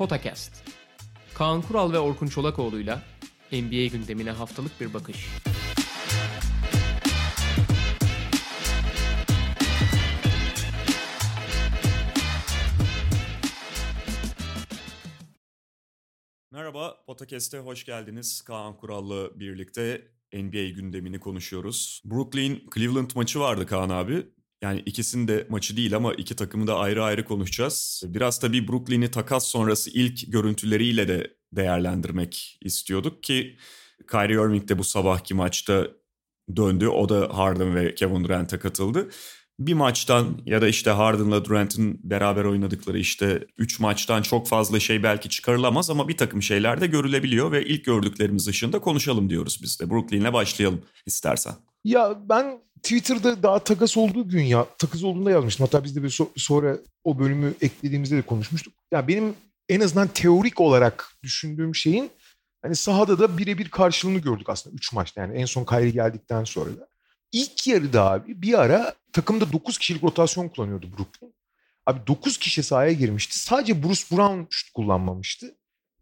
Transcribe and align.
Potakast. 0.00 0.64
Kaan 1.34 1.62
Kural 1.62 1.92
ve 1.92 1.98
Orkun 1.98 2.26
Çolakoğlu'yla 2.26 3.02
NBA 3.52 3.86
gündemine 3.86 4.30
haftalık 4.30 4.80
bir 4.80 4.94
bakış. 4.94 5.28
Merhaba, 16.52 17.04
Potakest'e 17.06 17.58
hoş 17.58 17.84
geldiniz. 17.84 18.42
Kaan 18.42 18.76
Kural'la 18.76 19.40
birlikte 19.40 20.08
NBA 20.32 20.68
gündemini 20.68 21.20
konuşuyoruz. 21.20 22.02
Brooklyn-Cleveland 22.04 23.10
maçı 23.14 23.40
vardı 23.40 23.66
Kaan 23.66 23.88
abi. 23.88 24.26
Yani 24.62 24.82
ikisinin 24.86 25.28
de 25.28 25.46
maçı 25.48 25.76
değil 25.76 25.96
ama 25.96 26.14
iki 26.14 26.36
takımı 26.36 26.66
da 26.66 26.78
ayrı 26.78 27.04
ayrı 27.04 27.24
konuşacağız. 27.24 28.02
Biraz 28.06 28.40
tabii 28.40 28.68
Brooklyn'i 28.68 29.10
takas 29.10 29.46
sonrası 29.46 29.90
ilk 29.90 30.32
görüntüleriyle 30.32 31.08
de 31.08 31.34
değerlendirmek 31.52 32.58
istiyorduk 32.62 33.22
ki 33.22 33.56
Kyrie 34.10 34.34
Irving 34.34 34.68
de 34.68 34.78
bu 34.78 34.84
sabahki 34.84 35.34
maçta 35.34 35.88
döndü. 36.56 36.88
O 36.88 37.08
da 37.08 37.38
Harden 37.38 37.74
ve 37.74 37.94
Kevin 37.94 38.24
Durant'a 38.24 38.58
katıldı. 38.58 39.08
Bir 39.58 39.74
maçtan 39.74 40.38
ya 40.46 40.62
da 40.62 40.68
işte 40.68 40.90
Harden'la 40.90 41.44
Durant'ın 41.44 42.00
beraber 42.04 42.44
oynadıkları 42.44 42.98
işte 42.98 43.46
3 43.58 43.80
maçtan 43.80 44.22
çok 44.22 44.48
fazla 44.48 44.80
şey 44.80 45.02
belki 45.02 45.28
çıkarılamaz 45.28 45.90
ama 45.90 46.08
bir 46.08 46.16
takım 46.16 46.42
şeyler 46.42 46.80
de 46.80 46.86
görülebiliyor 46.86 47.52
ve 47.52 47.64
ilk 47.64 47.84
gördüklerimiz 47.84 48.48
ışığında 48.48 48.78
konuşalım 48.78 49.30
diyoruz 49.30 49.60
biz 49.62 49.80
de. 49.80 49.90
Brooklyn'le 49.90 50.32
başlayalım 50.32 50.82
istersen. 51.06 51.54
Ya 51.84 52.18
ben 52.28 52.60
Twitter'da 52.82 53.42
daha 53.42 53.58
takas 53.58 53.96
olduğu 53.96 54.28
gün 54.28 54.42
ya 54.42 54.66
takas 54.78 55.04
olduğunda 55.04 55.30
yazmıştım. 55.30 55.66
Hatta 55.66 55.84
biz 55.84 55.96
de 55.96 56.02
bir 56.02 56.10
so- 56.10 56.30
sonra 56.36 56.76
o 57.04 57.18
bölümü 57.18 57.54
eklediğimizde 57.60 58.16
de 58.16 58.22
konuşmuştuk. 58.22 58.74
Ya 58.92 59.08
benim 59.08 59.34
en 59.68 59.80
azından 59.80 60.08
teorik 60.08 60.60
olarak 60.60 61.12
düşündüğüm 61.22 61.74
şeyin 61.74 62.10
hani 62.62 62.76
sahada 62.76 63.18
da 63.18 63.38
birebir 63.38 63.68
karşılığını 63.68 64.18
gördük 64.18 64.48
aslında 64.48 64.76
3 64.76 64.92
maçta. 64.92 65.20
Yani 65.20 65.38
en 65.38 65.44
son 65.44 65.64
Kyrie 65.64 65.90
geldikten 65.90 66.44
sonra 66.44 66.70
da. 66.70 66.88
İlk 67.32 67.66
yarıda 67.66 68.10
abi 68.10 68.42
bir 68.42 68.58
ara 68.60 68.94
takımda 69.12 69.52
9 69.52 69.78
kişilik 69.78 70.04
rotasyon 70.04 70.48
kullanıyordu 70.48 70.86
Brooklyn. 70.98 71.34
Abi 71.86 72.06
9 72.06 72.38
kişi 72.38 72.62
sahaya 72.62 72.92
girmişti. 72.92 73.38
Sadece 73.38 73.82
Bruce 73.82 74.02
Brown 74.10 74.40
şut 74.50 74.72
kullanmamıştı. 74.72 75.54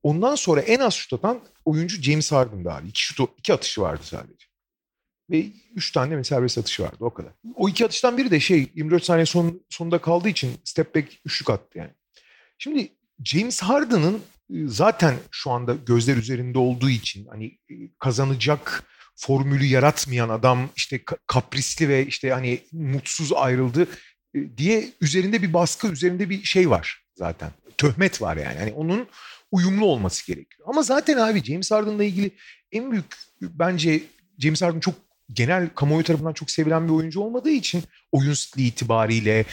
Ondan 0.03 0.35
sonra 0.35 0.61
en 0.61 0.81
az 0.81 0.95
şut 0.95 1.13
atan 1.13 1.41
oyuncu 1.65 2.03
James 2.03 2.33
Harden'dı 2.33 2.71
abi. 2.71 2.89
İki, 2.89 3.03
şut, 3.03 3.31
iki 3.39 3.55
atışı 3.55 3.81
vardı 3.81 4.03
sadece. 4.05 4.48
Ve 5.31 5.47
üç 5.75 5.93
tane 5.93 6.17
de 6.17 6.25
serbest 6.25 6.59
atışı 6.59 6.83
vardı 6.83 6.97
o 7.01 7.15
kadar. 7.15 7.33
O 7.55 7.69
iki 7.69 7.85
atıştan 7.85 8.19
biri 8.19 8.31
de 8.31 8.41
şey 8.41 8.71
24 8.75 9.05
saniye 9.05 9.27
son, 9.27 9.61
sonunda 9.69 9.99
kaldığı 9.99 10.29
için 10.29 10.53
step 10.65 10.95
back 10.95 11.09
üçlük 11.25 11.51
attı 11.51 11.79
yani. 11.79 11.91
Şimdi 12.59 12.89
James 13.25 13.63
Harden'ın 13.63 14.15
e, 14.15 14.55
zaten 14.67 15.15
şu 15.31 15.51
anda 15.51 15.75
gözler 15.87 16.17
üzerinde 16.17 16.59
olduğu 16.59 16.91
için 16.91 17.27
hani 17.27 17.45
e, 17.47 17.75
kazanacak 17.99 18.85
formülü 19.17 19.65
yaratmayan 19.65 20.29
adam 20.29 20.69
işte 20.77 21.01
kaprisli 21.27 21.89
ve 21.89 22.07
işte 22.07 22.31
hani 22.31 22.61
mutsuz 22.73 23.33
ayrıldı 23.33 23.87
e, 24.35 24.57
diye 24.59 24.89
üzerinde 25.01 25.43
bir 25.43 25.53
baskı, 25.53 25.89
üzerinde 25.89 26.31
bir 26.31 26.45
şey 26.45 26.71
var 26.71 27.05
zaten. 27.15 27.51
Töhmet 27.79 28.23
var 28.23 28.37
yani. 28.37 28.59
Hani 28.59 28.73
onun 28.73 29.09
uyumlu 29.53 29.85
olması 29.85 30.27
gerekiyor. 30.27 30.69
Ama 30.69 30.83
zaten 30.83 31.17
abi 31.17 31.45
James 31.45 31.71
Harden'la 31.71 32.05
ilgili 32.05 32.31
en 32.73 32.93
büyük 32.93 33.07
bence 33.41 34.03
James 34.39 34.63
Harden 34.63 34.81
çok 34.81 34.95
genel 35.33 35.69
kamuoyu 35.69 36.05
tarafından 36.05 36.33
çok 36.33 36.51
sevilen 36.51 36.89
bir 36.89 36.93
oyuncu 36.93 37.21
olmadığı 37.21 37.51
için 37.51 37.83
oyun 38.13 38.35
stili 38.35 38.67
itibariyle 38.67 39.45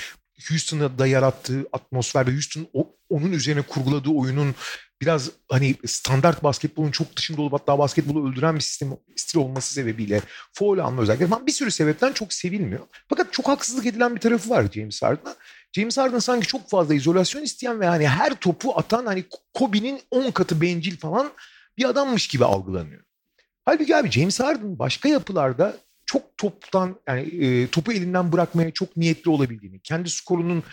Houston'da 0.50 1.00
da 1.00 1.08
yarattığı 1.08 1.66
atmosfer 1.74 2.28
ve 2.28 2.32
Houston 2.32 2.68
onun 3.10 3.32
üzerine 3.32 3.62
kurguladığı 3.62 4.10
oyunun 4.10 4.56
biraz 5.02 5.32
hani 5.50 5.76
standart 5.86 6.44
basketbolun 6.44 6.92
çok 6.92 7.18
dışında 7.18 7.42
olup 7.42 7.54
hatta 7.54 7.80
basketbolu 7.80 8.30
öldüren 8.30 8.56
bir 8.56 8.62
sistem 8.62 8.98
stil 9.16 9.40
olması 9.40 9.74
sebebiyle 9.74 10.22
foul 10.54 10.78
alma 10.78 11.02
özellikle 11.02 11.28
falan 11.28 11.48
bir 11.48 11.52
sürü 11.52 11.72
sebepten 11.72 12.14
çok 12.14 12.34
sevilmiyor. 12.34 12.88
Fakat 13.10 13.34
çok 13.34 13.48
haksızlık 13.48 13.86
edilen 13.86 14.16
bir 14.16 14.22
tarafı 14.22 14.50
var 14.50 14.68
James 14.74 15.04
Harden'a. 15.04 15.36
James 15.74 15.98
Harden 15.98 16.20
sanki 16.20 16.48
çok 16.48 16.70
fazla 16.70 16.94
izolasyon 16.94 17.44
isteyen 17.44 17.80
ve 17.80 17.86
hani 17.86 18.08
her 18.08 18.36
topu 18.36 18.78
atan 18.78 19.06
hani 19.06 19.26
Kobe'nin 19.54 20.02
10 20.12 20.32
katı 20.32 20.62
bencil 20.62 20.98
falan 20.98 21.32
bir 21.78 21.86
adammış 21.86 22.28
gibi 22.28 22.46
algılanıyor. 22.46 23.05
Halbuki 23.66 23.96
abi 23.96 24.12
James 24.12 24.40
Harden 24.40 24.80
başka 24.80 25.10
yapılarda 25.10 25.78
çok 26.06 26.38
toptan 26.38 26.96
yani 27.08 27.22
e, 27.22 27.68
topu 27.68 27.94
elinden 27.94 28.32
bırakmaya 28.32 28.72
çok 28.72 28.98
niyetli 28.98 29.30
olabildiğini, 29.32 29.80
kendi 29.80 30.10
skorunun 30.10 30.64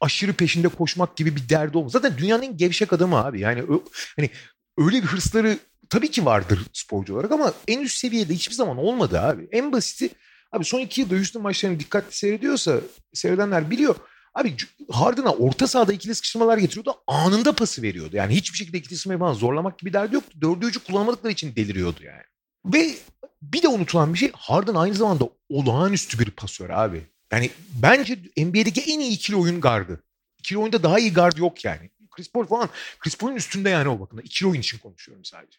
aşırı 0.00 0.32
peşinde 0.32 0.68
koşmak 0.68 1.16
gibi 1.16 1.36
bir 1.36 1.48
derdi 1.48 1.78
olmaz. 1.78 1.92
Zaten 1.92 2.18
dünyanın 2.18 2.42
en 2.42 2.56
gevşek 2.56 2.92
adamı 2.92 3.24
abi. 3.24 3.40
Yani 3.40 3.62
ö, 3.62 3.78
hani 4.16 4.30
öyle 4.78 5.02
bir 5.02 5.06
hırsları 5.06 5.58
tabii 5.90 6.10
ki 6.10 6.24
vardır 6.24 6.60
sporcu 6.72 7.14
olarak 7.14 7.32
ama 7.32 7.52
en 7.68 7.80
üst 7.80 7.96
seviyede 7.96 8.34
hiçbir 8.34 8.54
zaman 8.54 8.76
olmadı 8.78 9.20
abi. 9.20 9.48
En 9.52 9.72
basiti 9.72 10.10
abi 10.52 10.64
son 10.64 10.80
iki 10.80 11.00
yılda 11.00 11.14
Houston 11.14 11.42
maçlarını 11.42 11.80
dikkatli 11.80 12.16
seyrediyorsa 12.16 12.80
seyredenler 13.12 13.70
biliyor. 13.70 13.96
Abi 14.34 14.56
Harden'a 14.90 15.32
orta 15.32 15.66
sahada 15.66 15.92
ikili 15.92 16.14
sıkıştırmalar 16.14 16.58
getiriyordu. 16.58 16.94
Anında 17.06 17.52
pası 17.52 17.82
veriyordu. 17.82 18.16
Yani 18.16 18.34
hiçbir 18.34 18.58
şekilde 18.58 18.78
ikili 18.78 18.88
sıkıştırmayı 18.88 19.18
falan 19.18 19.32
zorlamak 19.32 19.78
gibi 19.78 19.92
derdi 19.92 20.14
yoktu. 20.14 20.38
Dördü 20.40 20.66
üçü 20.66 20.80
kullanmadıkları 20.80 21.32
için 21.32 21.56
deliriyordu 21.56 22.04
yani. 22.04 22.22
Ve 22.64 22.94
bir 23.42 23.62
de 23.62 23.68
unutulan 23.68 24.14
bir 24.14 24.18
şey 24.18 24.32
Harden 24.32 24.74
aynı 24.74 24.94
zamanda 24.94 25.28
olağanüstü 25.48 26.18
bir 26.18 26.30
pasör 26.30 26.70
abi. 26.70 27.06
Yani 27.32 27.50
bence 27.82 28.18
NBA'deki 28.36 28.80
en 28.80 29.00
iyi 29.00 29.12
ikili 29.12 29.36
oyun 29.36 29.60
gardı. 29.60 30.02
İkili 30.38 30.58
oyunda 30.58 30.82
daha 30.82 30.98
iyi 30.98 31.12
gard 31.12 31.36
yok 31.36 31.64
yani. 31.64 31.90
Chris 32.10 32.32
Paul 32.32 32.46
falan. 32.46 32.68
Chris 32.98 33.16
Paul'un 33.16 33.36
üstünde 33.36 33.70
yani 33.70 33.88
o 33.88 34.00
bakımda. 34.00 34.22
İkili 34.22 34.48
oyun 34.48 34.60
için 34.60 34.78
konuşuyorum 34.78 35.24
sadece. 35.24 35.58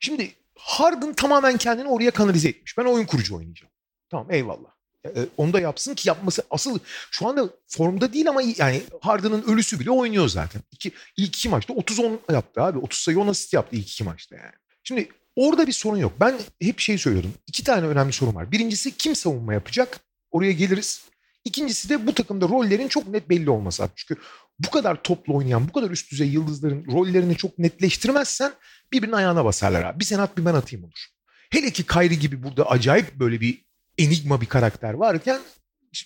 Şimdi 0.00 0.34
Harden 0.58 1.14
tamamen 1.14 1.56
kendini 1.56 1.88
oraya 1.88 2.10
kanalize 2.10 2.48
etmiş. 2.48 2.78
Ben 2.78 2.84
oyun 2.84 3.06
kurucu 3.06 3.36
oynayacağım. 3.36 3.72
Tamam 4.10 4.26
eyvallah. 4.30 4.70
E, 5.06 5.10
onu 5.36 5.52
da 5.52 5.60
yapsın 5.60 5.94
ki 5.94 6.08
yapması 6.08 6.42
asıl 6.50 6.78
şu 7.10 7.28
anda 7.28 7.50
formda 7.66 8.12
değil 8.12 8.28
ama 8.28 8.42
yani 8.56 8.82
Harden'ın 9.00 9.42
ölüsü 9.42 9.80
bile 9.80 9.90
oynuyor 9.90 10.28
zaten. 10.28 10.62
İki, 10.72 10.92
ilk 11.16 11.36
iki 11.36 11.48
maçta 11.48 11.74
30-10 11.74 12.32
yaptı 12.32 12.62
abi. 12.62 12.78
30 12.78 12.98
sayı 12.98 13.20
10 13.20 13.28
asist 13.28 13.52
yaptı 13.52 13.76
ilk 13.76 13.90
iki 13.90 14.04
maçta 14.04 14.36
yani. 14.36 14.52
Şimdi 14.84 15.08
orada 15.40 15.66
bir 15.66 15.72
sorun 15.72 15.96
yok. 15.96 16.12
Ben 16.20 16.34
hep 16.62 16.80
şey 16.80 16.98
söylüyordum. 16.98 17.32
İki 17.46 17.64
tane 17.64 17.86
önemli 17.86 18.12
sorun 18.12 18.34
var. 18.34 18.52
Birincisi 18.52 18.96
kim 18.96 19.16
savunma 19.16 19.54
yapacak? 19.54 20.00
Oraya 20.30 20.52
geliriz. 20.52 21.02
İkincisi 21.44 21.88
de 21.88 22.06
bu 22.06 22.14
takımda 22.14 22.48
rollerin 22.48 22.88
çok 22.88 23.08
net 23.08 23.28
belli 23.28 23.50
olması. 23.50 23.88
Çünkü 23.96 24.20
bu 24.58 24.70
kadar 24.70 25.02
toplu 25.02 25.36
oynayan, 25.36 25.68
bu 25.68 25.72
kadar 25.72 25.90
üst 25.90 26.12
düzey 26.12 26.28
yıldızların 26.28 26.86
rollerini 26.92 27.36
çok 27.36 27.58
netleştirmezsen 27.58 28.52
birbirinin 28.92 29.16
ayağına 29.16 29.44
basarlar 29.44 29.84
abi. 29.84 30.00
Bir 30.00 30.04
sen 30.04 30.18
at 30.18 30.38
bir 30.38 30.44
ben 30.44 30.54
atayım 30.54 30.84
olur. 30.84 31.06
Hele 31.50 31.70
ki 31.70 31.86
Kyrie 31.86 32.16
gibi 32.16 32.42
burada 32.42 32.70
acayip 32.70 33.14
böyle 33.14 33.40
bir 33.40 33.64
enigma 33.98 34.40
bir 34.40 34.46
karakter 34.46 34.94
varken 34.94 35.40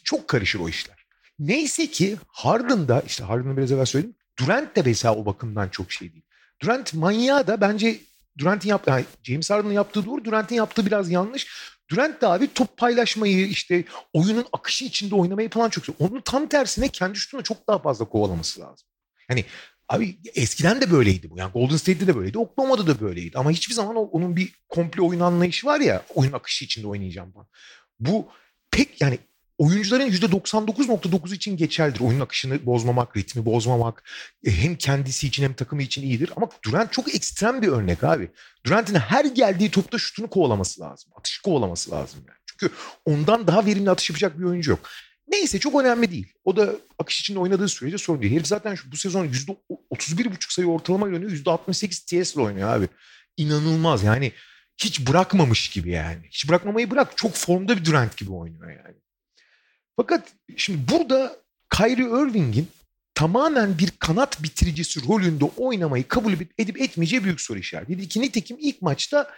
çok 0.04 0.28
karışır 0.28 0.60
o 0.60 0.68
işler. 0.68 1.06
Neyse 1.38 1.86
ki 1.86 2.16
Harden'da 2.26 3.02
işte 3.06 3.24
Harden'ı 3.24 3.56
biraz 3.56 3.72
evvel 3.72 3.84
söyledim. 3.84 4.14
Durant 4.38 4.76
de 4.76 4.82
mesela 4.84 5.14
o 5.14 5.26
bakımdan 5.26 5.68
çok 5.68 5.92
şey 5.92 6.12
değil. 6.12 6.24
Durant 6.62 6.94
manyağı 6.94 7.46
da 7.46 7.60
bence 7.60 8.00
Durant'in 8.38 8.68
yaptığı, 8.68 8.90
yani 8.90 9.04
James 9.22 9.50
Harden'ın 9.50 9.72
yaptığı 9.72 10.06
doğru, 10.06 10.24
Durant'in 10.24 10.56
yaptığı 10.56 10.86
biraz 10.86 11.10
yanlış. 11.10 11.74
Durant 11.90 12.22
de 12.22 12.26
abi 12.26 12.54
top 12.54 12.76
paylaşmayı 12.76 13.46
işte 13.46 13.84
oyunun 14.12 14.46
akışı 14.52 14.84
içinde 14.84 15.14
oynamayı 15.14 15.50
falan 15.50 15.68
çok 15.68 15.86
seviyor. 15.86 16.10
Onun 16.10 16.20
tam 16.20 16.48
tersine 16.48 16.88
kendi 16.88 17.18
şutunu 17.18 17.42
çok 17.42 17.68
daha 17.68 17.78
fazla 17.78 18.04
kovalaması 18.04 18.60
lazım. 18.60 18.88
Hani 19.28 19.44
abi 19.88 20.18
eskiden 20.34 20.80
de 20.80 20.90
böyleydi 20.90 21.30
bu. 21.30 21.38
Yani 21.38 21.52
Golden 21.52 21.76
State'de 21.76 22.06
de 22.06 22.16
böyleydi. 22.16 22.38
Oklahoma'da 22.38 22.86
da 22.86 23.00
böyleydi. 23.00 23.38
Ama 23.38 23.50
hiçbir 23.50 23.74
zaman 23.74 23.96
onun 23.96 24.36
bir 24.36 24.54
komple 24.68 25.02
oyun 25.02 25.20
anlayışı 25.20 25.66
var 25.66 25.80
ya 25.80 26.02
oyun 26.14 26.32
akışı 26.32 26.64
içinde 26.64 26.86
oynayacağım 26.86 27.32
falan. 27.32 27.46
Bu 28.00 28.28
pek 28.70 29.00
yani 29.00 29.18
oyuncuların 29.58 30.10
%99.9 30.10 31.34
için 31.34 31.56
geçerlidir. 31.56 32.00
Oyun 32.00 32.20
akışını 32.20 32.66
bozmamak, 32.66 33.16
ritmi 33.16 33.44
bozmamak 33.44 34.02
e, 34.46 34.50
hem 34.50 34.76
kendisi 34.76 35.26
için 35.26 35.42
hem 35.42 35.54
takımı 35.54 35.82
için 35.82 36.02
iyidir. 36.02 36.30
Ama 36.36 36.48
Durant 36.64 36.92
çok 36.92 37.14
ekstrem 37.14 37.62
bir 37.62 37.68
örnek 37.68 38.04
abi. 38.04 38.30
Durant'in 38.66 38.94
her 38.94 39.24
geldiği 39.24 39.70
topta 39.70 39.98
şutunu 39.98 40.30
kovalaması 40.30 40.80
lazım. 40.80 41.12
Atışı 41.16 41.42
kovalaması 41.42 41.90
lazım 41.90 42.20
yani. 42.28 42.38
Çünkü 42.46 42.74
ondan 43.04 43.46
daha 43.46 43.66
verimli 43.66 43.90
atış 43.90 44.10
yapacak 44.10 44.38
bir 44.38 44.44
oyuncu 44.44 44.70
yok. 44.70 44.88
Neyse 45.28 45.58
çok 45.58 45.80
önemli 45.80 46.10
değil. 46.10 46.32
O 46.44 46.56
da 46.56 46.74
akış 46.98 47.20
içinde 47.20 47.38
oynadığı 47.38 47.68
sürece 47.68 47.98
sorun 47.98 48.22
değil. 48.22 48.32
Herif 48.32 48.46
zaten 48.46 48.74
şu, 48.74 48.92
bu 48.92 48.96
sezon 48.96 49.26
%31,5 49.26 50.54
sayı 50.54 50.68
ortalama 50.68 51.06
oynuyor. 51.06 51.30
%68 51.30 52.22
TS 52.22 52.34
ile 52.34 52.42
oynuyor 52.42 52.68
abi. 52.68 52.88
İnanılmaz 53.36 54.02
yani. 54.02 54.32
Hiç 54.78 55.06
bırakmamış 55.06 55.68
gibi 55.68 55.90
yani. 55.90 56.22
Hiç 56.30 56.48
bırakmamayı 56.48 56.90
bırak. 56.90 57.16
Çok 57.16 57.34
formda 57.34 57.76
bir 57.76 57.84
Durant 57.84 58.16
gibi 58.16 58.32
oynuyor 58.32 58.70
yani. 58.70 58.96
Fakat 59.96 60.32
şimdi 60.56 60.92
burada 60.92 61.36
Kyrie 61.70 62.04
Irving'in 62.04 62.68
tamamen 63.14 63.78
bir 63.78 63.90
kanat 63.98 64.42
bitiricisi 64.42 65.08
rolünde 65.08 65.44
oynamayı 65.44 66.08
kabul 66.08 66.32
edip 66.58 66.80
etmeyeceği 66.80 67.24
büyük 67.24 67.40
soru 67.40 67.58
işareti. 67.58 68.08
Ki 68.08 68.20
nitekim 68.20 68.56
ilk 68.60 68.82
maçta 68.82 69.30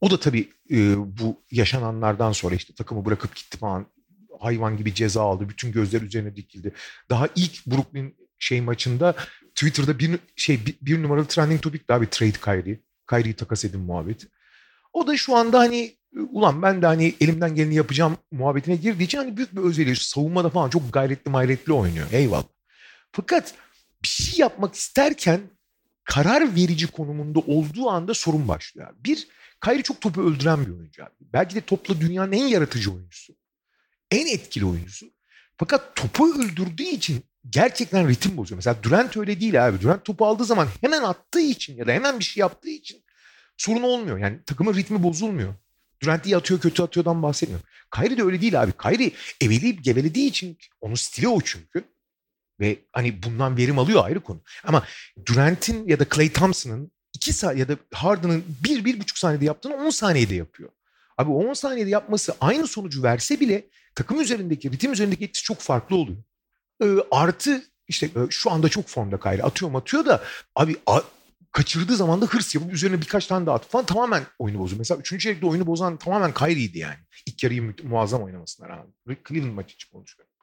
o 0.00 0.10
da 0.10 0.20
tabii 0.20 0.48
e, 0.70 0.96
bu 1.18 1.42
yaşananlardan 1.50 2.32
sonra 2.32 2.54
işte 2.54 2.74
takımı 2.74 3.04
bırakıp 3.04 3.36
gitti 3.36 3.58
falan 3.58 3.86
hayvan 4.40 4.76
gibi 4.76 4.94
ceza 4.94 5.22
aldı. 5.22 5.48
Bütün 5.48 5.72
gözler 5.72 6.00
üzerine 6.02 6.36
dikildi. 6.36 6.72
Daha 7.10 7.28
ilk 7.36 7.66
Brooklyn 7.66 8.16
şey 8.38 8.60
maçında 8.60 9.14
Twitter'da 9.54 9.98
bir 9.98 10.18
şey 10.36 10.66
bir, 10.66 10.74
bir 10.82 11.02
numaralı 11.02 11.26
trending 11.26 11.62
topic 11.62 11.84
abi 11.88 12.10
trade 12.10 12.32
Kyrie. 12.32 12.80
Kyrie'yi 13.10 13.36
takas 13.36 13.64
edin 13.64 13.80
muhabbeti. 13.80 14.26
O 14.92 15.06
da 15.06 15.16
şu 15.16 15.36
anda 15.36 15.58
hani 15.58 15.96
ulan 16.14 16.62
ben 16.62 16.82
de 16.82 16.86
hani 16.86 17.14
elimden 17.20 17.54
geleni 17.54 17.74
yapacağım 17.74 18.16
muhabbetine 18.32 18.76
girdiği 18.76 19.04
için 19.04 19.18
hani 19.18 19.36
büyük 19.36 19.56
bir 19.56 19.60
özveri. 19.60 19.96
Savunmada 19.96 20.50
falan 20.50 20.70
çok 20.70 20.92
gayretli 20.92 21.30
mayretli 21.30 21.72
oynuyor. 21.72 22.06
Eyvallah. 22.12 22.44
Fakat 23.12 23.54
bir 24.02 24.08
şey 24.08 24.40
yapmak 24.40 24.74
isterken 24.74 25.40
karar 26.04 26.56
verici 26.56 26.86
konumunda 26.86 27.38
olduğu 27.38 27.90
anda 27.90 28.14
sorun 28.14 28.48
başlıyor. 28.48 28.94
Bir, 29.04 29.28
Kyrie 29.64 29.82
çok 29.82 30.00
topu 30.00 30.22
öldüren 30.22 30.66
bir 30.66 30.70
oyuncu 30.70 31.04
abi. 31.04 31.10
Belki 31.20 31.54
de 31.54 31.60
topla 31.60 32.00
dünyanın 32.00 32.32
en 32.32 32.46
yaratıcı 32.46 32.92
oyuncusu. 32.92 33.36
En 34.10 34.26
etkili 34.26 34.64
oyuncusu. 34.64 35.06
Fakat 35.56 35.96
topu 35.96 36.34
öldürdüğü 36.34 36.82
için 36.82 37.24
gerçekten 37.50 38.08
ritim 38.08 38.36
bozuyor. 38.36 38.56
Mesela 38.56 38.82
Durant 38.82 39.16
öyle 39.16 39.40
değil 39.40 39.68
abi. 39.68 39.80
Durant 39.80 40.04
topu 40.04 40.26
aldığı 40.26 40.44
zaman 40.44 40.68
hemen 40.80 41.02
attığı 41.02 41.40
için 41.40 41.76
ya 41.76 41.86
da 41.86 41.92
hemen 41.92 42.18
bir 42.18 42.24
şey 42.24 42.40
yaptığı 42.40 42.70
için 42.70 43.04
sorun 43.56 43.82
olmuyor. 43.82 44.18
Yani 44.18 44.44
takımın 44.46 44.74
ritmi 44.74 45.02
bozulmuyor. 45.02 45.54
Durant 46.04 46.26
iyi 46.26 46.36
atıyor 46.36 46.60
kötü 46.60 46.82
atıyordan 46.82 47.22
bahsetmiyorum. 47.22 47.66
Kyrie 47.94 48.18
de 48.18 48.22
öyle 48.22 48.40
değil 48.40 48.62
abi. 48.62 48.72
Kyrie 48.72 49.10
eveleyip 49.40 49.84
gevelediği 49.84 50.28
için 50.28 50.58
onun 50.80 50.94
stili 50.94 51.28
o 51.28 51.40
çünkü. 51.40 51.84
Ve 52.60 52.78
hani 52.92 53.22
bundan 53.22 53.56
verim 53.56 53.78
alıyor 53.78 54.04
ayrı 54.04 54.20
konu. 54.20 54.40
Ama 54.64 54.84
Durant'in 55.26 55.88
ya 55.88 56.00
da 56.00 56.06
Clay 56.14 56.32
Thompson'ın 56.32 56.92
2 57.14 57.32
saniye 57.32 57.60
ya 57.60 57.68
da 57.68 57.76
Harden'ın 57.92 58.44
1 58.64 58.84
bir, 58.84 59.00
1,5 59.00 59.18
saniyede 59.18 59.44
yaptığını 59.44 59.74
10 59.74 59.90
saniyede 59.90 60.34
yapıyor. 60.34 60.70
Abi 61.18 61.30
10 61.30 61.54
saniyede 61.54 61.90
yapması 61.90 62.34
aynı 62.40 62.66
sonucu 62.66 63.02
verse 63.02 63.40
bile 63.40 63.64
takım 63.94 64.20
üzerindeki, 64.20 64.72
ritim 64.72 64.92
üzerindeki 64.92 65.24
etkisi 65.24 65.44
çok 65.44 65.58
farklı 65.60 65.96
oluyor. 65.96 66.18
Ee, 66.82 66.96
artı 67.10 67.62
işte 67.88 68.06
e, 68.06 68.30
şu 68.30 68.50
anda 68.50 68.68
çok 68.68 68.88
formda 68.88 69.20
Kyrie 69.20 69.42
atıyor 69.42 69.74
atıyor 69.74 70.06
da 70.06 70.24
abi 70.54 70.76
kaçırdığı 71.54 71.96
zaman 71.96 72.20
da 72.20 72.26
hırs 72.26 72.54
yapıp 72.54 72.72
üzerine 72.72 73.00
birkaç 73.00 73.26
tane 73.26 73.46
daha 73.46 73.56
atıp 73.56 73.70
falan 73.70 73.86
tamamen 73.86 74.22
oyunu 74.38 74.58
bozuyor. 74.58 74.78
Mesela 74.78 75.00
3. 75.00 75.22
çeyrekte 75.22 75.46
oyunu 75.46 75.66
bozan 75.66 75.96
tamamen 75.96 76.34
Kyrie'ydi 76.34 76.78
yani. 76.78 76.98
İlk 77.26 77.42
yarıyı 77.42 77.62
mu- 77.62 77.74
muazzam 77.82 78.22
oynamasına 78.22 78.68
rağmen. 78.68 78.86
Cleveland 79.28 79.52
maçı 79.52 79.74
için 79.74 79.90
konuşuyorum. 79.90 80.34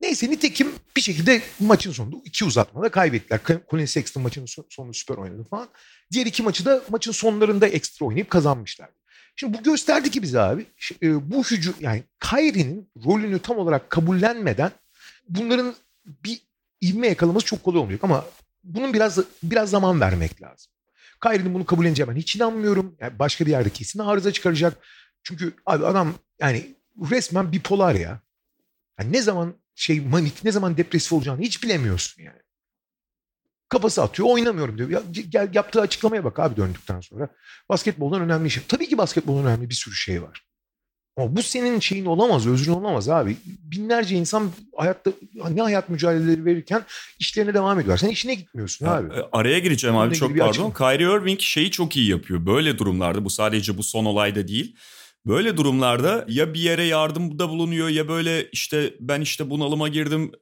Neyse 0.00 0.30
nitekim 0.30 0.72
bir 0.96 1.00
şekilde 1.00 1.42
maçın 1.60 1.92
sonunda 1.92 2.16
iki 2.24 2.44
uzatmada 2.44 2.88
kaybettiler. 2.88 3.40
Colin 3.70 3.84
Sexton 3.84 4.22
maçın 4.22 4.46
sonunda 4.70 4.92
süper 4.92 5.14
oynadı 5.14 5.44
falan. 5.50 5.68
Diğer 6.12 6.26
iki 6.26 6.42
maçı 6.42 6.64
da 6.64 6.82
maçın 6.90 7.12
sonlarında 7.12 7.68
ekstra 7.68 8.06
oynayıp 8.06 8.30
kazanmışlar. 8.30 8.88
Şimdi 9.36 9.58
bu 9.58 9.62
gösterdi 9.62 10.10
ki 10.10 10.22
bize 10.22 10.40
abi 10.40 10.66
e, 11.02 11.30
bu 11.30 11.44
hücum 11.44 11.74
yani 11.80 12.02
Kyrie'nin 12.20 12.90
rolünü 13.04 13.38
tam 13.38 13.58
olarak 13.58 13.90
kabullenmeden 13.90 14.70
bunların 15.28 15.74
bir 16.06 16.40
ivme 16.82 17.08
yakalaması 17.08 17.46
çok 17.46 17.62
kolay 17.64 17.80
olmayacak 17.80 18.04
ama 18.04 18.24
bunun 18.64 18.94
biraz 18.94 19.18
biraz 19.42 19.70
zaman 19.70 20.00
vermek 20.00 20.42
lazım. 20.42 20.72
Kyrie'nin 21.22 21.54
bunu 21.54 21.66
kabul 21.66 21.86
edeceğim 21.86 22.12
ben 22.14 22.20
hiç 22.20 22.36
inanmıyorum. 22.36 22.96
Yani 23.00 23.18
başka 23.18 23.46
bir 23.46 23.50
yerde 23.50 23.70
kesin 23.70 23.98
arıza 23.98 24.32
çıkaracak. 24.32 24.86
Çünkü 25.22 25.54
abi 25.66 25.86
adam 25.86 26.14
yani 26.40 26.74
resmen 27.10 27.52
bipolar 27.52 27.94
ya. 27.94 28.20
Yani 29.00 29.12
ne 29.12 29.22
zaman 29.22 29.54
şey 29.74 30.00
manik 30.00 30.44
ne 30.44 30.52
zaman 30.52 30.76
depresif 30.76 31.12
olacağını 31.12 31.40
hiç 31.40 31.62
bilemiyorsun 31.62 32.22
yani. 32.22 32.42
Kafası 33.68 34.02
atıyor 34.02 34.28
oynamıyorum 34.28 34.78
diyor. 34.78 34.90
Ya, 34.90 35.02
gel 35.28 35.54
yaptığı 35.54 35.80
açıklamaya 35.80 36.24
bak 36.24 36.38
abi 36.38 36.56
döndükten 36.56 37.00
sonra. 37.00 37.28
Basketboldan 37.68 38.20
önemli 38.20 38.50
şey. 38.50 38.62
Tabii 38.68 38.88
ki 38.88 38.98
basketboldan 38.98 39.46
önemli 39.46 39.70
bir 39.70 39.74
sürü 39.74 39.94
şey 39.94 40.22
var. 40.22 40.46
Ama 41.16 41.36
bu 41.36 41.42
senin 41.42 41.80
şeyin 41.80 42.04
olamaz, 42.04 42.46
özrün 42.46 42.72
olamaz 42.72 43.08
abi. 43.08 43.36
Binlerce 43.46 44.16
insan 44.16 44.50
hayatta 44.76 45.10
ne 45.50 45.62
hayat 45.62 45.88
mücadeleleri 45.88 46.44
verirken 46.44 46.82
işlerine 47.18 47.54
devam 47.54 47.80
ediyor. 47.80 47.98
Sen 47.98 48.08
işine 48.08 48.34
gitmiyorsun 48.34 48.86
ya, 48.86 48.92
abi. 48.92 49.14
E, 49.14 49.18
araya 49.32 49.58
gireceğim 49.58 49.96
abi 49.96 50.14
çok 50.14 50.38
pardon. 50.38 50.70
Kyrie 50.70 51.16
Irving 51.16 51.40
şeyi 51.40 51.70
çok 51.70 51.96
iyi 51.96 52.10
yapıyor. 52.10 52.46
Böyle 52.46 52.78
durumlarda 52.78 53.24
bu 53.24 53.30
sadece 53.30 53.78
bu 53.78 53.82
son 53.82 54.04
olayda 54.04 54.48
değil. 54.48 54.76
Böyle 55.26 55.56
durumlarda 55.56 56.24
ya 56.28 56.54
bir 56.54 56.60
yere 56.60 56.84
yardımda 56.84 57.48
bulunuyor 57.48 57.88
ya 57.88 58.08
böyle 58.08 58.50
işte 58.50 58.94
ben 59.00 59.20
işte 59.20 59.50
bunalıma 59.50 59.88
girdim 59.88 60.32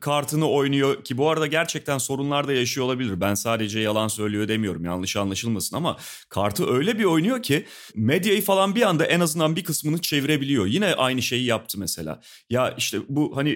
kartını 0.00 0.48
oynuyor 0.48 1.04
ki 1.04 1.18
bu 1.18 1.30
arada 1.30 1.46
gerçekten 1.46 1.98
sorunlar 1.98 2.48
da 2.48 2.52
yaşıyor 2.52 2.86
olabilir. 2.86 3.20
Ben 3.20 3.34
sadece 3.34 3.80
yalan 3.80 4.08
söylüyor 4.08 4.48
demiyorum 4.48 4.84
yanlış 4.84 5.16
anlaşılmasın 5.16 5.76
ama 5.76 5.96
kartı 6.28 6.70
öyle 6.70 6.98
bir 6.98 7.04
oynuyor 7.04 7.42
ki 7.42 7.66
medyayı 7.94 8.42
falan 8.42 8.74
bir 8.74 8.82
anda 8.82 9.04
en 9.06 9.20
azından 9.20 9.56
bir 9.56 9.64
kısmını 9.64 10.00
çevirebiliyor. 10.00 10.66
Yine 10.66 10.94
aynı 10.94 11.22
şeyi 11.22 11.44
yaptı 11.44 11.78
mesela. 11.80 12.20
Ya 12.50 12.74
işte 12.78 12.98
bu 13.08 13.36
hani 13.36 13.50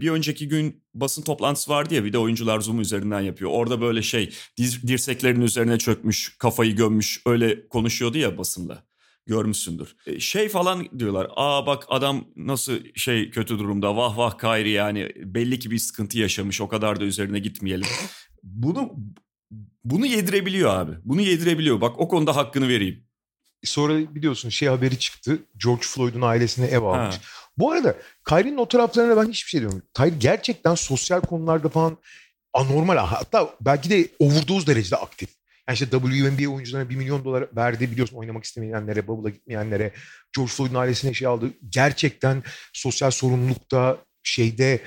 bir 0.00 0.10
önceki 0.10 0.48
gün 0.48 0.82
basın 0.94 1.22
toplantısı 1.22 1.70
vardı 1.70 1.94
ya 1.94 2.04
bir 2.04 2.12
de 2.12 2.18
oyuncular 2.18 2.60
Zoom 2.60 2.80
üzerinden 2.80 3.20
yapıyor. 3.20 3.50
Orada 3.54 3.80
böyle 3.80 4.02
şey 4.02 4.30
dirseklerinin 4.58 5.44
üzerine 5.44 5.78
çökmüş 5.78 6.36
kafayı 6.38 6.76
gömmüş 6.76 7.22
öyle 7.26 7.68
konuşuyordu 7.68 8.18
ya 8.18 8.38
basınla 8.38 8.89
görmüşsündür. 9.30 9.96
E, 10.06 10.20
şey 10.20 10.48
falan 10.48 10.98
diyorlar. 10.98 11.28
Aa 11.36 11.66
bak 11.66 11.84
adam 11.88 12.24
nasıl 12.36 12.78
şey 12.94 13.30
kötü 13.30 13.58
durumda. 13.58 13.96
Vah 13.96 14.18
vah 14.18 14.38
Kayri 14.38 14.70
yani 14.70 15.12
belli 15.16 15.58
ki 15.58 15.70
bir 15.70 15.78
sıkıntı 15.78 16.18
yaşamış. 16.18 16.60
O 16.60 16.68
kadar 16.68 17.00
da 17.00 17.04
üzerine 17.04 17.38
gitmeyelim. 17.38 17.86
Bunu 18.42 18.92
bunu 19.84 20.06
yedirebiliyor 20.06 20.74
abi. 20.74 20.92
Bunu 21.04 21.20
yedirebiliyor. 21.20 21.80
Bak 21.80 22.00
o 22.00 22.08
konuda 22.08 22.36
hakkını 22.36 22.68
vereyim. 22.68 23.04
Sonra 23.64 24.14
biliyorsun 24.14 24.48
şey 24.48 24.68
haberi 24.68 24.98
çıktı. 24.98 25.38
George 25.64 25.82
Floyd'un 25.82 26.22
ailesine 26.22 26.66
ev 26.66 26.82
almış. 26.82 27.14
Ha. 27.14 27.20
Bu 27.58 27.72
arada 27.72 27.96
Kyrie'nin 28.28 28.56
o 28.56 28.68
taraflarına 28.68 29.16
ben 29.16 29.30
hiçbir 29.30 29.50
şey 29.50 29.60
diyorum. 29.60 29.82
Kyrie 29.96 30.18
gerçekten 30.18 30.74
sosyal 30.74 31.20
konularda 31.20 31.68
falan 31.68 31.96
anormal 32.52 32.96
hatta 32.96 33.54
belki 33.60 33.90
de 33.90 34.08
overdose 34.18 34.66
derecede 34.66 34.96
aktif. 34.96 35.39
Yani 35.70 35.74
işte 35.74 35.90
WNBA 35.90 36.50
oyuncularına 36.50 36.90
1 36.90 36.96
milyon 36.96 37.24
dolar 37.24 37.46
verdi 37.56 37.90
biliyorsun 37.90 38.16
oynamak 38.16 38.44
istemeyenlere, 38.44 39.06
bubble'a 39.06 39.30
gitmeyenlere. 39.30 39.92
George 40.36 40.52
Floyd'un 40.52 40.74
ailesine 40.74 41.14
şey 41.14 41.28
aldı. 41.28 41.50
Gerçekten 41.68 42.42
sosyal 42.72 43.10
sorumlulukta 43.10 43.98
şeyde 44.22 44.80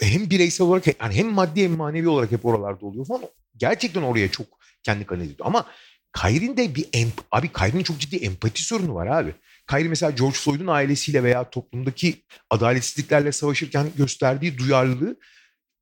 hem 0.00 0.30
bireysel 0.30 0.66
olarak 0.66 0.86
yani 1.00 1.14
hem 1.14 1.32
maddi 1.32 1.64
hem 1.64 1.76
manevi 1.76 2.08
olarak 2.08 2.32
hep 2.32 2.44
oralarda 2.44 2.86
oluyor 2.86 3.06
falan. 3.06 3.22
Gerçekten 3.56 4.02
oraya 4.02 4.30
çok 4.30 4.46
kendi 4.82 5.06
kanal 5.06 5.22
ediyor. 5.22 5.38
Ama 5.40 5.66
Kyrie'nin 6.12 6.56
de 6.56 6.74
bir 6.74 6.88
emp 6.92 7.14
abi 7.32 7.52
Kyrie'nin 7.52 7.84
çok 7.84 7.98
ciddi 7.98 8.16
empati 8.16 8.62
sorunu 8.62 8.94
var 8.94 9.06
abi. 9.06 9.34
Kyrie 9.70 9.88
mesela 9.88 10.10
George 10.10 10.36
Floyd'un 10.36 10.66
ailesiyle 10.66 11.22
veya 11.22 11.50
toplumdaki 11.50 12.22
adaletsizliklerle 12.50 13.32
savaşırken 13.32 13.86
gösterdiği 13.96 14.58
duyarlılığı 14.58 15.16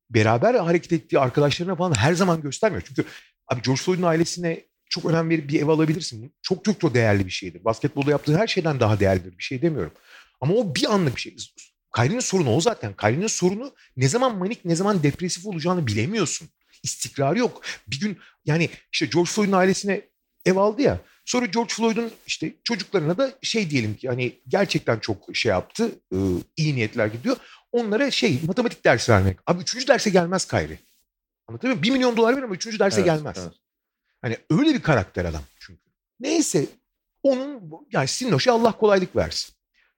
beraber 0.09 0.55
hareket 0.55 0.93
ettiği 0.93 1.19
arkadaşlarına 1.19 1.75
falan 1.75 1.93
her 1.95 2.13
zaman 2.13 2.41
göstermiyor. 2.41 2.83
Çünkü 2.87 3.05
Abi 3.53 3.61
George 3.61 3.81
Floyd'un 3.81 4.03
ailesine 4.03 4.63
çok 4.89 5.05
önem 5.05 5.29
verip 5.29 5.49
bir 5.49 5.61
ev 5.61 5.67
alabilirsin. 5.67 6.33
Çok 6.41 6.65
çok 6.65 6.81
çok 6.81 6.93
değerli 6.93 7.25
bir 7.25 7.31
şeydir. 7.31 7.65
Basketbolda 7.65 8.11
yaptığı 8.11 8.37
her 8.37 8.47
şeyden 8.47 8.79
daha 8.79 8.99
değerlidir. 8.99 9.37
Bir 9.37 9.43
şey 9.43 9.61
demiyorum. 9.61 9.93
Ama 10.41 10.53
o 10.53 10.75
bir 10.75 10.93
anlık 10.93 11.15
bir 11.15 11.21
şey. 11.21 11.35
Kyrie'nin 11.95 12.19
sorunu 12.19 12.55
o 12.55 12.61
zaten. 12.61 12.93
Kyrie'nin 12.93 13.27
sorunu 13.27 13.75
ne 13.97 14.07
zaman 14.07 14.37
manik 14.37 14.65
ne 14.65 14.75
zaman 14.75 15.03
depresif 15.03 15.45
olacağını 15.45 15.87
bilemiyorsun. 15.87 16.49
İstikrarı 16.83 17.39
yok. 17.39 17.61
Bir 17.87 17.99
gün 17.99 18.17
yani 18.45 18.69
işte 18.91 19.05
George 19.05 19.29
Floyd'un 19.29 19.51
ailesine 19.51 20.01
ev 20.45 20.55
aldı 20.55 20.81
ya. 20.81 20.99
Sonra 21.25 21.45
George 21.45 21.73
Floyd'un 21.73 22.11
işte 22.27 22.53
çocuklarına 22.63 23.17
da 23.17 23.33
şey 23.41 23.69
diyelim 23.69 23.95
ki 23.95 24.07
hani 24.07 24.33
gerçekten 24.47 24.99
çok 24.99 25.29
şey 25.33 25.49
yaptı. 25.49 25.91
iyi 26.57 26.75
niyetler 26.75 27.07
gidiyor. 27.07 27.37
Onlara 27.71 28.11
şey 28.11 28.39
matematik 28.47 28.85
dersi 28.85 29.11
vermek. 29.11 29.37
Abi 29.47 29.61
üçüncü 29.61 29.87
derse 29.87 30.09
gelmez 30.09 30.47
Kyrie. 30.47 30.77
Anlatabiliyor 31.53 31.75
muyum? 31.75 31.83
Bir 31.83 31.91
milyon 31.91 32.17
dolar 32.17 32.33
verir 32.33 32.43
ama 32.43 32.55
üçüncü 32.55 32.79
derse 32.79 33.01
evet, 33.01 33.05
gelmez. 33.05 33.37
Evet. 33.39 33.53
Hani 34.21 34.37
öyle 34.49 34.73
bir 34.73 34.81
karakter 34.81 35.25
adam 35.25 35.41
çünkü. 35.59 35.81
Neyse 36.19 36.65
onun 37.23 37.61
yani 37.91 38.07
Sinnoş'a 38.07 38.53
Allah 38.53 38.71
kolaylık 38.71 39.15
versin. 39.15 39.53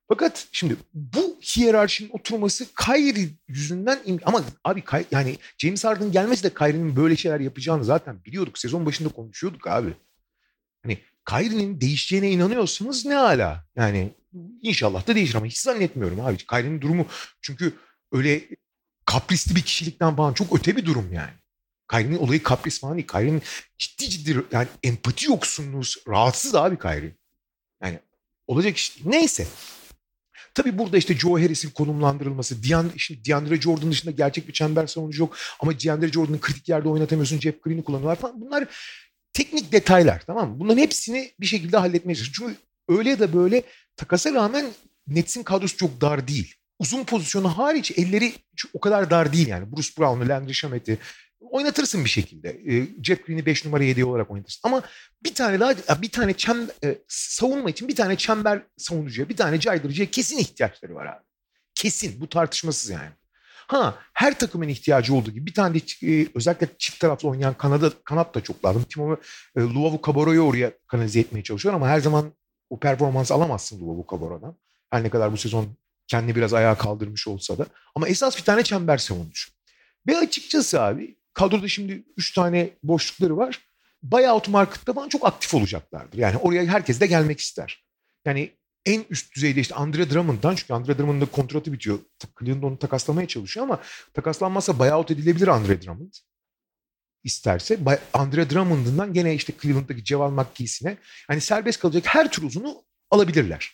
Fakat 0.07 0.47
şimdi 0.51 0.75
bu 0.93 1.37
hiyerarşinin 1.41 2.09
oturması 2.09 2.65
Kyrie 2.85 3.29
yüzünden 3.47 3.99
ama 4.25 4.43
abi 4.63 4.83
yani 5.11 5.37
James 5.57 5.83
Harden 5.83 6.11
gelmesi 6.11 6.43
de 6.43 6.53
Kyrie'nin 6.53 6.95
böyle 6.95 7.15
şeyler 7.15 7.39
yapacağını 7.39 7.83
zaten 7.83 8.23
biliyorduk. 8.25 8.57
Sezon 8.57 8.85
başında 8.85 9.09
konuşuyorduk 9.09 9.67
abi. 9.67 9.93
Hani 10.83 10.97
Kyrie'nin 11.29 11.81
değişeceğine 11.81 12.31
inanıyorsanız 12.31 13.05
ne 13.05 13.17
ala. 13.17 13.65
Yani 13.75 14.13
inşallah 14.61 15.07
da 15.07 15.15
değişir 15.15 15.35
ama 15.35 15.45
hiç 15.45 15.57
zannetmiyorum 15.57 16.19
abi. 16.19 16.37
Kyrie'nin 16.37 16.81
durumu 16.81 17.05
çünkü 17.41 17.73
öyle 18.11 18.41
kaprisli 19.05 19.55
bir 19.55 19.61
kişilikten 19.61 20.15
falan 20.15 20.33
çok 20.33 20.59
öte 20.59 20.77
bir 20.77 20.85
durum 20.85 21.13
yani. 21.13 21.33
Kyrie'nin 21.91 22.17
olayı 22.17 22.43
kapris 22.43 22.79
falan 22.79 22.97
değil. 22.97 23.07
Kyrie'nin 23.07 23.41
ciddi 23.77 24.09
ciddi 24.09 24.43
yani 24.51 24.67
empati 24.83 25.25
yoksunluğu 25.25 25.81
rahatsız 26.07 26.55
abi 26.55 26.79
Kyrie. 26.79 27.15
Yani 27.83 27.99
olacak 28.47 28.77
iş 28.77 28.95
değil. 28.95 29.09
Neyse. 29.09 29.47
Tabii 30.53 30.77
burada 30.77 30.97
işte 30.97 31.17
Joe 31.17 31.41
Harris'in 31.41 31.69
konumlandırılması, 31.69 32.63
Deandre, 32.63 32.97
şimdi 32.97 33.25
DeAndre 33.25 33.61
Jordan 33.61 33.91
dışında 33.91 34.11
gerçek 34.11 34.47
bir 34.47 34.53
çember 34.53 34.87
savunucu 34.87 35.21
yok. 35.21 35.37
Ama 35.59 35.79
DeAndre 35.79 36.07
Jordan'ı 36.07 36.39
kritik 36.39 36.69
yerde 36.69 36.89
oynatamıyorsun, 36.89 37.39
Jeff 37.39 37.63
Green'i 37.63 37.83
kullanıyorlar 37.83 38.15
falan. 38.15 38.41
Bunlar 38.41 38.65
teknik 39.33 39.71
detaylar 39.71 40.23
tamam 40.27 40.49
mı? 40.49 40.59
Bunların 40.59 40.81
hepsini 40.81 41.31
bir 41.39 41.45
şekilde 41.45 41.77
halletmeye. 41.77 42.15
Çünkü 42.15 42.55
öyle 42.89 43.19
de 43.19 43.33
böyle 43.33 43.63
takasa 43.95 44.33
rağmen 44.33 44.65
Nets'in 45.07 45.43
kadrosu 45.43 45.77
çok 45.77 46.01
dar 46.01 46.27
değil 46.27 46.55
uzun 46.79 47.03
pozisyonu 47.03 47.57
hariç 47.57 47.91
elleri 47.97 48.33
o 48.73 48.79
kadar 48.79 49.09
dar 49.09 49.33
değil 49.33 49.47
yani. 49.47 49.71
Bruce 49.71 49.89
Brown'u, 49.97 50.29
Landry 50.29 50.53
Shamet'i, 50.53 50.97
oynatırsın 51.51 52.05
bir 52.05 52.09
şekilde. 52.09 52.49
E, 52.49 52.87
Jeff 53.03 53.27
Green'i 53.27 53.45
5 53.45 53.65
numara 53.65 53.83
7 53.83 54.05
olarak 54.05 54.31
oynatırsın. 54.31 54.61
Ama 54.63 54.81
bir 55.23 55.35
tane 55.35 55.59
daha 55.59 56.01
bir 56.01 56.09
tane 56.09 56.33
çem, 56.33 56.67
e, 56.83 56.97
savunma 57.07 57.69
için 57.69 57.87
bir 57.87 57.95
tane 57.95 58.15
çember 58.15 58.61
savunucuya, 58.77 59.29
bir 59.29 59.37
tane 59.37 59.59
caydırıcıya 59.59 60.11
kesin 60.11 60.37
ihtiyaçları 60.37 60.95
var 60.95 61.05
abi. 61.05 61.23
Kesin. 61.75 62.21
Bu 62.21 62.29
tartışmasız 62.29 62.89
yani. 62.89 63.09
Ha 63.67 63.99
her 64.13 64.39
takımın 64.39 64.67
ihtiyacı 64.67 65.13
olduğu 65.13 65.31
gibi 65.31 65.45
bir 65.45 65.53
tane 65.53 65.75
de 65.75 66.07
e, 66.07 66.27
özellikle 66.35 66.67
çift 66.77 66.99
taraflı 66.99 67.29
oynayan 67.29 67.53
Kanada 67.53 67.91
kanat 68.03 68.35
da 68.35 68.41
çok 68.41 68.65
lazım. 68.65 68.83
Timo 68.83 69.17
e, 69.57 69.61
Luavu 69.61 70.01
Cabarro'yu 70.05 70.41
oraya 70.41 70.71
kanalize 70.87 71.19
etmeye 71.19 71.43
çalışıyor 71.43 71.75
ama 71.75 71.87
her 71.87 71.99
zaman 71.99 72.33
o 72.69 72.79
performans 72.79 73.31
alamazsın 73.31 73.79
Luavu 73.79 74.05
Cabarro'dan. 74.11 74.55
Her 74.89 75.03
ne 75.03 75.09
kadar 75.09 75.31
bu 75.31 75.37
sezon 75.37 75.67
kendini 76.07 76.35
biraz 76.35 76.53
ayağa 76.53 76.77
kaldırmış 76.77 77.27
olsa 77.27 77.57
da. 77.57 77.65
Ama 77.95 78.07
esas 78.07 78.37
bir 78.37 78.43
tane 78.43 78.63
çember 78.63 78.97
savunucu. 78.97 79.51
Ve 80.07 80.17
açıkçası 80.17 80.81
abi 80.81 81.17
kadroda 81.35 81.67
şimdi 81.67 82.03
3 82.17 82.33
tane 82.33 82.69
boşlukları 82.83 83.37
var. 83.37 83.59
Buyout 84.03 84.47
markette 84.49 84.93
falan 84.93 85.09
çok 85.09 85.25
aktif 85.25 85.53
olacaklardır. 85.53 86.17
Yani 86.17 86.37
oraya 86.37 86.65
herkes 86.65 86.99
de 86.99 87.07
gelmek 87.07 87.39
ister. 87.39 87.85
Yani 88.25 88.51
en 88.85 89.05
üst 89.09 89.35
düzeyde 89.35 89.59
işte 89.59 89.75
Andre 89.75 90.09
Drummond'dan 90.09 90.55
çünkü 90.55 90.73
Andre 90.73 90.97
Drummond'ın 90.97 91.25
kontratı 91.25 91.73
bitiyor. 91.73 91.99
Cleveland 92.39 92.63
onu 92.63 92.79
takaslamaya 92.79 93.27
çalışıyor 93.27 93.65
ama 93.65 93.81
takaslanmazsa 94.13 94.79
buyout 94.79 95.11
edilebilir 95.11 95.47
Andre 95.47 95.81
Drummond. 95.81 96.13
isterse. 97.23 97.79
Andre 98.13 98.49
Drummond'ından 98.49 99.13
gene 99.13 99.35
işte 99.35 99.53
Cleveland'daki 99.61 100.03
Ceval 100.03 100.31
McGee'sine 100.31 100.97
hani 101.27 101.41
serbest 101.41 101.79
kalacak 101.79 102.03
her 102.07 102.31
tür 102.31 102.43
uzunu 102.43 102.83
alabilirler. 103.11 103.71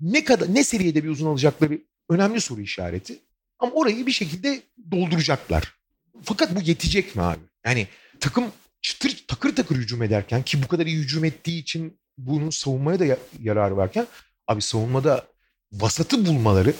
Ne 0.00 0.24
kadar 0.24 0.54
ne 0.54 0.64
seviyede 0.64 1.04
bir 1.04 1.08
uzun 1.08 1.26
alacakları 1.26 1.78
önemli 2.10 2.40
soru 2.40 2.60
işareti. 2.60 3.18
Ama 3.58 3.72
orayı 3.72 4.06
bir 4.06 4.12
şekilde 4.12 4.62
dolduracaklar. 4.90 5.81
Fakat 6.22 6.56
bu 6.56 6.60
yetecek 6.60 7.16
mi 7.16 7.22
abi? 7.22 7.40
Yani 7.66 7.86
takım 8.20 8.44
çıtır 8.82 9.24
takır 9.28 9.56
takır 9.56 9.76
hücum 9.76 10.02
ederken 10.02 10.42
ki 10.42 10.62
bu 10.62 10.68
kadar 10.68 10.86
iyi 10.86 10.98
hücum 10.98 11.24
ettiği 11.24 11.58
için 11.60 12.00
bunun 12.18 12.50
savunmaya 12.50 12.98
da 12.98 13.18
yarar 13.42 13.70
varken 13.70 14.06
abi 14.46 14.62
savunmada 14.62 15.26
vasatı 15.72 16.26
bulmaları 16.26 16.74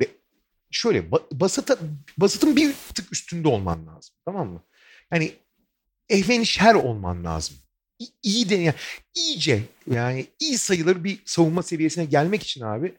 ve 0.00 0.08
şöyle 0.70 1.10
basata, 1.32 1.78
basatın 2.18 2.56
bir 2.56 2.74
tık 2.94 3.12
üstünde 3.12 3.48
olman 3.48 3.86
lazım. 3.86 4.14
Tamam 4.24 4.48
mı? 4.48 4.62
Yani 5.12 5.32
ehvenişher 6.08 6.74
olman 6.74 7.24
lazım. 7.24 7.56
İ, 7.98 8.06
iyi 8.22 8.48
de 8.48 8.74
iyice 9.14 9.62
yani 9.90 10.26
iyi 10.40 10.58
sayılır 10.58 11.04
bir 11.04 11.22
savunma 11.24 11.62
seviyesine 11.62 12.04
gelmek 12.04 12.42
için 12.42 12.60
abi 12.60 12.94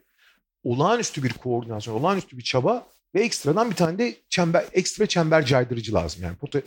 olağanüstü 0.62 1.22
bir 1.22 1.32
koordinasyon, 1.32 1.94
olağanüstü 1.94 2.38
bir 2.38 2.42
çaba 2.42 2.86
ve 3.14 3.24
ekstradan 3.24 3.70
bir 3.70 3.76
tane 3.76 3.98
de 3.98 4.16
çember, 4.28 4.64
ekstra 4.72 5.06
çember 5.06 5.46
caydırıcı 5.46 5.94
lazım. 5.94 6.22
Yani 6.22 6.36
pota, 6.36 6.62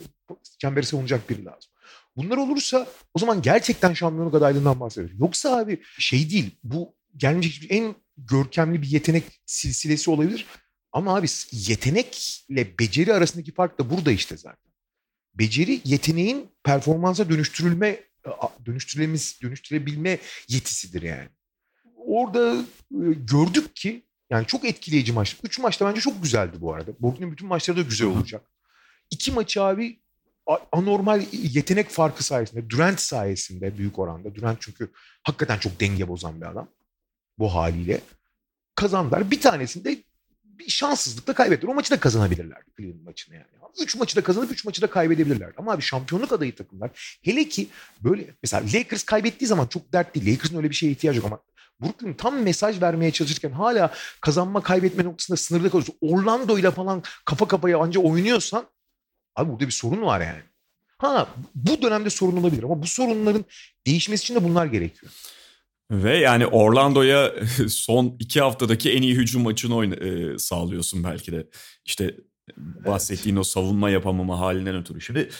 çemberi 0.58 0.86
savunacak 0.86 1.30
biri 1.30 1.44
lazım. 1.44 1.70
Bunlar 2.16 2.36
olursa 2.36 2.86
o 3.14 3.18
zaman 3.18 3.42
gerçekten 3.42 3.94
şampiyonluk 3.94 4.34
adaylığından 4.34 4.80
bahsediyoruz. 4.80 5.20
Yoksa 5.20 5.56
abi 5.56 5.82
şey 5.98 6.30
değil 6.30 6.50
bu 6.62 6.94
gelmiş 7.16 7.66
en 7.68 7.94
görkemli 8.16 8.82
bir 8.82 8.86
yetenek 8.86 9.24
silsilesi 9.46 10.10
olabilir. 10.10 10.46
Ama 10.92 11.16
abi 11.16 11.26
yetenekle 11.52 12.78
beceri 12.78 13.14
arasındaki 13.14 13.52
fark 13.52 13.78
da 13.78 13.90
burada 13.90 14.12
işte 14.12 14.36
zaten. 14.36 14.72
Beceri 15.34 15.80
yeteneğin 15.84 16.50
performansa 16.64 17.30
dönüştürülme 17.30 18.00
dönüştürülemiz 18.66 19.38
dönüştürebilme 19.42 20.18
yetisidir 20.48 21.02
yani. 21.02 21.28
Orada 21.96 22.56
e, 22.90 23.06
gördük 23.16 23.76
ki 23.76 24.07
yani 24.30 24.46
çok 24.46 24.64
etkileyici 24.64 25.12
maç. 25.12 25.36
Üç 25.42 25.58
maçta 25.58 25.86
bence 25.86 26.00
çok 26.00 26.22
güzeldi 26.22 26.56
bu 26.60 26.74
arada. 26.74 26.90
Bugünün 27.00 27.32
bütün 27.32 27.48
maçları 27.48 27.78
da 27.78 27.82
güzel 27.82 28.08
olacak. 28.08 28.42
İki 29.10 29.32
maçı 29.32 29.62
abi 29.62 30.00
anormal 30.72 31.22
yetenek 31.32 31.88
farkı 31.88 32.24
sayesinde, 32.24 32.70
Durant 32.70 33.00
sayesinde 33.00 33.78
büyük 33.78 33.98
oranda. 33.98 34.34
Durant 34.34 34.60
çünkü 34.60 34.90
hakikaten 35.22 35.58
çok 35.58 35.80
denge 35.80 36.08
bozan 36.08 36.40
bir 36.40 36.46
adam 36.46 36.68
bu 37.38 37.54
haliyle. 37.54 38.00
Kazandılar. 38.74 39.30
Bir 39.30 39.40
tanesinde 39.40 39.96
bir 40.44 40.70
şanssızlıkla 40.70 41.34
kaybettiler. 41.34 41.72
O 41.72 41.74
maçı 41.74 41.90
da 41.90 42.00
kazanabilirler 42.00 42.62
Cleveland 42.76 43.00
maçını 43.00 43.34
yani. 43.34 43.46
Üç 43.82 43.96
maçı 43.96 44.16
da 44.16 44.22
kazanıp 44.22 44.52
üç 44.52 44.64
maçı 44.64 44.82
da 44.82 44.86
kaybedebilirler. 44.90 45.52
Ama 45.56 45.72
abi 45.72 45.82
şampiyonluk 45.82 46.32
adayı 46.32 46.54
takımlar 46.54 47.18
hele 47.22 47.48
ki 47.48 47.68
böyle 48.00 48.34
mesela 48.42 48.64
Lakers 48.74 49.02
kaybettiği 49.02 49.48
zaman 49.48 49.66
çok 49.66 49.92
dert 49.92 50.14
değil. 50.14 50.32
Lakers'ın 50.32 50.56
öyle 50.56 50.70
bir 50.70 50.74
şeye 50.74 50.92
ihtiyacı 50.92 51.16
yok 51.18 51.26
ama 51.26 51.40
Brooklyn 51.82 52.14
tam 52.14 52.42
mesaj 52.42 52.82
vermeye 52.82 53.12
çalışırken 53.12 53.50
hala 53.50 53.94
kazanma 54.20 54.62
kaybetme 54.62 55.04
noktasında 55.04 55.36
sınırda 55.36 55.70
kalıyorsun. 55.70 55.96
Orlando 56.00 56.58
ile 56.58 56.70
falan 56.70 57.02
kafa 57.24 57.48
kafaya 57.48 57.78
anca 57.78 58.00
oynuyorsan 58.00 58.66
abi 59.36 59.50
burada 59.52 59.66
bir 59.66 59.72
sorun 59.72 60.02
var 60.02 60.20
yani. 60.20 60.42
Ha 60.98 61.28
bu 61.54 61.82
dönemde 61.82 62.10
sorun 62.10 62.36
olabilir 62.36 62.62
ama 62.62 62.82
bu 62.82 62.86
sorunların 62.86 63.44
değişmesi 63.86 64.22
için 64.22 64.34
de 64.34 64.44
bunlar 64.44 64.66
gerekiyor. 64.66 65.12
Ve 65.90 66.18
yani 66.18 66.46
Orlando'ya 66.46 67.34
son 67.68 68.16
iki 68.18 68.40
haftadaki 68.40 68.92
en 68.92 69.02
iyi 69.02 69.14
hücum 69.14 69.42
maçını 69.42 69.76
oyna, 69.76 69.94
e, 69.94 70.38
sağlıyorsun 70.38 71.04
belki 71.04 71.32
de. 71.32 71.46
İşte 71.84 72.14
bahsettiğin 72.86 73.36
evet. 73.36 73.40
o 73.40 73.44
savunma 73.44 73.90
yapamama 73.90 74.38
halinden 74.38 74.76
ötürü. 74.76 75.00
Şimdi 75.00 75.30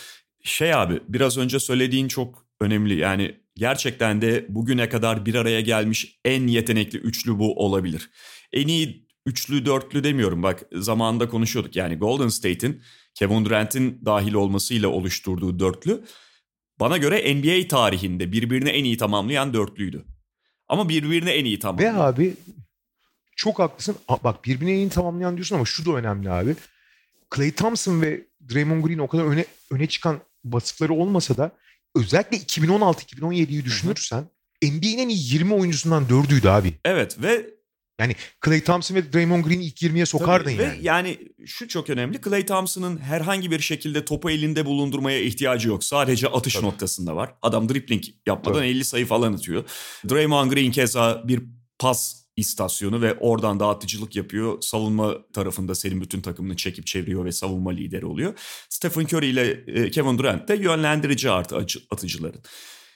şey 0.43 0.75
abi 0.75 1.01
biraz 1.09 1.39
önce 1.39 1.61
söylediğin 1.61 2.09
çok 2.09 2.47
önemli. 2.61 2.97
Yani 2.97 3.41
gerçekten 3.59 4.23
de 4.23 4.47
bugüne 4.49 4.89
kadar 4.89 5.27
bir 5.27 5.35
araya 5.35 5.61
gelmiş 5.61 6.21
en 6.25 6.47
yetenekli 6.47 6.99
üçlü 6.99 7.39
bu 7.39 7.65
olabilir. 7.65 8.11
En 8.53 8.69
iyi 8.69 9.09
üçlü 9.27 9.67
dörtlü 9.67 10.05
demiyorum 10.05 10.43
bak 10.43 10.63
zamanında 10.73 11.29
konuşuyorduk 11.29 11.77
yani 11.77 11.97
Golden 11.97 12.29
State'in 12.29 12.83
Kevin 13.15 13.45
Durant'in 13.45 14.01
dahil 14.05 14.35
olmasıyla 14.35 14.89
oluşturduğu 14.89 15.59
dörtlü 15.59 16.05
bana 16.81 16.97
göre 16.97 17.35
NBA 17.35 17.69
tarihinde 17.69 18.33
birbirini 18.33 18.69
en 18.69 18.85
iyi 18.85 18.97
tamamlayan 18.97 19.55
dörtlüydü. 19.55 20.05
Ama 20.69 20.89
birbirini 20.89 21.31
en 21.31 21.45
iyi 21.45 21.59
tamamlayan. 21.59 21.97
Ve 21.97 22.01
abi 22.01 22.35
çok 23.37 23.59
haklısın. 23.59 23.97
Bak 24.25 24.45
birbirini 24.45 24.73
en 24.73 24.77
iyi 24.77 24.89
tamamlayan 24.89 25.37
diyorsun 25.37 25.57
ama 25.57 25.65
şu 25.65 25.87
da 25.87 25.93
önemli 25.93 26.31
abi. 26.31 26.57
Clay 27.37 27.53
Thompson 27.53 28.03
ve 28.03 28.27
Draymond 28.55 28.85
Green 28.85 28.99
o 28.99 29.09
kadar 29.09 29.25
öne 29.25 29.45
öne 29.71 29.87
çıkan 29.87 30.21
vasıfları 30.45 30.93
olmasa 30.93 31.37
da 31.37 31.53
özellikle 31.97 32.37
2016-2017'yi 32.37 33.65
düşünürsen 33.65 34.31
NBA'nin 34.63 34.99
en 34.99 35.09
iyi 35.09 35.35
20 35.35 35.55
oyuncusundan 35.55 36.05
4'üydü 36.05 36.49
abi. 36.49 36.75
Evet 36.85 37.23
ve 37.23 37.59
yani 38.01 38.17
Clay 38.45 38.61
Thompson 38.65 38.97
ve 38.97 39.13
Draymond 39.13 39.45
Green'i 39.45 39.65
ilk 39.65 39.83
20'ye 39.83 40.07
sokardın 40.07 40.45
Tabii, 40.45 40.63
yani. 40.63 40.79
Ve 40.79 40.83
yani 40.83 41.19
şu 41.47 41.69
çok 41.69 41.91
önemli. 41.91 42.21
Clay 42.21 42.47
Thompson'ın 42.47 42.99
herhangi 42.99 43.51
bir 43.51 43.61
şekilde 43.61 44.05
topu 44.05 44.31
elinde 44.31 44.67
bulundurmaya 44.67 45.21
ihtiyacı 45.21 45.69
yok. 45.69 45.85
Sadece 45.85 46.29
atış 46.29 46.55
Tabii. 46.55 46.67
noktasında 46.67 47.17
var. 47.17 47.35
Adam 47.43 47.69
dribbling 47.69 48.05
yapmadan 48.27 48.59
Tabii. 48.59 48.69
50 48.69 48.85
sayı 48.85 49.07
falan 49.07 49.33
atıyor. 49.33 49.65
Draymond 50.11 50.53
Green 50.53 50.71
keza 50.71 51.23
bir 51.29 51.43
pas 51.79 52.18
istasyonu 52.39 53.03
ve 53.03 53.15
oradan 53.15 53.61
dağıtıcılık 53.61 54.17
yapıyor. 54.17 54.61
Savunma 54.61 55.17
tarafında 55.33 55.75
senin 55.75 56.01
bütün 56.01 56.21
takımını 56.21 56.57
çekip 56.57 56.87
çeviriyor 56.87 57.25
ve 57.25 57.33
savunma 57.33 57.71
lideri 57.71 58.07
oluyor. 58.07 58.35
Stephen 58.69 59.05
Curry 59.05 59.27
ile 59.27 59.65
e, 59.67 59.91
Kevin 59.91 60.19
Durant 60.19 60.49
de 60.49 60.55
yönlendirici 60.55 61.31
artı 61.31 61.67
atıcıların. 61.91 62.41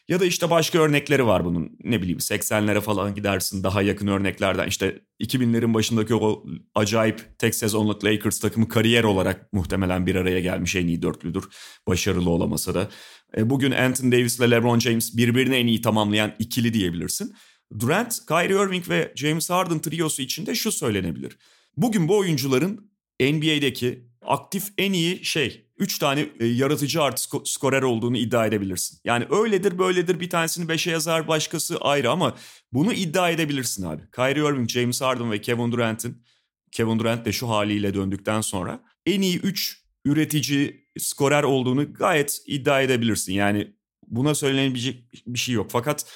Ya 0.09 0.21
da 0.21 0.25
işte 0.25 0.51
başka 0.51 0.79
örnekleri 0.79 1.27
var 1.27 1.45
bunun. 1.45 1.77
Ne 1.85 2.03
bileyim 2.03 2.19
80'lere 2.19 2.81
falan 2.81 3.15
gidersin 3.15 3.65
daha 3.65 3.83
yakın 3.83 4.07
örneklerden. 4.07 4.69
İşte 4.69 5.01
2000'lerin 5.21 5.75
başındaki 5.75 6.15
o 6.15 6.45
acayip 6.75 7.39
tek 7.39 7.55
sezonluk 7.55 8.05
Lakers 8.05 8.41
takımı 8.41 8.69
kariyer 8.69 9.05
olarak 9.05 9.53
muhtemelen 9.53 10.07
bir 10.07 10.15
araya 10.15 10.41
gelmiş 10.41 10.77
en 10.77 10.87
iyi 10.87 11.03
dörtlüdür. 11.03 11.45
Başarılı 11.87 12.31
olamasa 12.31 12.75
da. 12.75 12.89
E, 13.37 13.51
bugün 13.51 13.71
Anthony 13.71 14.13
Davis 14.13 14.39
ile 14.39 14.51
LeBron 14.51 14.79
James 14.79 15.17
birbirini 15.17 15.57
en 15.57 15.67
iyi 15.67 15.81
tamamlayan 15.81 16.33
ikili 16.39 16.75
diyebilirsin. 16.75 17.35
Durant, 17.81 18.27
Kyrie 18.29 18.65
Irving 18.65 18.89
ve 18.89 19.13
James 19.17 19.51
Harden 19.51 19.79
triosu 19.79 20.23
içinde 20.23 20.55
şu 20.55 20.73
söylenebilir. 20.73 21.39
Bugün 21.77 22.09
bu 22.09 22.19
oyuncuların 22.19 22.93
NBA'deki 23.21 24.09
aktif 24.23 24.65
en 24.79 24.93
iyi 24.93 25.25
şey 25.25 25.67
3 25.79 25.99
tane 25.99 26.29
e, 26.41 26.47
yaratıcı 26.47 27.03
artı 27.03 27.23
skorer 27.45 27.83
olduğunu 27.83 28.17
iddia 28.17 28.47
edebilirsin. 28.47 28.99
Yani 29.05 29.27
öyledir 29.31 29.79
böyledir 29.79 30.21
bir 30.21 30.31
tanesini 30.31 30.67
5'e 30.73 30.93
yazar 30.93 31.29
başkası 31.29 31.77
ayrı 31.77 32.11
ama 32.11 32.37
bunu 32.73 32.93
iddia 32.93 33.31
edebilirsin 33.31 33.85
abi. 33.85 34.03
Kyrie 34.15 34.49
Irving, 34.49 34.69
James 34.69 35.01
Harden 35.01 35.33
ve 35.33 35.41
Kevin 35.41 35.73
Durant'in 35.73 36.23
Kevin 36.73 36.99
Durant 36.99 37.27
de 37.27 37.33
şu 37.33 37.49
haliyle 37.49 37.95
döndükten 37.95 38.41
sonra 38.41 38.85
en 39.07 39.21
iyi 39.21 39.39
3 39.39 39.83
üretici 40.05 40.87
skorer 40.99 41.43
olduğunu 41.43 41.93
gayet 41.93 42.43
iddia 42.47 42.83
edebilirsin. 42.83 43.33
Yani 43.33 43.73
buna 44.07 44.35
söylenebilecek 44.35 45.13
bir 45.27 45.39
şey 45.39 45.55
yok. 45.55 45.71
Fakat 45.71 46.07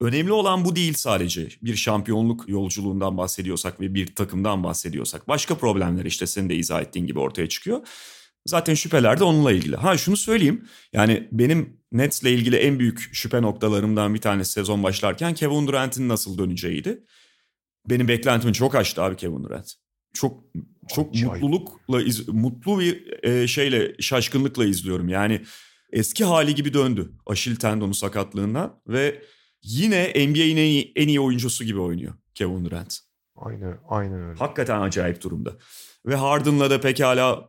önemli 0.00 0.32
olan 0.32 0.64
bu 0.64 0.76
değil 0.76 0.94
sadece. 0.94 1.48
Bir 1.62 1.76
şampiyonluk 1.76 2.48
yolculuğundan 2.48 3.16
bahsediyorsak 3.16 3.80
ve 3.80 3.94
bir 3.94 4.14
takımdan 4.14 4.64
bahsediyorsak. 4.64 5.28
Başka 5.28 5.54
problemler 5.54 6.04
işte 6.04 6.26
senin 6.26 6.48
de 6.48 6.54
izah 6.54 6.82
ettiğin 6.82 7.06
gibi 7.06 7.18
ortaya 7.18 7.48
çıkıyor. 7.48 7.86
Zaten 8.46 8.74
şüpheler 8.74 9.20
de 9.20 9.24
onunla 9.24 9.52
ilgili. 9.52 9.76
Ha 9.76 9.96
şunu 9.96 10.16
söyleyeyim. 10.16 10.68
Yani 10.92 11.28
benim 11.32 11.80
Nets'le 11.92 12.24
ilgili 12.24 12.56
en 12.56 12.78
büyük 12.78 13.08
şüphe 13.12 13.42
noktalarımdan 13.42 14.14
bir 14.14 14.20
tanesi 14.20 14.52
sezon 14.52 14.82
başlarken 14.82 15.34
Kevin 15.34 15.66
Durant'in 15.66 16.08
nasıl 16.08 16.38
döneceğiydi. 16.38 17.04
Benim 17.88 18.08
beklentim 18.08 18.52
çok 18.52 18.74
açtı 18.74 19.02
abi 19.02 19.16
Kevin 19.16 19.44
Durant. 19.44 19.74
Çok 20.14 20.44
çok 20.94 21.10
Acayip. 21.10 21.42
mutlulukla 21.42 22.02
iz, 22.02 22.28
mutlu 22.28 22.80
bir 22.80 23.24
e, 23.24 23.48
şeyle 23.48 23.94
şaşkınlıkla 24.00 24.64
izliyorum. 24.64 25.08
Yani 25.08 25.42
eski 25.92 26.24
hali 26.24 26.54
gibi 26.54 26.74
döndü 26.74 27.12
Aşil 27.26 27.56
tendonu 27.56 27.94
sakatlığından 27.94 28.80
ve 28.88 29.22
yine 29.62 30.08
NBA'in 30.08 30.56
en 30.56 30.64
iyi, 30.64 30.92
en 30.96 31.08
iyi 31.08 31.20
oyuncusu 31.20 31.64
gibi 31.64 31.80
oynuyor 31.80 32.14
Kevin 32.34 32.64
Durant. 32.64 32.98
Aynen, 33.36 33.78
aynen 33.88 34.22
öyle. 34.22 34.38
Hakikaten 34.38 34.80
acayip 34.80 35.22
durumda. 35.22 35.56
Ve 36.06 36.14
Harden'la 36.14 36.70
da 36.70 36.80
pekala 36.80 37.48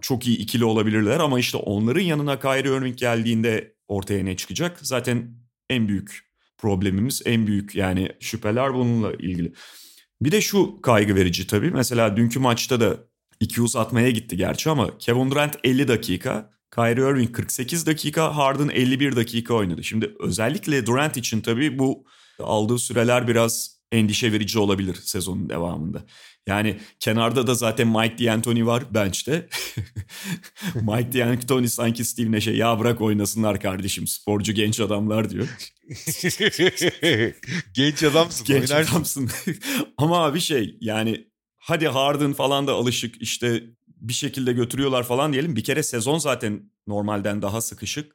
çok 0.00 0.26
iyi 0.26 0.38
ikili 0.38 0.64
olabilirler 0.64 1.20
ama 1.20 1.38
işte 1.38 1.56
onların 1.56 2.00
yanına 2.00 2.40
Kyrie 2.40 2.76
Irving 2.76 2.96
geldiğinde 2.96 3.74
ortaya 3.88 4.24
ne 4.24 4.36
çıkacak? 4.36 4.78
Zaten 4.82 5.36
en 5.70 5.88
büyük 5.88 6.26
problemimiz, 6.58 7.22
en 7.24 7.46
büyük 7.46 7.74
yani 7.74 8.08
şüpheler 8.20 8.74
bununla 8.74 9.12
ilgili. 9.12 9.52
Bir 10.20 10.32
de 10.32 10.40
şu 10.40 10.80
kaygı 10.80 11.14
verici 11.14 11.46
tabii. 11.46 11.70
Mesela 11.70 12.16
dünkü 12.16 12.38
maçta 12.38 12.80
da 12.80 12.96
iki 13.40 13.62
uzatmaya 13.62 14.10
gitti 14.10 14.36
gerçi 14.36 14.70
ama 14.70 14.98
Kevin 14.98 15.30
Durant 15.30 15.56
50 15.64 15.88
dakika, 15.88 16.50
Kyrie 16.74 17.10
Irving 17.10 17.32
48 17.36 17.86
dakika, 17.86 18.36
Harden 18.36 18.68
51 18.68 19.16
dakika 19.16 19.54
oynadı. 19.54 19.84
Şimdi 19.84 20.14
özellikle 20.20 20.86
Durant 20.86 21.16
için 21.16 21.40
tabii 21.40 21.78
bu 21.78 22.04
aldığı 22.38 22.78
süreler 22.78 23.28
biraz 23.28 23.76
endişe 23.92 24.32
verici 24.32 24.58
olabilir 24.58 24.94
sezonun 24.94 25.48
devamında. 25.48 26.04
Yani 26.46 26.80
kenarda 27.00 27.46
da 27.46 27.54
zaten 27.54 27.88
Mike 27.88 28.24
D'Antoni 28.24 28.66
var 28.66 28.94
bench'te. 28.94 29.48
Mike 30.74 31.18
D'Antoni 31.18 31.68
sanki 31.68 32.04
Steve 32.04 32.32
Nash'e 32.32 32.52
ya 32.52 32.78
bırak 32.78 33.00
oynasınlar 33.00 33.60
kardeşim 33.60 34.06
sporcu 34.06 34.52
genç 34.52 34.80
adamlar 34.80 35.30
diyor. 35.30 35.48
genç 37.74 38.02
adamsın. 38.02 38.46
Genç 38.46 38.70
oynarsın. 38.70 38.92
adamsın. 38.92 39.30
Ama 39.96 40.24
abi 40.24 40.40
şey 40.40 40.76
yani 40.80 41.26
hadi 41.58 41.88
Harden 41.88 42.32
falan 42.32 42.66
da 42.66 42.72
alışık 42.72 43.22
işte 43.22 43.64
bir 43.96 44.12
şekilde 44.12 44.52
götürüyorlar 44.52 45.02
falan 45.02 45.32
diyelim. 45.32 45.56
Bir 45.56 45.64
kere 45.64 45.82
sezon 45.82 46.18
zaten 46.18 46.70
normalden 46.86 47.42
daha 47.42 47.60
sıkışık. 47.60 48.12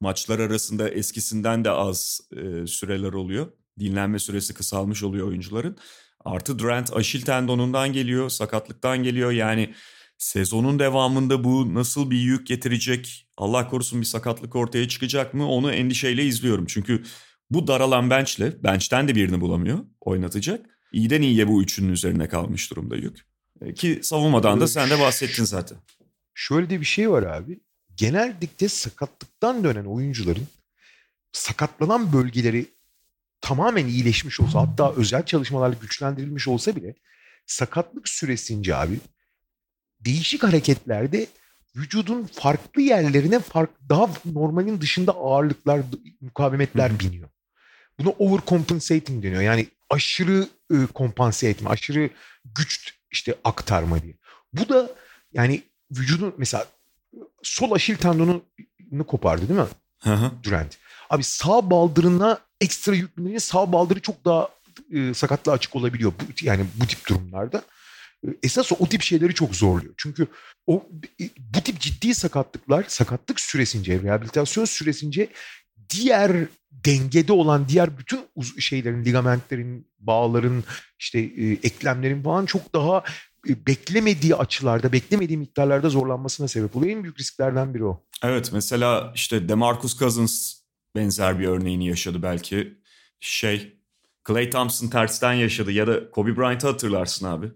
Maçlar 0.00 0.38
arasında 0.38 0.88
eskisinden 0.88 1.64
de 1.64 1.70
az 1.70 2.20
e, 2.32 2.66
süreler 2.66 3.12
oluyor. 3.12 3.52
Dinlenme 3.78 4.18
süresi 4.18 4.54
kısalmış 4.54 5.02
oluyor 5.02 5.28
oyuncuların. 5.28 5.76
Artı 6.24 6.58
Durant 6.58 6.96
Aşil 6.96 7.22
tendonundan 7.22 7.92
geliyor, 7.92 8.28
sakatlıktan 8.28 9.02
geliyor. 9.02 9.32
Yani 9.32 9.74
sezonun 10.18 10.78
devamında 10.78 11.44
bu 11.44 11.74
nasıl 11.74 12.10
bir 12.10 12.18
yük 12.18 12.46
getirecek? 12.46 13.28
Allah 13.36 13.68
korusun 13.68 14.00
bir 14.00 14.06
sakatlık 14.06 14.56
ortaya 14.56 14.88
çıkacak 14.88 15.34
mı? 15.34 15.48
Onu 15.50 15.72
endişeyle 15.72 16.24
izliyorum. 16.24 16.66
Çünkü 16.66 17.02
bu 17.50 17.66
daralan 17.66 18.10
benchle, 18.10 18.62
bench'ten 18.62 19.08
de 19.08 19.14
birini 19.14 19.40
bulamıyor 19.40 19.78
oynatacak. 20.00 20.66
İyiden 20.92 21.22
iyiye 21.22 21.48
bu 21.48 21.62
üçünün 21.62 21.92
üzerine 21.92 22.28
kalmış 22.28 22.70
durumda 22.70 22.96
yük. 22.96 23.35
E, 23.60 23.74
ki 23.74 24.00
savunmadan 24.02 24.60
da 24.60 24.68
sen 24.68 24.90
de 24.90 25.00
bahsettin 25.00 25.44
zaten. 25.44 25.78
Şöyle 26.34 26.70
de 26.70 26.80
bir 26.80 26.86
şey 26.86 27.10
var 27.10 27.22
abi. 27.22 27.60
Genellikle 27.96 28.68
sakatlıktan 28.68 29.64
dönen 29.64 29.84
oyuncuların 29.84 30.46
sakatlanan 31.32 32.12
bölgeleri 32.12 32.66
tamamen 33.40 33.86
iyileşmiş 33.86 34.40
olsa 34.40 34.60
hatta 34.60 34.92
özel 34.92 35.26
çalışmalarla 35.26 35.76
güçlendirilmiş 35.80 36.48
olsa 36.48 36.76
bile 36.76 36.94
sakatlık 37.46 38.08
süresince 38.08 38.76
abi 38.76 39.00
değişik 40.00 40.42
hareketlerde 40.42 41.26
vücudun 41.76 42.24
farklı 42.24 42.82
yerlerine 42.82 43.40
fark, 43.40 43.70
daha 43.88 44.10
normalin 44.24 44.80
dışında 44.80 45.12
ağırlıklar, 45.12 45.80
mukavemetler 46.20 46.90
Hı-hı. 46.90 47.00
biniyor. 47.00 47.28
Buna 47.98 48.10
overcompensating 48.10 49.24
deniyor. 49.24 49.42
Yani 49.42 49.66
aşırı 49.90 50.48
e, 50.72 50.86
kompanse 50.94 51.48
etme, 51.48 51.70
aşırı 51.70 52.10
güç 52.44 52.95
işte 53.16 53.34
aktarma 53.44 54.02
diye. 54.02 54.14
Bu 54.52 54.68
da 54.68 54.90
yani 55.32 55.62
vücudun 55.90 56.34
mesela 56.38 56.66
sol 57.42 57.72
aşil 57.72 57.96
tendonunu 57.96 58.42
kopardı 59.06 59.48
değil 59.48 59.60
mi? 59.60 59.66
Hı 59.98 60.14
hı. 60.14 60.30
Durant. 60.42 60.78
Abi 61.10 61.22
sağ 61.22 61.70
baldırına 61.70 62.38
ekstra 62.60 62.94
yüklemenin 62.94 63.38
sağ 63.38 63.72
baldırı 63.72 64.00
çok 64.00 64.24
daha 64.24 64.48
e, 64.92 65.14
sakatlığa 65.14 65.54
açık 65.54 65.76
olabiliyor. 65.76 66.12
Bu, 66.20 66.24
yani 66.42 66.66
bu 66.74 66.86
tip 66.86 67.08
durumlarda. 67.08 67.62
E, 68.26 68.28
esas 68.42 68.72
o, 68.72 68.76
o 68.78 68.88
tip 68.88 69.02
şeyleri 69.02 69.34
çok 69.34 69.54
zorluyor. 69.54 69.94
Çünkü 69.96 70.26
o 70.66 70.86
bu 71.38 71.60
tip 71.64 71.80
ciddi 71.80 72.14
sakatlıklar 72.14 72.84
sakatlık 72.88 73.40
süresince, 73.40 74.02
rehabilitasyon 74.02 74.64
süresince 74.64 75.28
diğer 75.90 76.32
dengede 76.72 77.32
olan 77.32 77.68
diğer 77.68 77.98
bütün 77.98 78.20
şeylerin, 78.58 79.04
ligamentlerin, 79.04 79.86
bağların, 79.98 80.64
işte 80.98 81.18
e, 81.18 81.52
eklemlerin 81.52 82.22
falan 82.22 82.46
çok 82.46 82.74
daha 82.74 83.04
e, 83.48 83.66
beklemediği 83.66 84.34
açılarda, 84.34 84.92
beklemediği 84.92 85.38
miktarlarda 85.38 85.88
zorlanmasına 85.88 86.48
sebep 86.48 86.76
oluyor. 86.76 86.96
En 86.96 87.02
büyük 87.02 87.20
risklerden 87.20 87.74
biri 87.74 87.84
o. 87.84 88.02
Evet 88.22 88.50
mesela 88.52 89.12
işte 89.14 89.48
DeMarcus 89.48 89.98
Cousins 89.98 90.54
benzer 90.96 91.38
bir 91.38 91.46
örneğini 91.46 91.86
yaşadı 91.88 92.22
belki. 92.22 92.78
Şey 93.20 93.80
Clay 94.26 94.50
Thompson 94.50 94.88
tersten 94.88 95.32
yaşadı 95.32 95.72
ya 95.72 95.86
da 95.86 96.10
Kobe 96.10 96.36
Bryant'ı 96.36 96.66
hatırlarsın 96.66 97.26
abi. 97.26 97.46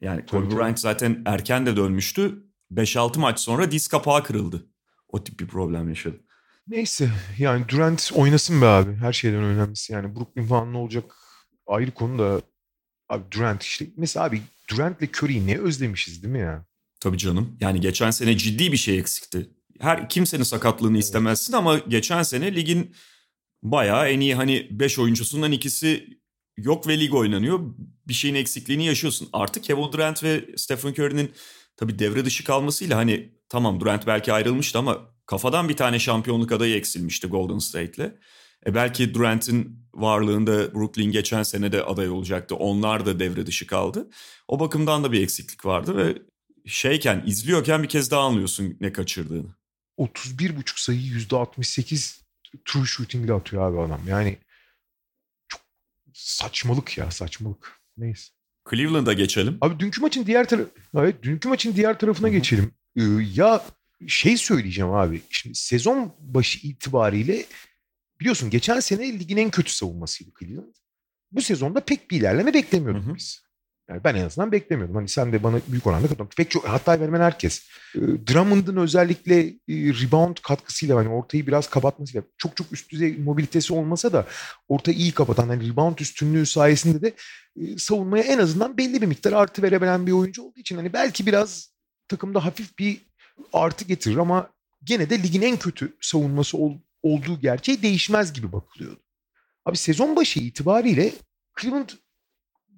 Yani 0.00 0.26
Kobe 0.26 0.48
tabii, 0.48 0.56
Bryant 0.56 0.78
zaten 0.80 1.22
erken 1.26 1.66
de 1.66 1.76
dönmüştü. 1.76 2.44
5-6 2.72 3.18
maç 3.18 3.40
sonra 3.40 3.70
diz 3.70 3.88
kapağı 3.88 4.24
kırıldı. 4.24 4.66
O 5.08 5.24
tip 5.24 5.40
bir 5.40 5.46
problem 5.46 5.88
yaşadı. 5.88 6.20
Neyse 6.68 7.10
yani 7.38 7.68
Durant 7.68 8.10
oynasın 8.14 8.62
be 8.62 8.66
abi. 8.66 8.94
Her 8.94 9.12
şeyden 9.12 9.42
önemlisi 9.42 9.92
yani 9.92 10.16
Brooklyn 10.16 10.46
falan 10.46 10.72
ne 10.72 10.76
olacak 10.76 11.16
ayrı 11.66 11.90
konu 11.90 12.18
da 12.18 12.42
abi 13.08 13.24
Durant 13.30 13.62
işte 13.62 13.86
mesela 13.96 14.26
abi 14.26 14.42
Durant 14.70 15.02
ile 15.02 15.10
Curry'i 15.12 15.46
ne 15.46 15.58
özlemişiz 15.58 16.22
değil 16.22 16.32
mi 16.32 16.40
ya? 16.40 16.64
Tabii 17.00 17.18
canım. 17.18 17.56
Yani 17.60 17.80
geçen 17.80 18.10
sene 18.10 18.36
ciddi 18.36 18.72
bir 18.72 18.76
şey 18.76 18.98
eksikti 18.98 19.50
her 19.80 20.08
kimsenin 20.08 20.42
sakatlığını 20.42 20.98
istemezsin 20.98 21.52
ama 21.52 21.78
geçen 21.78 22.22
sene 22.22 22.54
ligin 22.54 22.94
bayağı 23.62 24.08
en 24.08 24.20
iyi 24.20 24.34
hani 24.34 24.68
5 24.70 24.98
oyuncusundan 24.98 25.52
ikisi 25.52 26.06
yok 26.56 26.86
ve 26.86 27.00
lig 27.00 27.14
oynanıyor. 27.14 27.60
Bir 28.08 28.14
şeyin 28.14 28.34
eksikliğini 28.34 28.86
yaşıyorsun. 28.86 29.28
Artık 29.32 29.64
Kevin 29.64 29.92
Durant 29.92 30.24
ve 30.24 30.44
Stephen 30.56 30.90
Curry'nin 30.92 31.32
tabii 31.76 31.98
devre 31.98 32.24
dışı 32.24 32.44
kalmasıyla 32.44 32.96
hani 32.96 33.32
tamam 33.48 33.80
Durant 33.80 34.06
belki 34.06 34.32
ayrılmıştı 34.32 34.78
ama 34.78 35.13
kafadan 35.26 35.68
bir 35.68 35.76
tane 35.76 35.98
şampiyonluk 35.98 36.52
adayı 36.52 36.76
eksilmişti 36.76 37.26
Golden 37.26 37.58
State'le. 37.58 38.12
E 38.66 38.74
belki 38.74 39.14
Durant'in 39.14 39.86
varlığında 39.94 40.74
Brooklyn 40.74 41.12
geçen 41.12 41.42
sene 41.42 41.72
de 41.72 41.84
aday 41.84 42.08
olacaktı. 42.08 42.54
Onlar 42.54 43.06
da 43.06 43.18
devre 43.18 43.46
dışı 43.46 43.66
kaldı. 43.66 44.10
O 44.48 44.60
bakımdan 44.60 45.04
da 45.04 45.12
bir 45.12 45.22
eksiklik 45.22 45.66
vardı 45.66 45.96
ve 45.96 46.22
şeyken 46.66 47.22
izliyorken 47.26 47.82
bir 47.82 47.88
kez 47.88 48.10
daha 48.10 48.22
anlıyorsun 48.22 48.76
ne 48.80 48.92
kaçırdığını. 48.92 49.54
31,5 49.98 50.84
sayı 50.84 51.00
%68 51.00 52.20
true 52.64 52.86
shooting 52.86 53.24
ile 53.24 53.32
atıyor 53.32 53.70
abi 53.70 53.80
adam. 53.80 54.00
Yani 54.08 54.38
çok 55.48 55.60
saçmalık 56.12 56.98
ya 56.98 57.10
saçmalık. 57.10 57.80
Neyse. 57.96 58.32
Cleveland'a 58.70 59.12
geçelim. 59.12 59.58
Abi 59.60 59.80
dünkü 59.80 60.00
maçın 60.00 60.26
diğer 60.26 60.48
tarafı 60.48 60.70
evet 60.96 61.22
dünkü 61.22 61.48
maçın 61.48 61.76
diğer 61.76 61.98
tarafına 61.98 62.26
Hı-hı. 62.26 62.36
geçelim. 62.36 62.74
Ee, 62.96 63.02
ya 63.34 63.64
şey 64.08 64.36
söyleyeceğim 64.36 64.90
abi. 64.90 65.20
Şimdi 65.30 65.58
sezon 65.58 66.14
başı 66.18 66.66
itibariyle 66.66 67.44
biliyorsun 68.20 68.50
geçen 68.50 68.80
sene 68.80 69.18
ligin 69.18 69.36
en 69.36 69.50
kötü 69.50 69.72
savunmasıydı 69.72 70.30
Cleveland. 70.40 70.74
Bu 71.32 71.42
sezonda 71.42 71.80
pek 71.80 72.10
bir 72.10 72.20
ilerleme 72.20 72.54
beklemiyorduk 72.54 73.16
biz. 73.16 73.44
Yani 73.88 74.04
ben 74.04 74.14
en 74.14 74.24
azından 74.24 74.52
beklemiyordum. 74.52 74.96
Hani 74.96 75.08
sen 75.08 75.32
de 75.32 75.42
bana 75.42 75.60
büyük 75.68 75.86
oranda 75.86 76.08
katılmadın. 76.08 76.34
Pek 76.36 76.50
çok 76.50 76.68
hatta 76.68 77.00
vermen 77.00 77.20
herkes. 77.20 77.62
E, 77.94 78.00
Drummond'un 78.00 78.76
özellikle 78.76 79.40
e, 79.48 79.54
rebound 79.68 80.36
katkısıyla 80.42 80.96
hani 80.96 81.08
ortayı 81.08 81.46
biraz 81.46 81.70
kapatmasıyla 81.70 82.22
çok 82.38 82.56
çok 82.56 82.72
üst 82.72 82.92
düzey 82.92 83.16
mobilitesi 83.18 83.74
olmasa 83.74 84.12
da 84.12 84.26
ortayı 84.68 84.96
iyi 84.96 85.12
kapatan 85.12 85.48
hani 85.48 85.72
rebound 85.72 85.98
üstünlüğü 85.98 86.46
sayesinde 86.46 87.02
de 87.02 87.14
e, 87.60 87.78
savunmaya 87.78 88.24
en 88.24 88.38
azından 88.38 88.76
belli 88.76 89.02
bir 89.02 89.06
miktar 89.06 89.32
artı 89.32 89.62
verebilen 89.62 90.06
bir 90.06 90.12
oyuncu 90.12 90.42
olduğu 90.42 90.60
için 90.60 90.76
hani 90.76 90.92
belki 90.92 91.26
biraz 91.26 91.74
takımda 92.08 92.44
hafif 92.44 92.78
bir 92.78 93.00
artı 93.52 93.84
getirir 93.84 94.16
ama 94.16 94.50
gene 94.84 95.10
de 95.10 95.22
ligin 95.22 95.42
en 95.42 95.56
kötü 95.56 95.96
savunması 96.00 96.58
ol, 96.58 96.72
olduğu 97.02 97.40
gerçeği 97.40 97.82
değişmez 97.82 98.32
gibi 98.32 98.52
bakılıyordu. 98.52 99.00
Abi 99.66 99.76
sezon 99.76 100.16
başı 100.16 100.40
itibariyle 100.40 101.12
Cleveland 101.60 101.88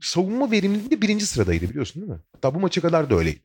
savunma 0.01 0.51
verimliliğinde 0.51 1.03
birinci 1.03 1.27
sıradaydı 1.27 1.71
biliyorsun 1.71 2.03
değil 2.03 2.12
mi? 2.12 2.21
Hatta 2.33 2.55
bu 2.55 2.61
maça 2.61 2.81
kadar 2.81 3.11
da 3.11 3.14
öyleydi. 3.14 3.42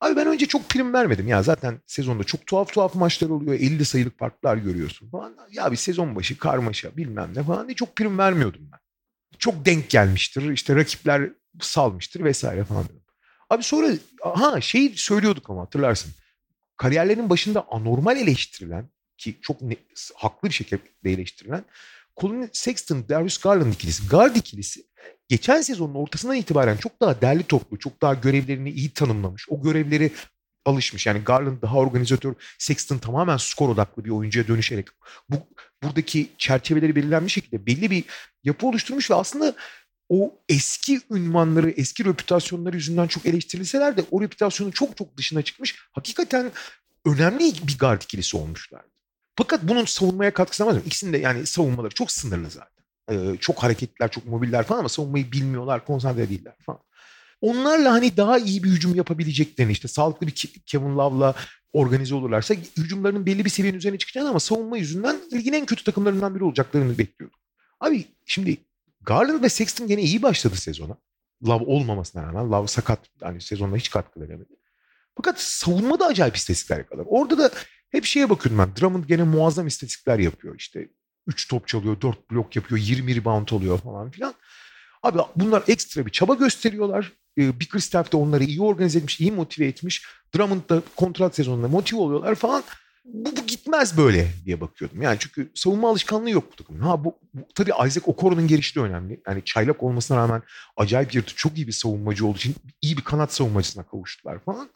Abi 0.00 0.16
ben 0.16 0.26
önce 0.26 0.46
çok 0.46 0.68
prim 0.68 0.92
vermedim 0.92 1.28
ya 1.28 1.42
zaten 1.42 1.80
sezonda 1.86 2.24
çok 2.24 2.46
tuhaf 2.46 2.72
tuhaf 2.72 2.94
maçlar 2.94 3.28
oluyor 3.28 3.54
50 3.54 3.84
sayılık 3.84 4.18
farklar 4.18 4.56
görüyorsun 4.56 5.10
falan. 5.10 5.36
Ya 5.50 5.72
bir 5.72 5.76
sezon 5.76 6.16
başı 6.16 6.38
karmaşa 6.38 6.96
bilmem 6.96 7.30
ne 7.34 7.42
falan 7.42 7.68
diye 7.68 7.74
çok 7.74 7.96
prim 7.96 8.18
vermiyordum 8.18 8.68
ben. 8.72 8.78
Çok 9.38 9.64
denk 9.64 9.90
gelmiştir 9.90 10.50
işte 10.50 10.76
rakipler 10.76 11.30
salmıştır 11.60 12.24
vesaire 12.24 12.64
falan. 12.64 12.84
Abi 13.50 13.62
sonra 13.62 13.92
ha 14.20 14.60
şey 14.60 14.92
söylüyorduk 14.96 15.50
ama 15.50 15.62
hatırlarsın. 15.62 16.12
Kariyerlerin 16.80 17.30
başında 17.30 17.66
anormal 17.70 18.16
eleştirilen 18.16 18.90
ki 19.18 19.38
çok 19.42 19.62
ne, 19.62 19.76
haklı 20.14 20.48
bir 20.48 20.54
şekilde 20.54 20.82
eleştirilen 21.04 21.64
Colin 22.16 22.50
Sexton, 22.52 23.08
Darius 23.08 23.38
Garland 23.38 23.72
ikilisi. 23.72 24.08
Guard 24.08 24.36
ikilisi 24.36 24.86
geçen 25.28 25.60
sezonun 25.60 25.94
ortasından 25.94 26.36
itibaren 26.36 26.76
çok 26.76 27.00
daha 27.00 27.20
derli 27.20 27.42
toplu, 27.42 27.78
çok 27.78 28.02
daha 28.02 28.14
görevlerini 28.14 28.70
iyi 28.70 28.90
tanımlamış. 28.90 29.46
O 29.48 29.62
görevleri 29.62 30.10
alışmış. 30.64 31.06
Yani 31.06 31.18
Garland 31.18 31.62
daha 31.62 31.76
organizatör, 31.76 32.34
Sexton 32.58 32.98
tamamen 32.98 33.36
skor 33.36 33.68
odaklı 33.68 34.04
bir 34.04 34.10
oyuncuya 34.10 34.48
dönüşerek 34.48 34.86
bu 35.28 35.36
buradaki 35.82 36.30
çerçeveleri 36.38 36.96
belirlenmiş 36.96 37.34
şekilde 37.34 37.66
belli 37.66 37.90
bir 37.90 38.04
yapı 38.44 38.66
oluşturmuş 38.66 39.10
ve 39.10 39.14
aslında 39.14 39.54
o 40.10 40.34
eski 40.48 41.00
ünvanları, 41.10 41.70
eski 41.70 42.04
reputasyonları 42.04 42.76
yüzünden 42.76 43.06
çok 43.06 43.26
eleştirilseler 43.26 43.96
de 43.96 44.04
o 44.10 44.22
reputasyonun 44.22 44.70
çok 44.70 44.96
çok 44.96 45.16
dışına 45.16 45.42
çıkmış. 45.42 45.76
Hakikaten 45.92 46.52
önemli 47.06 47.52
bir 47.66 47.78
guard 47.78 48.02
ikilisi 48.02 48.36
olmuşlar. 48.36 48.82
Fakat 49.36 49.62
bunun 49.62 49.84
savunmaya 49.84 50.34
katkısı 50.34 50.66
var 50.66 50.72
mı? 50.72 50.82
İkisinin 50.86 51.12
de 51.12 51.18
yani 51.18 51.46
savunmaları 51.46 51.94
çok 51.94 52.12
sınırlı 52.12 52.50
zaten. 52.50 52.84
Ee, 53.10 53.36
çok 53.40 53.62
hareketliler, 53.62 54.10
çok 54.10 54.26
mobiller 54.26 54.64
falan 54.64 54.78
ama 54.78 54.88
savunmayı 54.88 55.32
bilmiyorlar, 55.32 55.84
konsantre 55.84 56.28
değiller 56.28 56.54
falan. 56.66 56.80
Onlarla 57.40 57.92
hani 57.92 58.16
daha 58.16 58.38
iyi 58.38 58.64
bir 58.64 58.70
hücum 58.70 58.94
yapabileceklerini 58.94 59.72
işte 59.72 59.88
sağlıklı 59.88 60.26
bir 60.26 60.32
Kevin 60.66 60.96
Love'la 60.96 61.34
organize 61.72 62.14
olurlarsa 62.14 62.54
hücumlarının 62.76 63.26
belli 63.26 63.44
bir 63.44 63.50
seviyenin 63.50 63.78
üzerine 63.78 63.98
çıkacağını 63.98 64.28
ama 64.28 64.40
savunma 64.40 64.78
yüzünden 64.78 65.16
ligin 65.32 65.52
en 65.52 65.66
kötü 65.66 65.84
takımlarından 65.84 66.34
biri 66.34 66.44
olacaklarını 66.44 66.98
bekliyordum. 66.98 67.38
Abi 67.80 68.04
şimdi 68.26 68.56
Garland 69.00 69.42
ve 69.42 69.48
Sexton 69.48 69.86
gene 69.86 70.02
iyi 70.02 70.22
başladı 70.22 70.56
sezona. 70.56 70.96
Love 71.46 71.64
olmamasına 71.64 72.22
rağmen 72.22 72.50
Love 72.50 72.66
sakat 72.66 73.00
yani 73.20 73.40
sezonda 73.40 73.76
hiç 73.76 73.90
katkı 73.90 74.20
veremedi. 74.20 74.56
Fakat 75.16 75.40
savunma 75.40 76.00
da 76.00 76.06
acayip 76.06 76.36
istatistikler 76.36 76.78
yakaladı. 76.78 77.06
Orada 77.08 77.38
da 77.38 77.50
hep 77.90 78.04
şeye 78.04 78.30
bakıyorum 78.30 78.58
ben. 78.58 78.76
Drummond 78.80 79.04
gene 79.04 79.22
muazzam 79.22 79.66
istatistikler 79.66 80.18
yapıyor. 80.18 80.54
İşte 80.58 80.88
3 81.26 81.48
top 81.48 81.68
çalıyor, 81.68 82.00
4 82.00 82.30
blok 82.30 82.56
yapıyor, 82.56 82.80
20 82.80 83.16
rebound 83.16 83.48
oluyor 83.48 83.78
falan 83.78 84.10
filan. 84.10 84.34
Abi 85.02 85.18
bunlar 85.36 85.62
ekstra 85.68 86.06
bir 86.06 86.10
çaba 86.10 86.34
gösteriyorlar. 86.34 87.12
Ee, 87.38 87.60
Bickerstaff 87.60 88.12
de 88.12 88.16
onları 88.16 88.44
iyi 88.44 88.62
organize 88.62 88.98
etmiş, 88.98 89.20
iyi 89.20 89.32
motive 89.32 89.66
etmiş. 89.66 90.06
Drummond 90.34 90.68
da 90.68 90.82
kontrat 90.96 91.34
sezonunda 91.34 91.68
motive 91.68 92.00
oluyorlar 92.00 92.34
falan. 92.34 92.62
Bu, 93.04 93.36
bu 93.36 93.46
gitmez 93.46 93.96
böyle 93.96 94.28
diye 94.44 94.60
bakıyordum. 94.60 95.02
Yani 95.02 95.16
çünkü 95.20 95.50
savunma 95.54 95.90
alışkanlığı 95.90 96.30
yok 96.30 96.52
bu 96.52 96.56
takımın. 96.56 96.80
Ha 96.80 97.04
bu, 97.04 97.18
bu 97.34 97.40
tabii 97.54 97.70
Isaac 97.70 98.08
Okoro'nun 98.08 98.46
gelişi 98.46 98.80
önemli. 98.80 99.20
Yani 99.26 99.44
çaylak 99.44 99.82
olmasına 99.82 100.16
rağmen 100.16 100.42
acayip 100.76 101.14
yırtı, 101.14 101.34
çok 101.34 101.58
iyi 101.58 101.66
bir 101.66 101.72
savunmacı 101.72 102.26
olduğu 102.26 102.38
için 102.38 102.54
iyi 102.82 102.96
bir 102.96 103.02
kanat 103.04 103.34
savunmacısına 103.34 103.82
kavuştular 103.82 104.38
falan. 104.38 104.70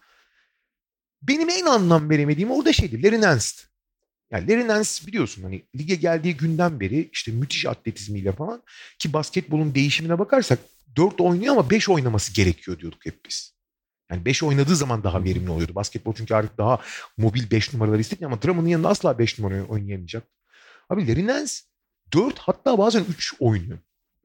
Benim 1.23 1.49
en 1.49 1.67
anlam 1.67 2.11
veremediğim 2.11 2.51
orada 2.51 2.73
şeydi. 2.73 3.03
Larry 3.03 3.21
Nance. 3.21 3.47
Yani 4.31 4.49
Larry 4.49 4.69
Nance 4.69 4.91
biliyorsun 5.07 5.43
hani 5.43 5.63
lige 5.77 5.95
geldiği 5.95 6.37
günden 6.37 6.81
beri 6.81 7.11
işte 7.13 7.33
müthiş 7.33 7.67
atletizmiyle 7.67 8.33
falan 8.33 8.63
ki 8.99 9.13
basketbolun 9.13 9.75
değişimine 9.75 10.19
bakarsak 10.19 10.59
4 10.97 11.21
oynuyor 11.21 11.53
ama 11.53 11.71
5 11.71 11.89
oynaması 11.89 12.35
gerekiyor 12.35 12.79
diyorduk 12.79 13.07
hep 13.07 13.27
biz. 13.27 13.54
Yani 14.11 14.25
5 14.25 14.43
oynadığı 14.43 14.77
zaman 14.77 15.05
daha 15.05 15.25
verimli 15.25 15.51
oluyordu. 15.51 15.75
Basketbol 15.75 16.15
çünkü 16.15 16.35
artık 16.35 16.59
daha 16.59 16.79
mobil 17.17 17.51
5 17.51 17.73
numaraları 17.73 18.01
istedi 18.01 18.27
ama 18.27 18.43
Drummond'un 18.43 18.69
yanında 18.69 18.89
asla 18.89 19.19
5 19.19 19.39
numara 19.39 19.65
oynayamayacak. 19.65 20.25
Abi 20.91 21.09
Larry 21.09 21.27
Nance 21.27 21.53
4 22.13 22.39
hatta 22.39 22.79
bazen 22.79 23.05
3 23.09 23.35
oynuyor. 23.41 23.79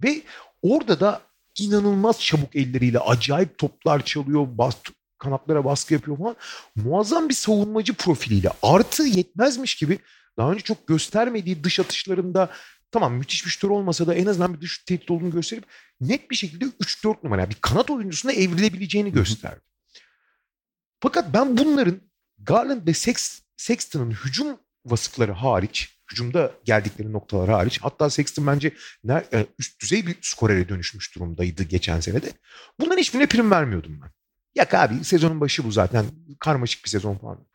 Ve 0.03 0.21
orada 0.61 0.99
da 0.99 1.21
inanılmaz 1.59 2.21
çabuk 2.21 2.55
elleriyle 2.55 2.99
acayip 2.99 3.57
toplar 3.57 4.05
çalıyor, 4.05 4.47
bas, 4.49 4.75
kanatlara 5.17 5.65
baskı 5.65 5.93
yapıyor 5.93 6.17
falan. 6.17 6.35
Muazzam 6.75 7.29
bir 7.29 7.33
savunmacı 7.33 7.93
profiliyle 7.93 8.49
artı 8.63 9.03
yetmezmiş 9.03 9.75
gibi 9.75 9.99
daha 10.37 10.51
önce 10.51 10.63
çok 10.63 10.87
göstermediği 10.87 11.63
dış 11.63 11.79
atışlarında 11.79 12.49
tamam 12.91 13.13
müthiş 13.13 13.45
bir 13.45 13.51
şutör 13.51 13.69
olmasa 13.69 14.07
da 14.07 14.15
en 14.15 14.25
azından 14.25 14.53
bir 14.53 14.61
dış 14.61 14.77
tehdit 14.77 15.11
olduğunu 15.11 15.31
gösterip 15.31 15.65
net 16.01 16.31
bir 16.31 16.35
şekilde 16.35 16.65
3-4 16.65 17.15
numara 17.23 17.49
bir 17.49 17.55
kanat 17.61 17.89
oyuncusuna 17.89 18.31
evrilebileceğini 18.31 19.11
gösterdi. 19.11 19.68
Fakat 20.99 21.33
ben 21.33 21.57
bunların 21.57 22.01
Garland 22.37 22.87
ve 22.87 22.93
Sex, 22.93 23.41
Sexton'ın 23.57 24.11
hücum 24.11 24.57
vasıfları 24.85 25.31
hariç, 25.31 25.99
hücumda 26.11 26.51
geldikleri 26.65 27.13
noktalar 27.13 27.49
hariç, 27.49 27.79
hatta 27.81 28.09
Sexton 28.09 28.47
bence 28.47 28.73
e, 29.09 29.45
üst 29.59 29.81
düzey 29.81 30.07
bir 30.07 30.15
skorere 30.21 30.69
dönüşmüş 30.69 31.15
durumdaydı 31.15 31.63
geçen 31.63 31.99
senede. 31.99 32.31
Bunların 32.79 32.97
hiçbirine 32.97 33.27
prim 33.27 33.51
vermiyordum 33.51 33.99
ben. 34.01 34.11
Yak 34.55 34.73
abi 34.73 35.03
sezonun 35.03 35.41
başı 35.41 35.63
bu 35.63 35.71
zaten. 35.71 36.05
Karmaşık 36.39 36.85
bir 36.85 36.89
sezon 36.89 37.17
falan. 37.17 37.47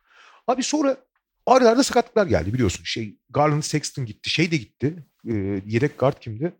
Abi 0.47 0.63
sonra 0.63 0.97
arada 1.45 1.69
arada 1.69 1.83
sakatlıklar 1.83 2.25
geldi 2.27 2.53
biliyorsun. 2.53 2.83
Şey 2.83 3.17
Garland 3.29 3.63
Sexton 3.63 4.05
gitti. 4.05 4.29
Şey 4.29 4.51
de 4.51 4.57
gitti. 4.57 5.05
E, 5.27 5.33
yedek 5.65 5.99
guard 5.99 6.19
kimdi? 6.21 6.53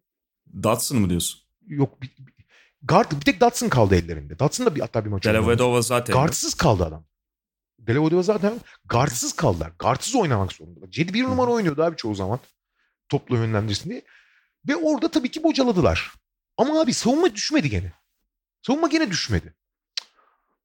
Dotson 0.63 0.99
mı 0.99 1.09
diyorsun? 1.09 1.41
Yok 1.67 2.01
bir, 2.01 2.09
guard 2.87 3.11
bir 3.11 3.21
tek 3.21 3.41
Dotson 3.41 3.69
kaldı 3.69 3.95
ellerinde. 3.95 4.39
Dotson 4.39 4.65
da 4.65 4.75
bir, 4.75 4.81
hatta 4.81 5.05
bir 5.05 5.09
maç 5.09 5.23
Delavedova 5.25 5.81
zaten. 5.81 6.13
Guardsız 6.13 6.53
kaldı 6.53 6.85
adam. 6.85 7.05
Delavedova 7.79 8.23
zaten 8.23 8.53
guardsız 8.85 9.33
kaldılar. 9.33 9.71
Guardsız 9.79 10.15
oynamak 10.15 10.51
zorundalar. 10.51 10.91
Cedi 10.91 11.13
bir 11.13 11.23
numara 11.23 11.51
oynuyordu 11.51 11.83
abi 11.83 11.95
çoğu 11.95 12.15
zaman. 12.15 12.39
Toplu 13.09 13.35
yönlendirsin 13.35 13.89
diye. 13.89 14.01
Ve 14.67 14.75
orada 14.75 15.11
tabii 15.11 15.31
ki 15.31 15.43
bocaladılar. 15.43 16.13
Ama 16.57 16.81
abi 16.81 16.93
savunma 16.93 17.35
düşmedi 17.35 17.69
gene. 17.69 17.91
Savunma 18.61 18.87
gene 18.87 19.11
düşmedi. 19.11 19.53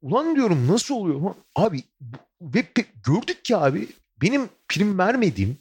Ulan 0.03 0.37
diyorum 0.37 0.69
nasıl 0.69 0.95
oluyor? 0.95 1.35
Abi 1.57 1.85
ve 2.41 2.65
gördük 3.07 3.45
ki 3.45 3.57
abi 3.57 3.89
benim 4.23 4.49
prim 4.69 4.99
vermediğim, 4.99 5.59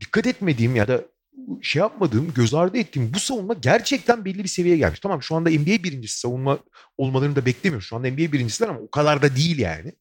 dikkat 0.00 0.26
etmediğim 0.26 0.76
ya 0.76 0.88
da 0.88 1.02
şey 1.62 1.80
yapmadığım, 1.80 2.34
göz 2.34 2.54
ardı 2.54 2.78
ettiğim 2.78 3.14
bu 3.14 3.18
savunma 3.18 3.54
gerçekten 3.54 4.24
belli 4.24 4.38
bir 4.38 4.48
seviyeye 4.48 4.78
gelmiş. 4.78 5.00
Tamam 5.00 5.22
şu 5.22 5.36
anda 5.36 5.50
NBA 5.50 5.84
birincisi 5.84 6.18
savunma 6.18 6.58
olmalarını 6.98 7.36
da 7.36 7.46
beklemiyor. 7.46 7.82
Şu 7.82 7.96
anda 7.96 8.10
NBA 8.10 8.32
birincisiler 8.32 8.68
ama 8.68 8.80
o 8.80 8.90
kadar 8.90 9.22
da 9.22 9.36
değil 9.36 9.58
yani. 9.58 9.92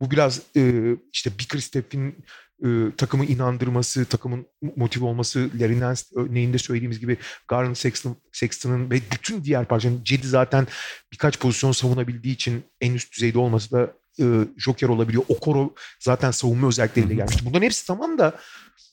Bu 0.00 0.10
biraz 0.10 0.40
e, 0.56 0.94
işte 1.12 1.30
Bickerstaff'in 1.38 2.24
e, 2.64 2.68
takımı 2.96 3.24
inandırması, 3.24 4.04
takımın 4.04 4.46
motive 4.76 5.04
olması, 5.04 5.50
Larry 5.60 5.80
Nance 5.80 6.02
örneğinde 6.14 6.58
söylediğimiz 6.58 7.00
gibi 7.00 7.16
Garland 7.48 7.76
Sexton, 7.76 8.16
Sexton'ın 8.32 8.90
ve 8.90 9.00
bütün 9.12 9.44
diğer 9.44 9.64
parçanın 9.64 10.04
Cedi 10.04 10.26
zaten 10.26 10.66
birkaç 11.12 11.38
pozisyon 11.38 11.72
savunabildiği 11.72 12.34
için 12.34 12.64
en 12.80 12.94
üst 12.94 13.12
düzeyde 13.12 13.38
olması 13.38 13.70
da 13.72 13.92
e, 14.20 14.24
Joker 14.56 14.88
olabiliyor. 14.88 15.24
Okoro 15.28 15.74
zaten 16.00 16.30
savunma 16.30 16.68
özellikleriyle 16.68 17.14
gelmişti. 17.14 17.44
Bunların 17.46 17.62
hepsi 17.62 17.86
tamam 17.86 18.18
da 18.18 18.34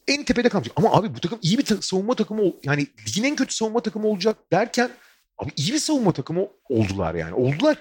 en 0.08 0.23
tepede 0.23 0.49
kalmış. 0.49 0.69
Ama 0.75 0.91
abi 0.93 1.15
bu 1.15 1.19
takım 1.19 1.39
iyi 1.41 1.58
bir 1.58 1.65
ta- 1.65 1.82
savunma 1.82 2.15
takımı 2.15 2.43
yani 2.63 2.88
ligin 3.08 3.23
en 3.23 3.36
kötü 3.36 3.56
savunma 3.56 3.80
takımı 3.80 4.08
olacak 4.08 4.38
derken 4.51 4.89
abi 5.38 5.51
iyi 5.56 5.73
bir 5.73 5.80
savunma 5.80 6.12
takımı 6.12 6.47
oldular 6.69 7.15
yani. 7.15 7.34
Oldular. 7.34 7.77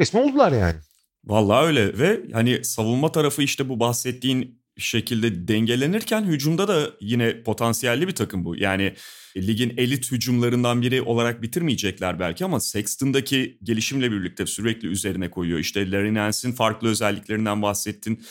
Resmen 0.00 0.22
oldular 0.22 0.52
yani. 0.52 0.76
Vallahi 1.24 1.66
öyle 1.66 1.98
ve 1.98 2.20
hani 2.32 2.64
savunma 2.64 3.12
tarafı 3.12 3.42
işte 3.42 3.68
bu 3.68 3.80
bahsettiğin 3.80 4.62
şekilde 4.76 5.48
dengelenirken 5.48 6.24
hücumda 6.24 6.68
da 6.68 6.90
yine 7.00 7.42
potansiyelli 7.42 8.08
bir 8.08 8.14
takım 8.14 8.44
bu. 8.44 8.56
Yani 8.56 8.94
ligin 9.36 9.74
elit 9.76 10.12
hücumlarından 10.12 10.82
biri 10.82 11.02
olarak 11.02 11.42
bitirmeyecekler 11.42 12.20
belki 12.20 12.44
ama 12.44 12.60
Sexton'daki 12.60 13.58
gelişimle 13.62 14.12
birlikte 14.12 14.46
sürekli 14.46 14.88
üzerine 14.88 15.30
koyuyor. 15.30 15.58
İşte 15.58 15.90
Larry 15.90 16.14
Nance'in 16.14 16.52
farklı 16.52 16.88
özelliklerinden 16.88 17.62
bahsettin. 17.62 18.24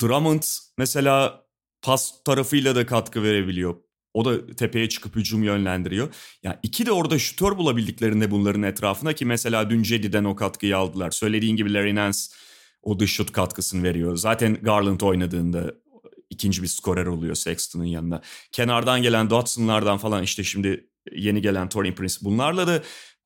Drummond 0.00 0.42
mesela 0.78 1.44
pas 1.82 2.12
tarafıyla 2.24 2.74
da 2.74 2.86
katkı 2.86 3.22
verebiliyor. 3.22 3.76
O 4.14 4.24
da 4.24 4.46
tepeye 4.46 4.88
çıkıp 4.88 5.16
hücum 5.16 5.42
yönlendiriyor. 5.42 6.06
Ya 6.06 6.12
yani 6.42 6.56
iki 6.62 6.86
de 6.86 6.92
orada 6.92 7.18
şutör 7.18 7.56
bulabildiklerinde 7.56 8.30
bunların 8.30 8.62
etrafına 8.62 9.12
ki 9.12 9.24
mesela 9.24 9.70
dün 9.70 9.82
Cedi'den 9.82 10.24
o 10.24 10.36
katkıyı 10.36 10.76
aldılar. 10.76 11.10
Söylediğin 11.10 11.56
gibi 11.56 11.74
Larry 11.74 11.94
Nance 11.94 12.18
o 12.82 12.98
dış 12.98 13.12
şut 13.12 13.32
katkısını 13.32 13.82
veriyor. 13.82 14.16
Zaten 14.16 14.54
Garland 14.54 15.00
oynadığında 15.00 15.74
ikinci 16.30 16.62
bir 16.62 16.68
skorer 16.68 17.06
oluyor 17.06 17.34
Sexton'ın 17.34 17.84
yanında. 17.84 18.22
Kenardan 18.52 19.02
gelen 19.02 19.30
Dotson'lardan 19.30 19.98
falan 19.98 20.22
işte 20.22 20.44
şimdi 20.44 20.88
yeni 21.12 21.42
gelen 21.42 21.68
Torin 21.68 21.94
Prince 21.94 22.14
bunlarla 22.20 22.66
da 22.66 22.82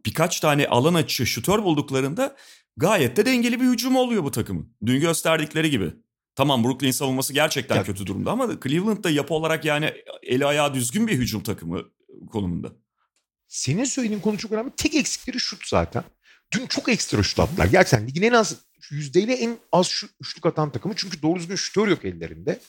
birkaç 0.07 0.41
tane 0.41 0.69
alan 0.69 0.95
açı 0.95 1.27
şutör 1.27 1.63
bulduklarında 1.63 2.37
gayet 2.77 3.17
de 3.17 3.27
dengeli 3.27 3.61
bir 3.61 3.67
hücum 3.67 3.97
oluyor 3.97 4.25
bu 4.25 4.31
takımın. 4.31 4.77
Dün 4.87 5.01
gösterdikleri 5.01 5.71
gibi. 5.71 5.93
Tamam 6.35 6.65
Brooklyn 6.65 6.91
savunması 6.91 7.33
gerçekten 7.33 7.77
ya. 7.77 7.85
kötü 7.85 8.07
durumda 8.07 8.31
ama 8.31 8.61
Cleveland 8.63 9.05
da 9.05 9.11
yapı 9.11 9.35
olarak 9.35 9.65
yani 9.65 9.93
eli 10.23 10.47
ayağı 10.47 10.75
düzgün 10.75 11.07
bir 11.07 11.13
hücum 11.13 11.43
takımı 11.43 11.83
konumunda. 12.33 12.73
Senin 13.49 13.85
söylediğin 13.85 14.21
konu 14.21 14.39
çok 14.39 14.53
önemli. 14.53 14.71
Tek 14.77 14.95
eksikleri 14.95 15.41
şut 15.41 15.67
zaten. 15.69 16.05
Dün 16.53 16.67
çok 16.67 16.89
ekstra 16.89 17.23
şut 17.23 17.41
attılar. 17.41 17.67
Gerçekten 17.67 18.07
ligin 18.07 18.23
en 18.23 18.33
az 18.33 18.57
yüzdeyle 18.91 19.35
en 19.35 19.59
az 19.73 19.87
şu, 19.87 20.09
üçlük 20.21 20.47
atan 20.47 20.71
takımı. 20.71 20.95
Çünkü 20.97 21.23
doğru 21.23 21.39
düzgün 21.39 21.57
şutör 21.57 21.89
yok 21.89 22.05
ellerinde. 22.05 22.61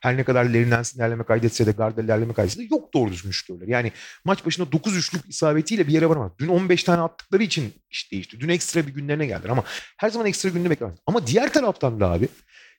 Her 0.00 0.16
ne 0.16 0.24
kadar 0.24 0.70
Nance 0.70 0.90
ilerleme 0.94 1.24
kaydetse 1.24 1.66
de 1.66 1.72
Gardel 1.72 2.04
ilerleme 2.04 2.32
kaydetse 2.32 2.60
de 2.60 2.68
yok 2.70 2.94
doğru 2.94 3.10
düzgün 3.10 3.30
şutörler. 3.30 3.68
Yani 3.68 3.92
maç 4.24 4.46
başına 4.46 4.72
9 4.72 4.96
üçlük 4.96 5.28
isabetiyle 5.28 5.88
bir 5.88 5.92
yere 5.92 6.08
varamaz. 6.08 6.32
Dün 6.38 6.48
15 6.48 6.84
tane 6.84 7.00
attıkları 7.00 7.42
için 7.42 7.74
iş 7.90 8.12
değişti. 8.12 8.40
Dün 8.40 8.48
ekstra 8.48 8.86
bir 8.86 8.94
günlerine 8.94 9.26
geldiler 9.26 9.50
ama 9.50 9.64
her 9.96 10.10
zaman 10.10 10.26
ekstra 10.26 10.48
günde 10.48 10.70
beklemez. 10.70 10.98
Ama 11.06 11.26
diğer 11.26 11.52
taraftan 11.52 12.00
da 12.00 12.10
abi 12.10 12.28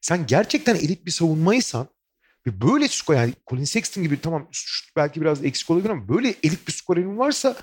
sen 0.01 0.25
gerçekten 0.27 0.75
elit 0.75 1.05
bir 1.05 1.11
savunmaysan 1.11 1.87
ve 2.47 2.61
böyle 2.61 2.87
skor 2.87 3.15
yani 3.15 3.33
Colin 3.49 3.63
Sexton 3.63 4.03
gibi 4.03 4.21
tamam 4.21 4.49
belki 4.95 5.21
biraz 5.21 5.45
eksik 5.45 5.69
olabilir 5.69 5.89
ama 5.89 6.09
böyle 6.09 6.35
elit 6.43 6.67
bir 6.67 6.73
skorerin 6.73 7.17
varsa 7.17 7.55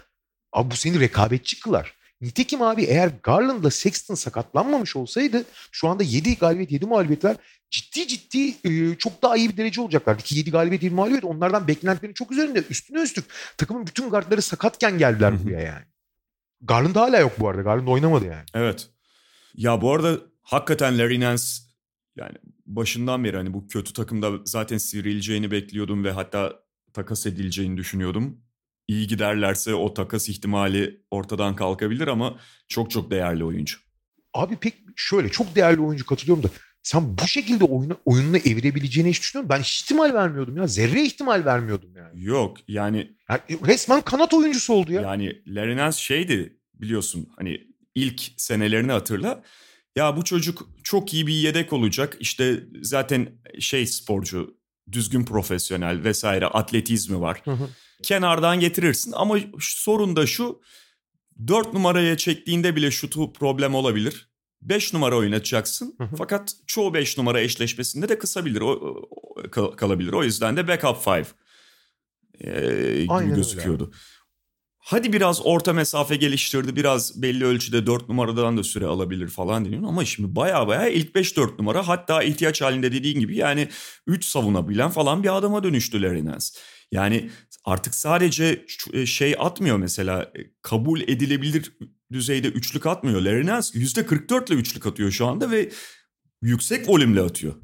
Abi 0.53 0.71
bu 0.71 0.77
seni 0.77 1.01
rekabetçi 1.01 1.61
kılar. 1.61 1.95
Nitekim 2.21 2.63
abi 2.63 2.83
eğer 2.83 3.11
Garland'la 3.23 3.71
Sexton 3.71 4.15
sakatlanmamış 4.15 4.97
olsaydı 4.97 5.45
şu 5.73 5.89
anda 5.89 6.03
7 6.03 6.37
galibiyet 6.37 6.73
7 6.73 6.87
mağlubiyetler 6.87 7.37
ciddi 7.71 8.09
ciddi 8.09 8.55
e, 8.65 8.95
çok 8.95 9.23
daha 9.23 9.37
iyi 9.37 9.49
bir 9.49 9.57
derece 9.57 9.81
olacaklardı. 9.81 10.23
Ki 10.23 10.39
7 10.39 10.51
galibiyet 10.51 10.83
7 10.83 10.95
mağlubiyet 10.95 11.25
onlardan 11.25 11.69
beklentilerin 11.69 12.15
çok 12.15 12.33
üzerinde. 12.33 12.65
Üstüne 12.71 13.03
üstlük 13.03 13.25
takımın 13.57 13.87
bütün 13.87 14.11
gardları 14.11 14.43
sakatken 14.43 14.99
geldiler 14.99 15.45
buraya 15.45 15.61
yani. 15.61 15.85
Garland 16.61 16.97
hala 16.97 17.19
yok 17.19 17.33
bu 17.39 17.49
arada. 17.49 17.63
Garland 17.63 17.89
oynamadı 17.89 18.25
yani. 18.25 18.45
Evet. 18.55 18.89
Ya 19.55 19.81
bu 19.81 19.95
arada 19.95 20.19
hakikaten 20.43 20.99
Larry 20.99 21.21
Nance 21.21 21.45
yani 22.17 22.37
başından 22.67 23.25
beri 23.25 23.37
hani 23.37 23.55
bu 23.55 23.69
kötü 23.69 23.93
takımda 23.93 24.31
zaten 24.45 24.79
sivrileceğini 24.79 25.51
bekliyordum 25.51 26.05
ve 26.05 26.11
hatta 26.11 26.53
takas 26.93 27.27
edileceğini 27.27 27.77
düşünüyordum. 27.77 28.41
İyi 28.91 29.07
giderlerse 29.07 29.75
o 29.75 29.95
takas 29.95 30.29
ihtimali 30.29 31.01
ortadan 31.11 31.57
kalkabilir 31.57 32.09
ama 32.09 32.39
çok 32.69 32.91
çok 32.91 33.11
değerli 33.11 33.45
oyuncu. 33.45 33.79
Abi 34.35 34.57
pek 34.57 34.75
şöyle 34.97 35.29
çok 35.29 35.55
değerli 35.57 35.81
oyuncu 35.81 36.07
katılıyorum 36.07 36.43
da 36.43 36.49
sen 36.83 37.19
bu 37.19 37.29
şekilde 37.29 37.65
oyunu, 37.65 37.97
oyununu 38.05 38.37
evirebileceğini 38.37 39.11
hiç 39.11 39.21
düşünüyor 39.21 39.45
musun? 39.45 39.57
Ben 39.57 39.63
hiç 39.63 39.83
ihtimal 39.83 40.15
vermiyordum 40.15 40.57
ya. 40.57 40.67
Zerre 40.67 41.03
ihtimal 41.03 41.45
vermiyordum 41.45 41.97
yani. 41.97 42.25
Yok 42.25 42.57
yani 42.69 43.17
yani 43.29 43.41
resmen 43.67 44.01
kanat 44.01 44.35
oyuncusu 44.35 44.73
oldu 44.73 44.93
ya. 44.93 45.03
Yani 45.03 45.43
Larry 45.47 45.77
Nance 45.77 45.99
şeydi 45.99 46.59
biliyorsun 46.75 47.29
hani 47.37 47.61
ilk 47.95 48.23
senelerini 48.37 48.93
hatırla. 48.93 49.43
Ya 49.97 50.17
bu 50.17 50.25
çocuk 50.25 50.69
çok 50.85 51.15
iyi 51.15 51.27
bir 51.27 51.35
yedek 51.35 51.73
olacak. 51.73 52.17
İşte 52.21 52.61
zaten 52.83 53.29
şey 53.59 53.87
sporcu, 53.87 54.60
düzgün 54.93 55.25
profesyonel 55.25 56.05
vesaire 56.05 56.47
atletizmi 56.47 57.21
var. 57.21 57.41
Hı 57.45 57.51
hı. 57.51 57.69
Kenardan 58.03 58.61
getirirsin 58.61 59.13
ama 59.17 59.39
sorun 59.61 60.17
da 60.17 60.27
şu 60.27 60.61
4 61.47 61.73
numaraya 61.73 62.17
çektiğinde 62.17 62.77
bile 62.77 62.91
şutu 62.91 63.33
problem 63.33 63.75
olabilir. 63.75 64.31
5 64.63 64.93
numara 64.93 65.17
oynatacaksın. 65.17 65.95
Hı 65.99 66.05
hı. 66.05 66.17
Fakat 66.17 66.53
çoğu 66.67 66.95
5 66.95 67.19
numara 67.19 67.41
eşleşmesinde 67.41 68.09
de 68.09 68.19
kısabilir. 68.19 68.61
O, 68.61 68.71
o 69.51 69.77
kalabilir. 69.77 70.13
O 70.13 70.25
yüzden 70.25 70.57
de 70.57 70.69
backup 70.69 71.07
5 71.07 71.27
e, 72.41 73.05
gibi 73.05 73.35
gözüküyordu. 73.35 73.85
Öyle. 73.85 73.95
Hadi 74.83 75.13
biraz 75.13 75.47
orta 75.47 75.73
mesafe 75.73 76.17
geliştirdi. 76.17 76.77
Biraz 76.77 77.23
belli 77.23 77.45
ölçüde 77.45 77.87
4 77.87 78.09
numaradan 78.09 78.57
da 78.57 78.65
süre 78.65 78.87
alabilir 78.87 79.29
falan 79.29 79.65
deniyor. 79.65 79.83
Ama 79.89 80.05
şimdi 80.05 80.37
baya 80.37 80.69
baya 80.69 80.89
ilk 80.89 81.15
5-4 81.15 81.59
numara 81.59 81.89
hatta 81.89 82.23
ihtiyaç 82.23 82.63
halinde 82.63 82.93
dediğin 82.93 83.21
gibi 83.21 83.37
yani 83.37 83.69
3 84.07 84.25
savunabilen 84.25 84.91
falan 84.91 85.23
bir 85.23 85.37
adama 85.37 85.63
dönüştü 85.63 86.03
Larry 86.03 86.25
Nance. 86.25 86.47
Yani 86.93 87.31
artık 87.65 87.95
sadece 87.95 88.67
e, 88.93 89.07
şey 89.07 89.37
atmıyor 89.39 89.77
mesela 89.77 90.23
e, 90.23 90.41
kabul 90.63 91.01
edilebilir 91.01 91.73
düzeyde 92.13 92.49
üçlük 92.49 92.87
atmıyor. 92.87 93.25
Nance 93.25 93.69
%44 93.69 94.49
ile 94.49 94.61
üçlük 94.61 94.87
atıyor 94.87 95.11
şu 95.11 95.27
anda 95.27 95.51
ve 95.51 95.71
yüksek 96.43 96.89
volümle 96.89 97.21
atıyor. 97.21 97.55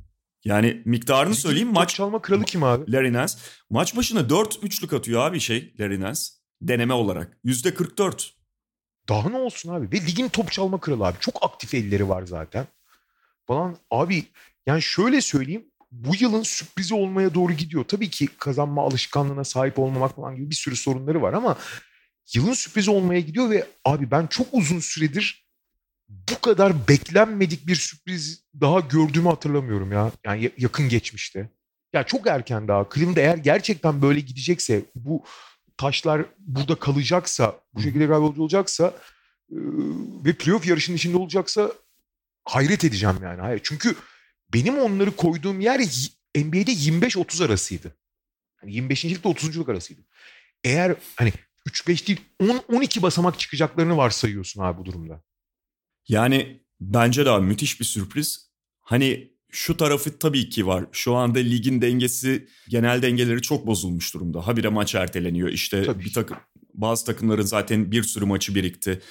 Yani 0.45 0.83
miktarını 0.85 1.35
söyleyeyim. 1.35 1.73
Maç 1.73 1.95
çalma 1.95 2.23
kralı 2.23 2.45
kim 2.45 2.63
abi? 2.63 3.13
Nance. 3.13 3.35
Maç 3.71 3.97
başına 3.97 4.31
4 4.31 4.59
üçlük 4.63 4.93
atıyor 4.93 5.21
abi 5.21 5.41
şey 5.41 5.75
Nance 5.79 6.21
deneme 6.63 6.95
olarak. 6.95 7.39
Yüzde 7.45 7.75
44. 7.75 8.35
Daha 9.09 9.29
ne 9.29 9.37
olsun 9.37 9.75
abi? 9.75 9.93
Ve 9.93 10.07
ligin 10.07 10.29
top 10.29 10.53
çalma 10.53 10.81
kralı 10.81 11.07
abi. 11.07 11.17
Çok 11.21 11.45
aktif 11.45 11.75
elleri 11.75 12.09
var 12.09 12.23
zaten. 12.23 12.67
Falan 13.47 13.77
abi 13.91 14.25
yani 14.67 14.83
şöyle 14.83 15.21
söyleyeyim. 15.21 15.65
Bu 15.93 16.15
yılın 16.21 16.43
sürprizi 16.43 16.95
olmaya 16.95 17.35
doğru 17.35 17.53
gidiyor. 17.53 17.85
Tabii 17.85 18.11
ki 18.11 18.27
kazanma 18.39 18.83
alışkanlığına 18.83 19.45
sahip 19.45 19.79
olmamak 19.79 20.17
falan 20.17 20.37
gibi 20.37 20.51
bir 20.51 20.55
sürü 20.55 20.77
sorunları 20.77 21.23
var 21.23 21.33
ama 21.33 21.57
yılın 22.35 22.53
sürprizi 22.53 22.91
olmaya 22.91 23.21
gidiyor 23.21 23.51
ve 23.51 23.67
abi 23.85 24.11
ben 24.11 24.27
çok 24.27 24.47
uzun 24.53 24.81
süredir 24.81 25.47
bu 26.09 26.41
kadar 26.41 26.89
beklenmedik 26.89 27.67
bir 27.67 27.75
sürpriz 27.75 28.45
daha 28.61 28.81
gördüğümü 28.81 29.29
hatırlamıyorum 29.29 29.93
ya. 29.93 30.13
Yani 30.25 30.51
yakın 30.59 30.89
geçmişte. 30.89 31.51
Ya 31.93 32.03
çok 32.03 32.27
erken 32.27 32.69
daha. 32.69 32.87
Cleveland 32.95 33.17
eğer 33.17 33.37
gerçekten 33.37 34.03
böyle 34.03 34.21
gidecekse 34.21 34.83
bu 34.95 35.25
taşlar 35.77 36.27
burada 36.39 36.75
kalacaksa, 36.75 37.61
bu 37.75 37.83
şekilde 37.83 38.09
kaybolcu 38.09 38.43
olacaksa 38.43 38.95
ve 40.25 40.33
playoff 40.33 40.67
yarışının 40.67 40.97
içinde 40.97 41.17
olacaksa 41.17 41.73
hayret 42.45 42.85
edeceğim 42.85 43.17
yani. 43.23 43.41
Hayır. 43.41 43.61
Çünkü 43.63 43.97
benim 44.53 44.79
onları 44.79 45.17
koyduğum 45.17 45.61
yer 45.61 45.81
NBA'de 46.37 46.73
25-30 46.73 47.45
arasıydı. 47.45 47.97
Yani 48.63 48.75
25. 48.75 49.05
ile 49.05 49.19
30. 49.25 49.69
arasıydı. 49.69 50.01
Eğer 50.65 50.97
hani 51.17 51.33
3-5 51.69 52.07
değil 52.07 52.21
10-12 52.41 53.03
basamak 53.03 53.39
çıkacaklarını 53.39 53.97
varsayıyorsun 53.97 54.63
abi 54.63 54.79
bu 54.79 54.85
durumda. 54.85 55.23
Yani 56.09 56.63
bence 56.81 57.27
daha 57.27 57.39
müthiş 57.39 57.81
bir 57.81 57.85
sürpriz. 57.85 58.51
Hani 58.81 59.36
şu 59.51 59.77
tarafı 59.77 60.19
tabii 60.19 60.49
ki 60.49 60.67
var. 60.67 60.85
Şu 60.93 61.15
anda 61.15 61.39
ligin 61.39 61.83
dengesi, 61.83 62.49
genel 62.69 63.03
dengeleri 63.03 63.43
çok 63.43 63.67
bozulmuş 63.67 64.15
durumda. 64.15 64.47
Habire 64.47 64.69
maç 64.69 64.95
erteleniyor. 64.95 65.49
İşte 65.49 65.83
tabii. 65.83 66.05
bir 66.05 66.13
takım 66.13 66.37
bazı 66.75 67.07
takımların 67.07 67.43
zaten 67.43 67.93
bir 67.93 68.03
sürü 68.03 68.25
maçı 68.25 68.55
birikti. 68.55 69.03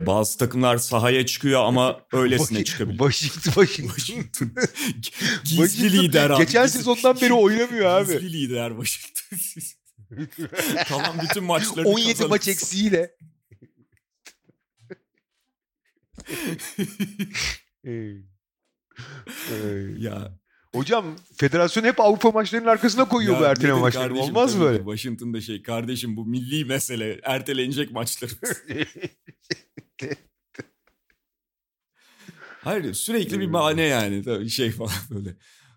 Bazı 0.00 0.38
takımlar 0.38 0.76
sahaya 0.76 1.26
çıkıyor 1.26 1.64
ama 1.64 2.00
öylesine 2.12 2.64
çıkabiliyor. 2.64 3.12
Washington, 3.12 3.64
Washington. 3.64 4.50
Gizli 5.44 5.66
Washington, 5.66 6.02
lider 6.02 6.30
abi. 6.30 6.44
Geçen 6.44 6.66
sezondan 6.66 7.20
beri 7.20 7.32
oynamıyor 7.32 7.86
abi. 7.86 8.12
Gizli 8.12 8.32
lider 8.32 8.70
Washington. 8.70 9.16
tamam 10.88 11.16
bütün 11.22 11.44
maçları 11.44 11.88
17 11.88 12.08
kazanırız. 12.08 12.30
maç 12.30 12.48
eksiğiyle. 12.48 13.16
Ya 19.98 20.32
Hocam 20.76 21.16
federasyon 21.36 21.84
hep 21.84 22.00
Avrupa 22.00 22.30
maçlarının 22.30 22.68
arkasına 22.68 23.08
koyuyor 23.08 23.34
ya 23.34 23.40
bu 23.40 23.44
erteleme 23.44 23.80
maçlarını. 23.80 24.20
Olmaz 24.20 24.54
mı 24.54 24.64
böyle? 24.64 24.78
Washington'da 24.78 25.40
şey 25.40 25.62
kardeşim 25.62 26.16
bu 26.16 26.26
milli 26.26 26.64
mesele 26.64 27.20
ertelenecek 27.22 27.90
maçlar. 27.90 28.30
Hayır 32.60 32.94
sürekli 32.94 33.40
bir 33.40 33.52
bahane 33.52 33.82
yani 33.82 34.22
tabii 34.22 34.48
şey 34.48 34.70
falan 34.70 34.92
böyle. 35.10 35.36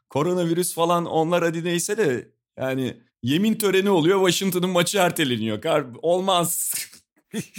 Koronavirüs 0.10 0.74
falan 0.74 1.06
onlar 1.06 1.44
hadi 1.44 1.64
neyse 1.64 1.98
de 1.98 2.32
yani 2.58 2.98
yemin 3.24 3.56
töreni 3.56 3.90
oluyor 3.90 4.30
Washington'ın 4.30 4.70
maçı 4.70 4.98
erteleniyor. 4.98 5.84
Olmaz. 6.02 6.74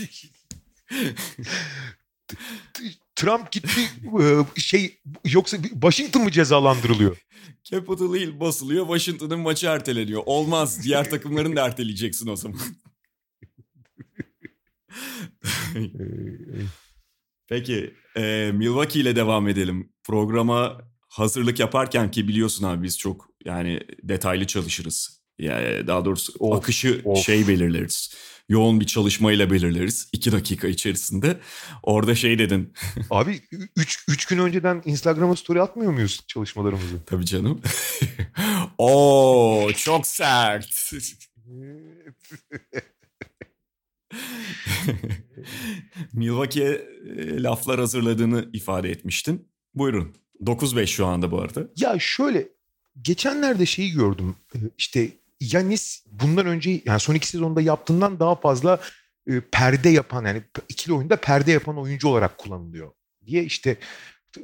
Trump 3.20 3.52
gitti 3.52 3.80
e, 4.20 4.61
şey 4.61 4.98
yoksa 5.24 5.56
Washington 5.62 6.22
mı 6.22 6.30
cezalandırılıyor? 6.30 7.16
Capitol 7.64 8.16
Hill 8.16 8.40
basılıyor 8.40 8.87
Washington'ın 8.87 9.40
maçı 9.40 9.66
erteleniyor. 9.66 10.22
Olmaz 10.26 10.85
diğer 10.85 11.11
takımların 11.11 11.56
da 11.56 11.66
erteleyeceksin 11.66 12.28
o 12.28 12.37
zaman. 12.37 12.61
Peki 17.48 17.94
e, 18.16 18.52
Milwaukee 18.54 19.00
ile 19.00 19.16
devam 19.16 19.48
edelim. 19.48 19.92
Programa 20.04 20.80
hazırlık 21.09 21.59
yaparken 21.61 22.11
ki 22.11 22.28
biliyorsun 22.28 22.64
abi 22.64 22.83
biz 22.83 22.98
çok 22.98 23.28
yani 23.44 23.80
detaylı 24.02 24.46
çalışırız. 24.46 25.20
Yani 25.38 25.87
daha 25.87 26.04
doğrusu 26.04 26.33
of, 26.38 26.59
akışı 26.59 27.02
of. 27.04 27.24
şey 27.24 27.48
belirleriz 27.48 28.14
yoğun 28.50 28.80
bir 28.80 28.86
çalışmayla 28.86 29.50
belirleriz. 29.50 30.08
iki 30.12 30.32
dakika 30.32 30.68
içerisinde. 30.68 31.40
Orada 31.82 32.14
şey 32.14 32.38
dedin. 32.38 32.72
Abi 33.10 33.40
üç, 33.76 34.04
üç 34.08 34.26
gün 34.26 34.38
önceden 34.38 34.82
Instagram'a 34.84 35.36
story 35.36 35.62
atmıyor 35.62 35.92
muyuz 35.92 36.20
çalışmalarımızı? 36.26 37.04
Tabii 37.06 37.26
canım. 37.26 37.60
Oo 38.78 39.68
çok 39.76 40.06
sert. 40.06 40.92
Milwaukee'ye 46.12 46.86
laflar 47.42 47.80
hazırladığını 47.80 48.48
ifade 48.52 48.90
etmiştin. 48.90 49.48
Buyurun. 49.74 50.16
9-5 50.40 50.86
şu 50.86 51.06
anda 51.06 51.30
bu 51.30 51.40
arada. 51.40 51.68
Ya 51.76 51.96
şöyle 51.98 52.48
geçenlerde 53.02 53.66
şeyi 53.66 53.92
gördüm. 53.92 54.36
E, 54.54 54.58
işte 54.78 55.08
Yanis 55.40 56.05
bundan 56.07 56.46
önce 56.46 56.83
yani 56.85 57.00
son 57.00 57.14
iki 57.14 57.26
sezonda 57.26 57.61
yaptığından 57.61 58.20
daha 58.20 58.35
fazla 58.35 58.81
e, 59.26 59.40
perde 59.40 59.88
yapan 59.88 60.24
yani 60.24 60.42
ikili 60.68 60.94
oyunda 60.94 61.16
perde 61.16 61.53
yapan 61.53 61.79
oyuncu 61.79 62.09
olarak 62.09 62.38
kullanılıyor 62.38 62.92
diye 63.26 63.44
işte 63.44 63.76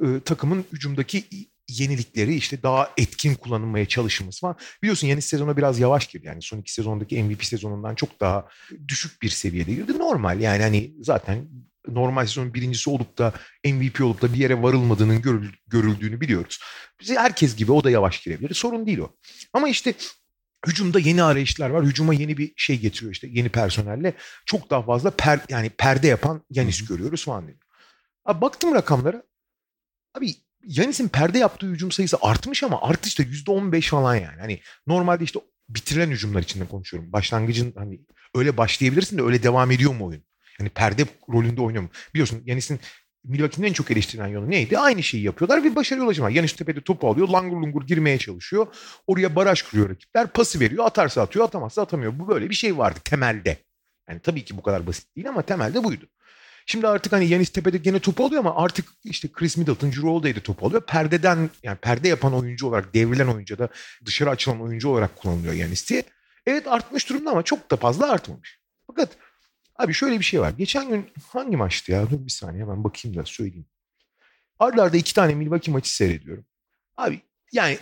e, 0.01 0.19
takımın 0.25 0.65
hücumdaki 0.73 1.23
yenilikleri 1.69 2.35
işte 2.35 2.63
daha 2.63 2.91
etkin 2.97 3.35
kullanılmaya 3.35 3.85
çalışılması 3.87 4.39
falan. 4.39 4.55
Biliyorsun 4.83 5.07
Yanis 5.07 5.25
sezona 5.25 5.57
biraz 5.57 5.79
yavaş 5.79 6.07
girdi. 6.07 6.27
Yani 6.27 6.41
son 6.41 6.57
iki 6.57 6.73
sezondaki 6.73 7.23
MVP 7.23 7.45
sezonundan 7.45 7.95
çok 7.95 8.19
daha 8.19 8.47
düşük 8.87 9.21
bir 9.21 9.29
seviyede 9.29 9.73
girdi. 9.73 9.97
Normal 9.97 10.39
yani 10.39 10.63
hani 10.63 10.93
zaten 11.01 11.47
normal 11.87 12.25
sezonun 12.25 12.53
birincisi 12.53 12.89
olup 12.89 13.17
da 13.17 13.33
MVP 13.65 14.01
olup 14.01 14.21
da 14.21 14.33
bir 14.33 14.37
yere 14.37 14.61
varılmadığının 14.61 15.21
görüldüğünü 15.67 16.21
biliyoruz. 16.21 16.59
Bize 17.01 17.15
herkes 17.15 17.55
gibi 17.55 17.71
o 17.71 17.83
da 17.83 17.89
yavaş 17.89 18.23
girebilir. 18.23 18.53
Sorun 18.53 18.85
değil 18.85 18.97
o. 18.97 19.15
Ama 19.53 19.69
işte 19.69 19.93
Hücumda 20.67 20.99
yeni 20.99 21.23
arayışlar 21.23 21.69
var. 21.69 21.85
Hücuma 21.85 22.13
yeni 22.13 22.37
bir 22.37 22.53
şey 22.57 22.79
getiriyor 22.79 23.11
işte 23.11 23.27
yeni 23.31 23.49
personelle. 23.49 24.13
Çok 24.45 24.69
daha 24.69 24.81
fazla 24.83 25.11
per, 25.11 25.39
yani 25.49 25.69
perde 25.69 26.07
yapan 26.07 26.45
Yanis 26.49 26.85
görüyoruz 26.85 27.25
falan 27.25 27.47
diyor. 27.47 27.57
Abi 28.25 28.41
baktım 28.41 28.75
rakamlara. 28.75 29.23
Abi 30.17 30.35
Yanis'in 30.63 31.07
perde 31.07 31.37
yaptığı 31.37 31.67
hücum 31.67 31.91
sayısı 31.91 32.17
artmış 32.21 32.63
ama 32.63 32.81
artış 32.81 33.19
da 33.19 33.23
%15 33.23 33.81
falan 33.81 34.15
yani. 34.15 34.39
Hani 34.39 34.61
normalde 34.87 35.23
işte 35.23 35.39
bitirilen 35.69 36.09
hücumlar 36.09 36.41
içinde 36.41 36.67
konuşuyorum. 36.67 37.11
Başlangıcın 37.11 37.73
hani 37.77 38.01
öyle 38.35 38.57
başlayabilirsin 38.57 39.17
de 39.17 39.21
öyle 39.21 39.43
devam 39.43 39.71
ediyor 39.71 39.93
mu 39.93 40.05
oyun? 40.05 40.23
Yani 40.59 40.69
perde 40.69 41.05
rolünde 41.29 41.61
oynuyor 41.61 41.83
mu? 41.83 41.89
Biliyorsun 42.13 42.43
Yanis'in 42.45 42.79
Milwaukee'nin 43.27 43.67
en 43.67 43.73
çok 43.73 43.91
eleştirilen 43.91 44.27
yolu 44.27 44.49
neydi? 44.49 44.79
Aynı 44.79 45.03
şeyi 45.03 45.23
yapıyorlar 45.23 45.63
ve 45.63 45.75
başarıya 45.75 46.05
ulaşıyorlar. 46.05 46.35
Yanis 46.35 46.53
tepede 46.53 46.81
topu 46.81 47.09
alıyor, 47.09 47.27
langur 47.27 47.57
lungur 47.57 47.87
girmeye 47.87 48.17
çalışıyor. 48.17 48.67
Oraya 49.07 49.35
baraj 49.35 49.61
kuruyor 49.61 49.89
rakipler, 49.89 50.27
pası 50.27 50.59
veriyor, 50.59 50.85
atarsa 50.85 51.21
atıyor, 51.21 51.45
atamazsa 51.45 51.81
atamıyor. 51.81 52.19
Bu 52.19 52.27
böyle 52.27 52.49
bir 52.49 52.55
şey 52.55 52.77
vardı 52.77 52.99
temelde. 53.03 53.57
Yani 54.09 54.19
tabii 54.19 54.45
ki 54.45 54.57
bu 54.57 54.63
kadar 54.63 54.87
basit 54.87 55.15
değil 55.15 55.29
ama 55.29 55.41
temelde 55.41 55.83
buydu. 55.83 56.05
Şimdi 56.65 56.87
artık 56.87 57.13
hani 57.13 57.27
Yanis 57.27 57.49
tepede 57.49 57.77
gene 57.77 57.99
topu 57.99 58.25
alıyor 58.25 58.39
ama 58.39 58.55
artık 58.55 58.85
işte 59.03 59.27
Chris 59.31 59.57
Middleton, 59.57 59.91
Drew 59.91 60.07
Holiday'de 60.07 60.39
topu 60.39 60.67
alıyor. 60.67 60.81
Perdeden 60.81 61.49
yani 61.63 61.77
perde 61.77 62.07
yapan 62.07 62.33
oyuncu 62.33 62.67
olarak, 62.67 62.93
devrilen 62.93 63.27
oyuncu 63.27 63.57
da 63.57 63.69
dışarı 64.05 64.29
açılan 64.29 64.61
oyuncu 64.61 64.89
olarak 64.89 65.15
kullanılıyor 65.15 65.53
Yanis 65.53 65.89
diye. 65.89 66.03
Evet 66.45 66.67
artmış 66.67 67.09
durumda 67.09 67.31
ama 67.31 67.43
çok 67.43 67.71
da 67.71 67.75
fazla 67.75 68.11
artmamış. 68.11 68.59
Fakat 68.87 69.09
abi 69.77 69.93
şöyle 69.93 70.19
bir 70.19 70.23
şey 70.23 70.41
var. 70.41 70.53
Geçen 70.57 70.89
gün 70.89 71.09
hangi 71.27 71.57
maçtı 71.57 71.91
ya? 71.91 72.09
Dur 72.09 72.25
bir 72.25 72.31
saniye 72.31 72.63
hemen 72.63 72.83
bakayım 72.83 73.17
da 73.17 73.25
söyleyeyim. 73.25 73.65
Arda 74.59 74.83
arda 74.83 74.97
iki 74.97 75.13
tane 75.13 75.35
Milwaukee 75.35 75.71
maçı 75.71 75.95
seyrediyorum. 75.95 76.45
Abi 76.97 77.21
yani 77.51 77.77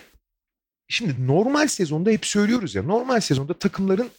şimdi 0.88 1.26
normal 1.26 1.66
sezonda 1.66 2.10
hep 2.10 2.26
söylüyoruz 2.26 2.74
ya. 2.74 2.82
Normal 2.82 3.20
sezonda 3.20 3.58
takımların 3.58 4.10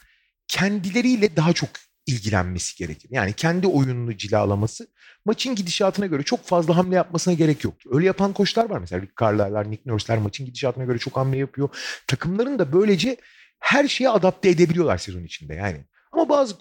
kendileriyle 0.47 1.35
daha 1.35 1.53
çok 1.53 1.69
ilgilenmesi 2.05 2.77
gerekir. 2.77 3.09
Yani 3.11 3.33
kendi 3.33 3.67
oyununu 3.67 4.17
cilalaması. 4.17 4.87
Maçın 5.25 5.55
gidişatına 5.55 6.05
göre 6.05 6.23
çok 6.23 6.45
fazla 6.45 6.77
hamle 6.77 6.95
yapmasına 6.95 7.33
gerek 7.33 7.63
yok. 7.63 7.73
Öyle 7.91 8.05
yapan 8.05 8.33
koçlar 8.33 8.69
var 8.69 8.79
mesela. 8.79 9.01
Rick 9.01 9.17
Carlisle'lar, 9.21 9.71
Nick 9.71 9.83
Nurse'ler 9.85 10.19
maçın 10.19 10.45
gidişatına 10.45 10.83
göre 10.83 10.97
çok 10.97 11.17
hamle 11.17 11.37
yapıyor. 11.37 11.69
Takımların 12.07 12.59
da 12.59 12.73
böylece 12.73 13.17
her 13.59 13.87
şeye 13.87 14.09
adapte 14.09 14.49
edebiliyorlar 14.49 14.97
sezon 14.97 15.23
içinde 15.23 15.55
yani. 15.55 15.85
Ama 16.17 16.29
bazı 16.29 16.55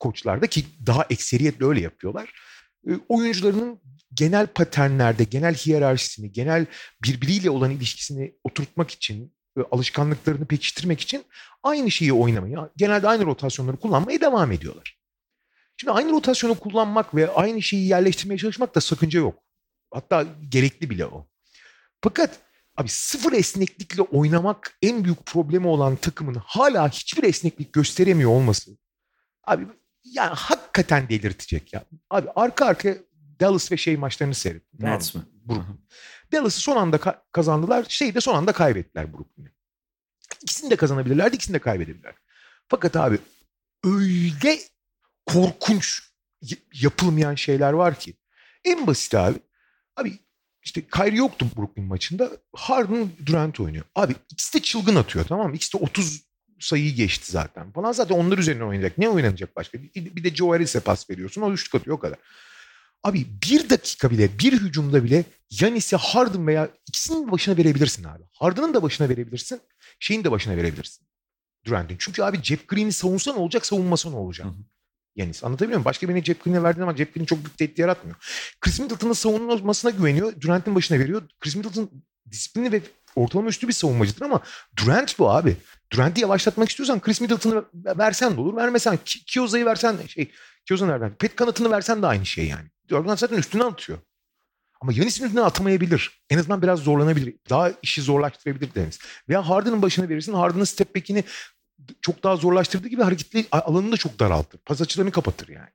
koçlar 0.00 0.42
da 0.42 0.46
ki 0.46 0.64
daha 0.86 1.06
ekseriyetle 1.10 1.66
öyle 1.66 1.80
yapıyorlar. 1.80 2.32
Oyuncularının 3.08 3.80
genel 4.14 4.46
paternlerde, 4.46 5.24
genel 5.24 5.54
hiyerarşisini, 5.54 6.32
genel 6.32 6.66
birbiriyle 7.02 7.50
olan 7.50 7.70
ilişkisini 7.70 8.34
oturtmak 8.44 8.90
için, 8.90 9.34
alışkanlıklarını 9.70 10.46
pekiştirmek 10.46 11.00
için 11.00 11.24
aynı 11.62 11.90
şeyi 11.90 12.12
oynamayı, 12.12 12.58
genelde 12.76 13.08
aynı 13.08 13.26
rotasyonları 13.26 13.76
kullanmaya 13.76 14.20
devam 14.20 14.52
ediyorlar. 14.52 14.98
Şimdi 15.76 15.92
aynı 15.92 16.12
rotasyonu 16.12 16.54
kullanmak 16.54 17.14
ve 17.14 17.30
aynı 17.30 17.62
şeyi 17.62 17.88
yerleştirmeye 17.88 18.38
çalışmak 18.38 18.74
da 18.74 18.80
sakınca 18.80 19.20
yok. 19.20 19.42
Hatta 19.90 20.26
gerekli 20.48 20.90
bile 20.90 21.06
o. 21.06 21.26
Fakat 22.04 22.38
abi 22.76 22.88
sıfır 22.88 23.32
esneklikle 23.32 24.02
oynamak 24.02 24.78
en 24.82 25.04
büyük 25.04 25.26
problemi 25.26 25.66
olan 25.66 25.96
takımın 25.96 26.34
hala 26.34 26.88
hiçbir 26.88 27.22
esneklik 27.22 27.72
gösteremiyor 27.72 28.30
olması. 28.30 28.70
Abi 29.46 29.66
yani 30.04 30.34
hakikaten 30.34 31.08
delirtecek 31.08 31.72
ya. 31.72 31.84
Abi 32.10 32.28
arka 32.36 32.66
arka 32.66 32.96
Dallas 33.40 33.72
ve 33.72 33.76
şey 33.76 33.96
maçlarını 33.96 34.34
seyret. 34.34 34.62
Nets 34.78 35.14
mi? 35.14 35.22
Brooklyn. 35.48 35.80
Dallas'ı 36.32 36.60
son 36.60 36.76
anda 36.76 36.96
ka- 36.96 37.18
kazandılar. 37.32 37.86
Şeyi 37.88 38.14
de 38.14 38.20
son 38.20 38.34
anda 38.34 38.52
kaybettiler 38.52 39.12
Brooklyn'i. 39.12 39.52
İkisini 40.42 40.70
de 40.70 40.76
kazanabilirlerdi, 40.76 41.36
ikisini 41.36 41.54
de 41.54 41.58
kaybedebilirler. 41.58 42.14
Fakat 42.68 42.96
abi 42.96 43.18
öyle 43.84 44.58
korkunç 45.26 46.02
yapılmayan 46.74 47.34
şeyler 47.34 47.72
var 47.72 47.98
ki. 47.98 48.14
En 48.64 48.86
basit 48.86 49.14
abi. 49.14 49.38
Abi 49.96 50.18
işte 50.62 50.86
Kyrie 50.86 51.16
yoktu 51.18 51.46
Brooklyn 51.56 51.84
maçında. 51.84 52.30
Harden 52.52 53.10
Durant 53.26 53.60
oynuyor. 53.60 53.84
Abi 53.94 54.14
ikisi 54.30 54.54
de 54.54 54.62
çılgın 54.62 54.96
atıyor 54.96 55.24
tamam 55.24 55.50
mı? 55.50 55.56
İkisi 55.56 55.78
de 55.78 55.82
30 55.82 56.25
sayıyı 56.60 56.94
geçti 56.94 57.32
zaten. 57.32 57.72
Falan 57.72 57.92
zaten 57.92 58.14
onlar 58.14 58.38
üzerine 58.38 58.64
oynayacak. 58.64 58.98
Ne 58.98 59.08
oynanacak 59.08 59.56
başka? 59.56 59.78
Bir 59.82 60.24
de 60.24 60.34
Joe 60.34 60.52
Harris'e 60.52 60.80
pas 60.80 61.10
veriyorsun. 61.10 61.42
O 61.42 61.52
üçlük 61.52 61.74
atıyor 61.74 61.96
o 61.96 62.00
kadar. 62.00 62.18
Abi 63.02 63.26
bir 63.42 63.70
dakika 63.70 64.10
bile 64.10 64.38
bir 64.38 64.52
hücumda 64.52 65.04
bile 65.04 65.24
Yanis'e 65.50 65.96
Harden 65.96 66.46
veya 66.46 66.68
ikisinin 66.88 67.32
başına 67.32 67.56
verebilirsin 67.56 68.04
abi. 68.04 68.22
Harden'ın 68.32 68.74
da 68.74 68.82
başına 68.82 69.08
verebilirsin. 69.08 69.60
Şeyin 70.00 70.24
de 70.24 70.30
başına 70.30 70.56
verebilirsin. 70.56 71.06
Durant'in. 71.66 71.96
Çünkü 71.98 72.22
abi 72.22 72.42
Jeff 72.42 72.68
Green'i 72.68 72.92
savunsa 72.92 73.32
ne 73.32 73.38
olacak 73.38 73.66
savunmasa 73.66 74.10
ne 74.10 74.16
olacak? 74.16 74.46
Hı 74.46 74.50
hı. 74.50 74.54
Yanis 75.16 75.44
anlatabiliyor 75.44 75.78
muyum? 75.78 75.84
Başka 75.84 76.08
birine 76.08 76.24
Jeff 76.24 76.44
Green'e 76.44 76.62
verdiğin 76.62 76.82
ama 76.82 76.96
Jeff 76.96 77.14
Green 77.14 77.24
çok 77.24 77.38
büyük 77.38 77.58
tehdit 77.58 77.78
yaratmıyor. 77.78 78.16
Chris 78.60 78.80
Middleton'ın 78.80 79.12
savunmasına 79.12 79.90
güveniyor. 79.90 80.40
Durant'in 80.40 80.74
başına 80.74 80.98
veriyor. 80.98 81.22
Chris 81.40 81.56
Middleton 81.56 81.90
disiplini 82.30 82.72
ve 82.72 82.80
ortalama 83.16 83.48
üstü 83.48 83.68
bir 83.68 83.72
savunmacıdır 83.72 84.22
ama 84.22 84.40
Durant 84.76 85.18
bu 85.18 85.30
abi. 85.30 85.56
Durant'i 85.92 86.20
yavaşlatmak 86.20 86.68
istiyorsan 86.68 87.00
Chris 87.00 87.20
Middleton'ı 87.20 87.64
versen 87.74 88.36
de 88.36 88.40
olur. 88.40 88.56
Vermesen 88.56 88.98
Kioza'yı 89.04 89.66
versen 89.66 89.96
şey 90.06 90.30
Kioza 90.66 90.86
nereden? 90.86 91.14
Pet 91.14 91.36
kanatını 91.36 91.70
versen 91.70 92.02
de 92.02 92.06
aynı 92.06 92.26
şey 92.26 92.46
yani. 92.46 92.68
Jordan 92.90 93.16
zaten 93.16 93.36
üstüne 93.36 93.64
atıyor. 93.64 93.98
Ama 94.80 94.92
Yanis'in 94.92 95.24
üstüne 95.24 95.40
atamayabilir. 95.40 96.22
En 96.30 96.38
azından 96.38 96.62
biraz 96.62 96.78
zorlanabilir. 96.78 97.34
Daha 97.50 97.72
işi 97.82 98.02
zorlaştırabilir 98.02 98.74
Deniz. 98.74 98.98
Veya 99.28 99.48
Harden'ın 99.48 99.82
başına 99.82 100.08
verirsin. 100.08 100.32
Harden'ın 100.32 100.64
step 100.64 100.96
back'ini 100.96 101.24
çok 102.00 102.22
daha 102.22 102.36
zorlaştırdığı 102.36 102.88
gibi 102.88 103.02
hareketli 103.02 103.46
alanını 103.50 103.92
da 103.92 103.96
çok 103.96 104.18
daraltır. 104.18 104.58
Pas 104.58 104.80
açılarını 104.80 105.10
kapatır 105.10 105.48
yani. 105.48 105.68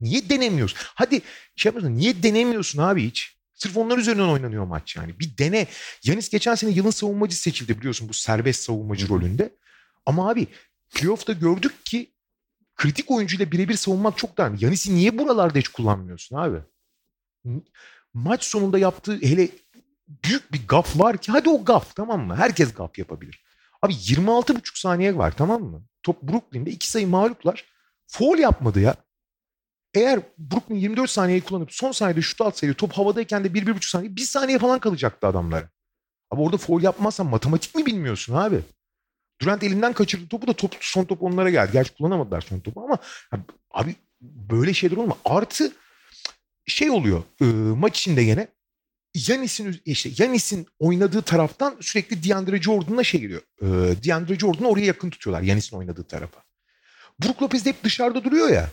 Niye 0.00 0.28
denemiyorsun? 0.28 0.78
Hadi 0.82 1.22
şey 1.56 1.70
yapıyorsun. 1.70 1.98
Niye 1.98 2.22
denemiyorsun 2.22 2.82
abi 2.82 3.04
hiç? 3.08 3.35
Sırf 3.56 3.76
onlar 3.76 3.98
üzerinden 3.98 4.28
oynanıyor 4.28 4.64
maç 4.64 4.96
yani. 4.96 5.18
Bir 5.18 5.38
dene. 5.38 5.66
Yanis 6.04 6.28
geçen 6.28 6.54
sene 6.54 6.70
yılın 6.70 6.90
savunmacı 6.90 7.36
seçildi 7.36 7.78
biliyorsun 7.78 8.08
bu 8.08 8.12
serbest 8.14 8.62
savunmacı 8.62 9.08
rolünde. 9.08 9.56
Ama 10.06 10.30
abi 10.30 10.46
playoff'ta 10.94 11.32
gördük 11.32 11.86
ki 11.86 12.12
kritik 12.74 13.10
oyuncuyla 13.10 13.52
birebir 13.52 13.74
savunmak 13.74 14.18
çok 14.18 14.38
daha 14.38 14.50
Yanis'i 14.58 14.94
niye 14.94 15.18
buralarda 15.18 15.58
hiç 15.58 15.68
kullanmıyorsun 15.68 16.36
abi? 16.36 16.58
Maç 18.14 18.44
sonunda 18.44 18.78
yaptığı 18.78 19.18
hele 19.20 19.48
büyük 20.08 20.52
bir 20.52 20.68
gaf 20.68 20.98
var 20.98 21.16
ki 21.16 21.32
hadi 21.32 21.48
o 21.48 21.64
gaf 21.64 21.96
tamam 21.96 22.26
mı? 22.26 22.36
Herkes 22.36 22.74
gaf 22.74 22.98
yapabilir. 22.98 23.44
Abi 23.82 23.92
26,5 23.92 24.80
saniye 24.80 25.18
var 25.18 25.36
tamam 25.36 25.62
mı? 25.62 25.82
Top 26.02 26.22
Brooklyn'de 26.22 26.70
iki 26.70 26.90
sayı 26.90 27.08
mağluplar. 27.08 27.64
Foul 28.06 28.38
yapmadı 28.38 28.80
ya. 28.80 28.96
Eğer 29.96 30.20
Brooklyn 30.38 30.76
24 30.76 31.10
saniyeyi 31.10 31.42
kullanıp 31.42 31.72
son 31.72 31.92
saniyede 31.92 32.22
şut 32.22 32.40
atsaydı 32.40 32.74
top 32.74 32.92
havadayken 32.92 33.44
de 33.44 33.48
1-1,5 33.48 33.90
saniye 33.90 34.16
bir 34.16 34.20
saniye 34.20 34.58
falan 34.58 34.78
kalacaktı 34.78 35.26
adamlara. 35.26 35.70
Abi 36.30 36.40
orada 36.40 36.56
foul 36.56 36.82
yapmazsan 36.82 37.26
matematik 37.26 37.74
mi 37.74 37.86
bilmiyorsun 37.86 38.34
abi? 38.34 38.60
Durant 39.40 39.62
elinden 39.62 39.92
kaçırdı 39.92 40.28
topu 40.28 40.46
da 40.46 40.52
top, 40.52 40.76
son 40.80 41.04
top 41.04 41.22
onlara 41.22 41.50
geldi. 41.50 41.72
Gerçi 41.72 41.94
kullanamadılar 41.94 42.40
son 42.40 42.60
topu 42.60 42.84
ama 42.84 42.98
abi 43.70 43.94
böyle 44.20 44.74
şeyler 44.74 44.96
olma. 44.96 45.16
Artı 45.24 45.72
şey 46.66 46.90
oluyor 46.90 47.22
e, 47.40 47.44
maç 47.54 47.98
içinde 47.98 48.20
yine 48.20 48.48
Yanis'in 49.28 49.80
işte 49.84 50.10
Yanis'in 50.18 50.66
oynadığı 50.78 51.22
taraftan 51.22 51.76
sürekli 51.80 52.28
DeAndre 52.28 52.62
Jordan'la 52.62 53.04
şey 53.04 53.20
geliyor. 53.20 53.42
E, 53.62 53.66
DeAndre 54.04 54.38
Jordan'ı 54.38 54.68
oraya 54.68 54.86
yakın 54.86 55.10
tutuyorlar 55.10 55.42
Yanis'in 55.42 55.76
oynadığı 55.76 56.04
tarafa. 56.04 56.42
Brook 57.24 57.42
Lopez 57.42 57.64
de 57.64 57.68
hep 57.68 57.84
dışarıda 57.84 58.24
duruyor 58.24 58.48
ya. 58.48 58.70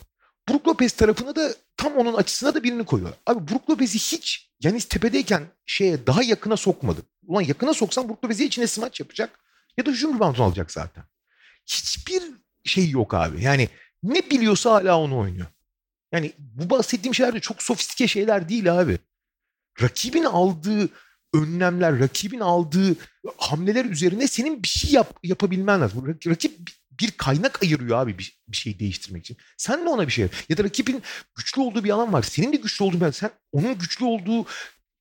Brook 0.50 0.68
Lopez 0.68 0.94
tarafına 0.94 1.36
da 1.36 1.54
tam 1.78 1.94
onun 1.94 2.14
açısına 2.14 2.54
da 2.54 2.64
birini 2.64 2.86
koyuyor. 2.86 3.14
Abi 3.26 3.52
Brook 3.52 3.70
Lopez'i 3.70 4.00
hiç 4.00 4.50
Yanis 4.64 4.86
tepedeyken 4.86 5.44
şeye 5.66 6.08
daha 6.08 6.24
yakına 6.24 6.58
sokmadı. 6.58 7.02
Ulan 7.28 7.42
yakına 7.42 7.74
soksan 7.74 8.10
Brook 8.10 8.24
Lopez'i 8.24 8.46
içine 8.46 8.68
smaç 8.68 9.00
yapacak. 9.00 9.40
Ya 9.78 9.86
da 9.86 9.92
hücum 9.92 10.16
reboundunu 10.16 10.44
alacak 10.44 10.72
zaten. 10.72 11.04
Hiçbir 11.68 12.24
şey 12.64 12.90
yok 12.90 13.14
abi. 13.14 13.44
Yani 13.44 13.70
ne 14.04 14.30
biliyorsa 14.30 14.72
hala 14.72 15.00
onu 15.00 15.18
oynuyor. 15.18 15.48
Yani 16.12 16.34
bu 16.38 16.70
bahsettiğim 16.70 17.16
şeyler 17.16 17.34
de 17.34 17.40
çok 17.40 17.64
sofistike 17.64 18.08
şeyler 18.08 18.50
değil 18.50 18.80
abi. 18.80 19.00
Rakibin 19.82 20.24
aldığı 20.24 20.90
önlemler, 21.34 22.00
rakibin 22.00 22.40
aldığı 22.40 22.96
hamleler 23.38 23.86
üzerine 23.86 24.28
senin 24.28 24.64
bir 24.64 24.68
şey 24.68 24.92
yap, 24.92 25.20
yapabilmen 25.24 25.82
lazım. 25.82 26.18
Rakip 26.28 26.58
bir 27.00 27.12
kaynak 27.12 27.64
ayırıyor 27.64 27.98
abi 27.98 28.18
bir, 28.18 28.40
bir 28.48 28.58
şeyi 28.58 28.80
değiştirmek 28.80 29.24
için. 29.24 29.38
Sen 29.58 29.86
de 29.86 29.90
ona 29.90 30.08
bir 30.08 30.12
şey 30.12 30.24
yap. 30.24 30.34
Ya 30.50 30.58
da 30.58 30.64
rakibin 30.64 31.04
güçlü 31.36 31.62
olduğu 31.62 31.84
bir 31.84 31.90
alan 31.90 32.14
var. 32.14 32.22
Senin 32.24 32.54
de 32.54 32.58
güçlü 32.58 32.86
olduğun 32.86 33.00
bir 33.00 33.06
alan. 33.06 33.12
Sen 33.12 33.32
onun 33.52 33.78
güçlü 33.78 34.06
olduğu 34.06 34.46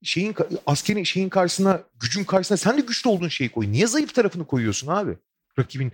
şeyin 0.02 0.34
askerin 0.66 1.04
şeyin 1.04 1.28
karşısına, 1.28 1.82
gücün 2.00 2.24
karşısına 2.24 2.56
sen 2.56 2.76
de 2.76 2.80
güçlü 2.80 3.10
olduğun 3.10 3.28
şeyi 3.28 3.50
koy. 3.50 3.72
Niye 3.72 3.86
zayıf 3.86 4.14
tarafını 4.14 4.46
koyuyorsun 4.46 4.88
abi? 4.88 5.18
Rakibin 5.58 5.92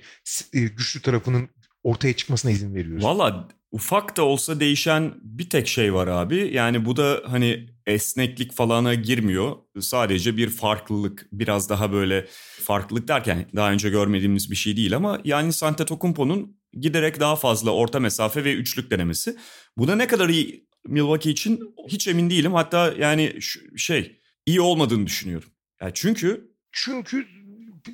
e, 0.52 0.60
güçlü 0.60 1.02
tarafının 1.02 1.48
ortaya 1.88 2.16
çıkmasına 2.16 2.50
izin 2.50 2.74
veriyoruz. 2.74 3.04
Valla 3.04 3.48
ufak 3.72 4.16
da 4.16 4.22
olsa 4.22 4.60
değişen 4.60 5.14
bir 5.22 5.50
tek 5.50 5.68
şey 5.68 5.94
var 5.94 6.06
abi. 6.06 6.50
Yani 6.52 6.84
bu 6.84 6.96
da 6.96 7.22
hani 7.26 7.66
esneklik 7.86 8.52
falana 8.52 8.94
girmiyor. 8.94 9.56
Sadece 9.80 10.36
bir 10.36 10.48
farklılık 10.48 11.28
biraz 11.32 11.70
daha 11.70 11.92
böyle 11.92 12.26
farklılık 12.64 13.08
derken 13.08 13.46
daha 13.56 13.72
önce 13.72 13.90
görmediğimiz 13.90 14.50
bir 14.50 14.56
şey 14.56 14.76
değil 14.76 14.96
ama 14.96 15.20
yani 15.24 15.52
Antetokounmpo'nun 15.62 16.56
giderek 16.72 17.20
daha 17.20 17.36
fazla 17.36 17.70
orta 17.70 18.00
mesafe 18.00 18.44
ve 18.44 18.54
üçlük 18.54 18.90
denemesi. 18.90 19.36
Bu 19.76 19.88
da 19.88 19.96
ne 19.96 20.06
kadar 20.06 20.28
iyi 20.28 20.68
Milwaukee 20.86 21.30
için 21.30 21.74
hiç 21.88 22.08
emin 22.08 22.30
değilim. 22.30 22.52
Hatta 22.52 22.94
yani 22.98 23.38
şey 23.76 24.20
iyi 24.46 24.60
olmadığını 24.60 25.06
düşünüyorum. 25.06 25.48
Yani 25.80 25.92
çünkü 25.94 26.50
çünkü 26.72 27.26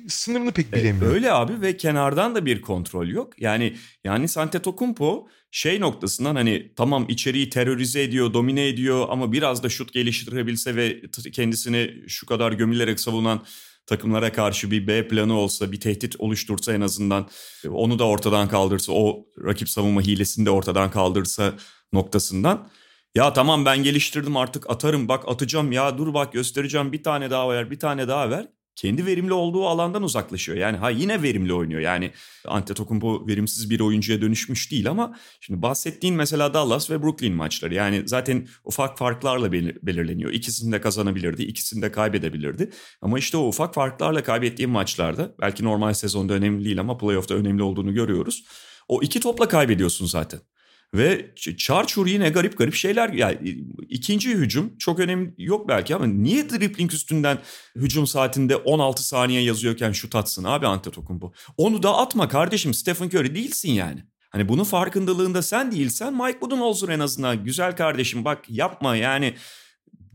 sınırını 0.07 0.51
pek 0.51 0.67
e, 0.67 0.71
bilemiyor. 0.73 1.13
öyle 1.13 1.31
abi 1.31 1.61
ve 1.61 1.77
kenardan 1.77 2.35
da 2.35 2.45
bir 2.45 2.61
kontrol 2.61 3.07
yok. 3.07 3.41
Yani 3.41 3.75
yani 4.03 4.25
Antetokounmpo 4.37 5.27
şey 5.51 5.79
noktasından 5.79 6.35
hani 6.35 6.71
tamam 6.75 7.05
içeriği 7.09 7.49
terörize 7.49 8.03
ediyor, 8.03 8.33
domine 8.33 8.67
ediyor 8.67 9.05
ama 9.09 9.31
biraz 9.31 9.63
da 9.63 9.69
şut 9.69 9.93
geliştirebilse 9.93 10.75
ve 10.75 11.01
kendisini 11.33 11.93
şu 12.07 12.25
kadar 12.25 12.51
gömülerek 12.51 12.99
savunan 12.99 13.45
takımlara 13.87 14.31
karşı 14.31 14.71
bir 14.71 14.87
B 14.87 15.07
planı 15.07 15.39
olsa, 15.39 15.71
bir 15.71 15.79
tehdit 15.79 16.15
oluştursa 16.19 16.73
en 16.73 16.81
azından 16.81 17.29
e, 17.65 17.69
onu 17.69 17.99
da 17.99 18.07
ortadan 18.07 18.47
kaldırsa, 18.47 18.93
o 18.93 19.25
rakip 19.45 19.69
savunma 19.69 20.01
hilesini 20.01 20.45
de 20.45 20.49
ortadan 20.49 20.91
kaldırsa 20.91 21.53
noktasından. 21.93 22.69
Ya 23.15 23.33
tamam 23.33 23.65
ben 23.65 23.83
geliştirdim 23.83 24.37
artık 24.37 24.69
atarım 24.69 25.07
bak 25.07 25.23
atacağım 25.27 25.71
ya 25.71 25.97
dur 25.97 26.13
bak 26.13 26.33
göstereceğim 26.33 26.91
bir 26.91 27.03
tane 27.03 27.29
daha 27.29 27.49
ver 27.49 27.71
bir 27.71 27.79
tane 27.79 28.07
daha 28.07 28.29
ver 28.29 28.47
kendi 28.75 29.05
verimli 29.05 29.33
olduğu 29.33 29.67
alandan 29.67 30.03
uzaklaşıyor. 30.03 30.57
Yani 30.57 30.77
ha 30.77 30.89
yine 30.89 31.21
verimli 31.21 31.53
oynuyor. 31.53 31.81
Yani 31.81 32.11
Antetokounmpo 32.47 33.27
verimsiz 33.27 33.69
bir 33.69 33.79
oyuncuya 33.79 34.21
dönüşmüş 34.21 34.71
değil 34.71 34.89
ama 34.89 35.15
şimdi 35.41 35.61
bahsettiğin 35.61 36.15
mesela 36.15 36.53
Dallas 36.53 36.89
ve 36.89 37.03
Brooklyn 37.03 37.33
maçları. 37.33 37.73
Yani 37.73 38.03
zaten 38.05 38.47
ufak 38.65 38.97
farklarla 38.97 39.51
belirleniyor. 39.51 40.31
İkisini 40.31 40.71
de 40.71 40.81
kazanabilirdi, 40.81 41.43
ikisini 41.43 41.81
de 41.81 41.91
kaybedebilirdi. 41.91 42.69
Ama 43.01 43.19
işte 43.19 43.37
o 43.37 43.47
ufak 43.47 43.73
farklarla 43.73 44.23
kaybettiğim 44.23 44.71
maçlarda 44.71 45.35
belki 45.41 45.63
normal 45.63 45.93
sezonda 45.93 46.33
önemli 46.33 46.65
değil 46.65 46.79
ama 46.79 46.97
playoff'ta 46.97 47.33
önemli 47.33 47.63
olduğunu 47.63 47.93
görüyoruz. 47.93 48.45
O 48.87 49.01
iki 49.01 49.19
topla 49.19 49.47
kaybediyorsun 49.47 50.05
zaten. 50.05 50.39
Ve 50.93 51.35
Çarçur 51.57 52.07
yine 52.07 52.29
garip 52.29 52.57
garip 52.57 52.73
şeyler. 52.73 53.09
Yani 53.09 53.37
ikinci 53.89 54.29
hücum 54.29 54.77
çok 54.77 54.99
önemli 54.99 55.33
yok 55.37 55.67
belki 55.69 55.95
ama 55.95 56.05
niye 56.05 56.49
dribbling 56.49 56.93
üstünden 56.93 57.37
hücum 57.75 58.07
saatinde 58.07 58.55
16 58.55 59.07
saniye 59.07 59.41
yazıyorken 59.41 59.91
şut 59.91 60.15
atsın 60.15 60.43
abi 60.43 60.67
Antetokounmpo? 60.67 61.33
Onu 61.57 61.83
da 61.83 61.97
atma 61.97 62.27
kardeşim 62.27 62.73
Stephen 62.73 63.07
Curry 63.07 63.35
değilsin 63.35 63.71
yani. 63.71 64.03
Hani 64.29 64.49
bunun 64.49 64.63
farkındalığında 64.63 65.41
sen 65.41 65.71
değilsen 65.71 66.13
Mike 66.13 66.41
Budenholzer 66.41 66.89
en 66.89 66.99
azından 66.99 67.43
güzel 67.43 67.75
kardeşim 67.75 68.25
bak 68.25 68.45
yapma 68.49 68.95
yani 68.95 69.35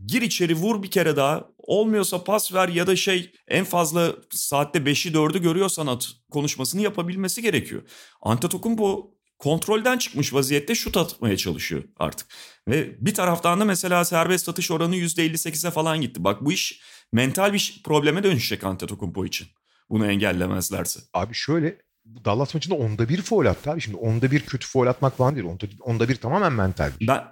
gir 0.05 0.21
içeri 0.21 0.55
vur 0.55 0.83
bir 0.83 0.91
kere 0.91 1.15
daha 1.15 1.47
olmuyorsa 1.57 2.23
pas 2.23 2.53
ver 2.53 2.67
ya 2.67 2.87
da 2.87 2.95
şey 2.95 3.31
en 3.47 3.65
fazla 3.65 4.15
saatte 4.29 4.79
5'i 4.79 5.11
4'ü 5.11 5.41
görüyorsan 5.41 5.87
at 5.87 6.09
konuşmasını 6.31 6.81
yapabilmesi 6.81 7.41
gerekiyor. 7.41 7.81
Antetokounmpo 8.21 9.11
kontrolden 9.41 9.97
çıkmış 9.97 10.33
vaziyette 10.33 10.75
şut 10.75 10.97
atmaya 10.97 11.37
çalışıyor 11.37 11.83
artık. 11.97 12.27
Ve 12.67 13.05
bir 13.05 13.13
taraftan 13.13 13.59
da 13.59 13.65
mesela 13.65 14.05
serbest 14.05 14.49
atış 14.49 14.71
oranı 14.71 14.95
%58'e 14.95 15.71
falan 15.71 16.01
gitti. 16.01 16.23
Bak 16.23 16.41
bu 16.41 16.51
iş 16.51 16.81
mental 17.13 17.53
bir 17.53 17.81
probleme 17.83 18.23
dönüşecek 18.23 18.63
Antetokounmpo 18.63 19.25
için. 19.25 19.47
Bunu 19.89 20.11
engellemezlerse. 20.11 20.99
Abi 21.13 21.33
şöyle 21.33 21.77
Dallas 22.25 22.53
maçında 22.53 22.75
onda 22.75 23.09
bir 23.09 23.21
foul 23.21 23.45
attı 23.45 23.71
abi. 23.71 23.81
Şimdi 23.81 23.97
onda 23.97 24.31
bir 24.31 24.39
kötü 24.39 24.67
foul 24.67 24.87
atmak 24.87 25.17
falan 25.17 25.35
değil. 25.35 25.45
Onda, 25.45 25.65
onda 25.79 26.09
bir 26.09 26.15
tamamen 26.15 26.53
mental. 26.53 26.91
Ben 27.01 27.23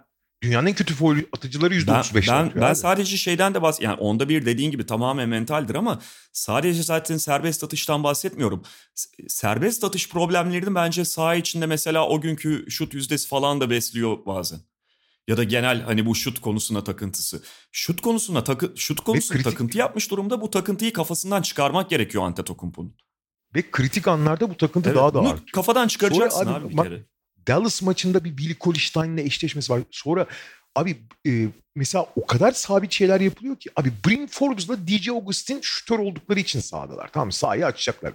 Dünyanın 0.44 0.68
en 0.68 0.74
kötü 0.74 0.94
foul 0.94 1.18
atıcıları 1.34 1.76
%35 1.76 2.28
ben, 2.28 2.52
ben, 2.56 2.62
ben 2.62 2.74
sadece 2.74 3.18
şeyden 3.18 3.54
de 3.54 3.62
bahs 3.62 3.82
yani 3.82 3.96
onda 3.96 4.30
bir 4.30 4.46
dediğin 4.46 4.72
gibi 4.72 4.86
tamamen 4.86 5.30
mentaldir 5.30 5.76
ama 5.76 6.02
sadece 6.34 6.84
zaten 6.84 7.18
serbest 7.18 7.64
atıştan 7.64 8.04
bahsetmiyorum. 8.04 8.64
Serbest 9.28 9.84
atış 9.84 10.10
problemlerini 10.10 10.76
bence 10.76 11.06
saha 11.06 11.36
içinde 11.36 11.66
mesela 11.66 12.08
o 12.08 12.22
günkü 12.22 12.66
şut 12.70 12.94
yüzdesi 12.94 13.28
falan 13.28 13.62
da 13.62 13.70
besliyor 13.70 14.26
bazen. 14.26 14.60
Ya 15.28 15.38
da 15.38 15.44
genel 15.44 15.82
hani 15.82 16.06
bu 16.06 16.16
şut 16.16 16.42
konusuna 16.42 16.84
takıntısı. 16.84 17.44
Şut 17.72 18.02
konusuna 18.02 18.44
takı 18.44 18.74
şut 18.76 19.00
konusuna 19.00 19.38
kritik... 19.38 19.52
takıntı 19.52 19.78
yapmış 19.78 20.12
durumda. 20.12 20.42
Bu 20.42 20.50
takıntıyı 20.50 20.94
kafasından 20.94 21.42
çıkarmak 21.42 21.90
gerekiyor 21.90 22.24
Antetokounmpo'nun. 22.24 22.96
Ve 23.56 23.72
kritik 23.72 24.08
anlarda 24.08 24.50
bu 24.50 24.58
takıntı 24.58 24.90
evet, 24.90 24.98
daha 24.98 25.14
da 25.14 25.20
artıyor. 25.20 25.48
Kafadan 25.54 25.88
çıkaracaksın 25.88 26.44
Sonra 26.44 26.56
abi, 26.56 26.66
abi 26.66 26.78
bir 26.78 26.84
kere. 26.84 27.06
Dallas 27.50 27.82
maçında 27.82 28.24
bir 28.24 28.38
Billy 28.38 28.56
Colistine'le 28.62 29.26
eşleşmesi 29.26 29.74
var. 29.74 29.82
Sonra 29.92 30.26
abi 30.76 30.98
e, 31.28 31.48
mesela 31.76 32.06
o 32.16 32.26
kadar 32.26 32.52
sabit 32.52 32.92
şeyler 32.92 33.22
yapılıyor 33.22 33.56
ki 33.56 33.70
abi 33.76 33.92
Bryn 34.08 34.28
Forbes'la 34.28 34.88
DJ 34.88 35.10
Augustin 35.10 35.60
şutör 35.62 36.00
oldukları 36.00 36.40
için 36.40 36.60
sahadalar. 36.60 37.10
Tamam 37.14 37.32
sahayı 37.32 37.66
açacaklar. 37.66 38.14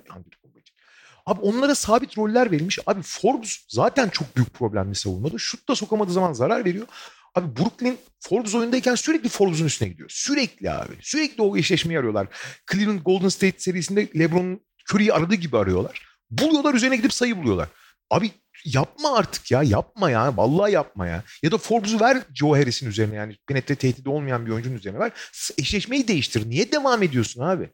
Abi 1.26 1.40
onlara 1.40 1.74
sabit 1.74 2.18
roller 2.18 2.50
verilmiş. 2.50 2.78
Abi 2.86 3.02
Forbes 3.02 3.66
zaten 3.68 4.08
çok 4.08 4.36
büyük 4.36 4.54
problemli 4.54 4.94
savunmada. 4.94 5.38
Şut 5.38 5.68
da 5.68 5.74
sokamadığı 5.74 6.12
zaman 6.12 6.32
zarar 6.32 6.64
veriyor. 6.64 6.86
Abi 7.34 7.56
Brooklyn 7.56 7.98
Forbes 8.20 8.54
oyundayken 8.54 8.94
sürekli 8.94 9.28
Forbes'un 9.28 9.64
üstüne 9.64 9.88
gidiyor. 9.88 10.10
Sürekli 10.12 10.70
abi. 10.70 10.92
Sürekli 11.00 11.42
o 11.42 11.56
eşleşmeyi 11.56 11.98
arıyorlar. 11.98 12.26
Cleveland 12.72 13.00
Golden 13.00 13.28
State 13.28 13.58
serisinde 13.58 14.08
LeBron 14.18 14.60
Curry'i 14.92 15.12
aradığı 15.12 15.34
gibi 15.34 15.58
arıyorlar. 15.58 16.02
Buluyorlar 16.30 16.74
üzerine 16.74 16.96
gidip 16.96 17.12
sayı 17.12 17.36
buluyorlar. 17.36 17.68
Abi 18.10 18.30
yapma 18.64 19.16
artık 19.16 19.50
ya 19.50 19.62
yapma 19.62 20.10
ya 20.10 20.36
vallahi 20.36 20.72
yapma 20.72 21.06
ya. 21.06 21.24
Ya 21.42 21.52
da 21.52 21.58
Forbes'u 21.58 22.00
ver 22.00 22.22
Joe 22.34 22.58
Harris'in 22.58 22.88
üzerine 22.88 23.14
yani 23.14 23.36
penetre 23.46 23.74
tehdidi 23.74 24.08
olmayan 24.08 24.46
bir 24.46 24.50
oyuncunun 24.50 24.76
üzerine 24.76 24.98
ver. 24.98 25.12
Eşleşmeyi 25.58 26.08
değiştir. 26.08 26.50
Niye 26.50 26.72
devam 26.72 27.02
ediyorsun 27.02 27.40
abi? 27.40 27.70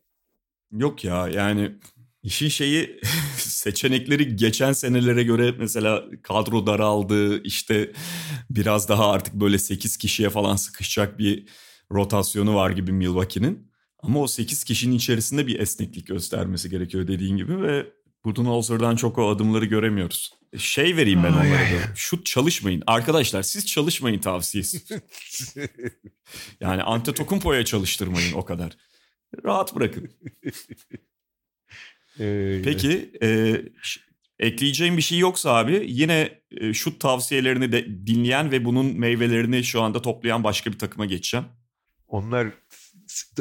Yok 0.72 1.04
ya 1.04 1.28
yani 1.28 1.72
işin 2.22 2.48
şeyi 2.48 3.00
seçenekleri 3.36 4.36
geçen 4.36 4.72
senelere 4.72 5.22
göre 5.22 5.54
mesela 5.58 6.04
kadro 6.22 6.66
daraldı 6.66 7.42
işte 7.42 7.92
biraz 8.50 8.88
daha 8.88 9.10
artık 9.10 9.34
böyle 9.34 9.58
8 9.58 9.96
kişiye 9.96 10.30
falan 10.30 10.56
sıkışacak 10.56 11.18
bir 11.18 11.48
rotasyonu 11.92 12.54
var 12.54 12.70
gibi 12.70 12.92
Milwaukee'nin. 12.92 13.70
Ama 14.02 14.20
o 14.20 14.26
8 14.26 14.64
kişinin 14.64 14.96
içerisinde 14.96 15.46
bir 15.46 15.60
esneklik 15.60 16.06
göstermesi 16.06 16.70
gerekiyor 16.70 17.08
dediğin 17.08 17.36
gibi 17.36 17.62
ve 17.62 17.86
Budenholzer'dan 18.24 18.96
çok 18.96 19.18
o 19.18 19.28
adımları 19.28 19.64
göremiyoruz. 19.64 20.32
Şey 20.58 20.96
vereyim 20.96 21.22
ben 21.24 21.32
onlara 21.32 21.52
da. 21.52 21.94
Şut 21.94 22.26
çalışmayın. 22.26 22.82
Arkadaşlar 22.86 23.42
siz 23.42 23.66
çalışmayın 23.66 24.18
tavsiyesi. 24.18 24.82
yani 26.60 26.82
Antetokounmpo'ya 26.82 27.64
çalıştırmayın 27.64 28.32
o 28.32 28.44
kadar. 28.44 28.76
Rahat 29.44 29.76
bırakın. 29.76 30.10
Peki 32.64 33.10
e, 33.22 33.60
ekleyeceğim 34.38 34.96
bir 34.96 35.02
şey 35.02 35.18
yoksa 35.18 35.50
abi 35.50 35.84
yine 35.86 36.40
e, 36.50 36.74
şut 36.74 37.00
tavsiyelerini 37.00 37.72
de 37.72 38.06
dinleyen 38.06 38.50
ve 38.50 38.64
bunun 38.64 38.86
meyvelerini 38.98 39.64
şu 39.64 39.82
anda 39.82 40.02
toplayan 40.02 40.44
başka 40.44 40.72
bir 40.72 40.78
takıma 40.78 41.06
geçeceğim. 41.06 41.46
Onlar 42.08 42.48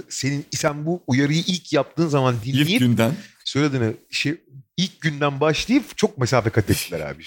senin 0.09 0.45
sen 0.51 0.85
bu 0.85 1.03
uyarıyı 1.07 1.43
ilk 1.47 1.73
yaptığın 1.73 2.07
zaman 2.07 2.35
dinleyip 2.45 2.69
ilk 2.69 2.79
günden 2.79 3.15
söylediğini 3.45 3.95
şey 4.09 4.37
ilk 4.79 5.01
günden 5.01 5.39
başlayıp 5.39 5.97
çok 5.97 6.17
mesafe 6.17 6.49
kat 6.49 6.69
ettiler 6.69 6.99
abi. 6.99 7.23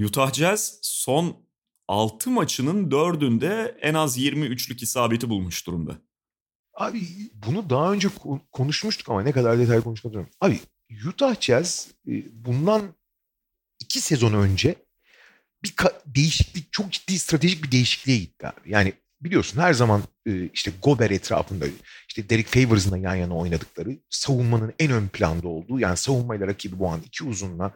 Utah 0.00 0.32
Jazz 0.32 0.78
son 0.82 1.36
6 1.88 2.30
maçının 2.30 2.90
4'ünde 2.90 3.74
en 3.80 3.94
az 3.94 4.18
23'lük 4.18 4.82
isabeti 4.82 5.28
bulmuş 5.28 5.66
durumda. 5.66 5.98
Abi 6.74 7.02
bunu 7.34 7.70
daha 7.70 7.92
önce 7.92 8.08
konuşmuştuk 8.52 9.08
ama 9.08 9.22
ne 9.22 9.32
kadar 9.32 9.58
detaylı 9.58 9.84
konuşmadım. 9.84 10.28
Abi 10.40 10.60
Utah 11.08 11.40
Jazz 11.40 11.88
e, 12.08 12.12
bundan 12.32 12.94
iki 13.80 14.00
sezon 14.00 14.32
önce 14.32 14.74
bir 15.64 15.74
değişiklik, 16.06 16.72
çok 16.72 16.92
ciddi 16.92 17.18
stratejik 17.18 17.64
bir 17.64 17.72
değişikliğe 17.72 18.18
gitti 18.18 18.46
abi. 18.46 18.70
Yani 18.70 18.92
biliyorsun 19.20 19.60
her 19.60 19.72
zaman 19.72 20.02
işte 20.52 20.72
Gober 20.82 21.10
etrafında 21.10 21.66
işte 22.08 22.30
Derek 22.30 22.46
Favors'la 22.46 22.98
yan 22.98 23.14
yana 23.14 23.36
oynadıkları 23.36 23.98
savunmanın 24.10 24.74
en 24.78 24.90
ön 24.90 25.08
planda 25.08 25.48
olduğu 25.48 25.80
yani 25.80 25.96
savunmayla 25.96 26.46
rakibi 26.46 26.78
boğan 26.78 27.00
iki 27.06 27.24
uzunla 27.24 27.72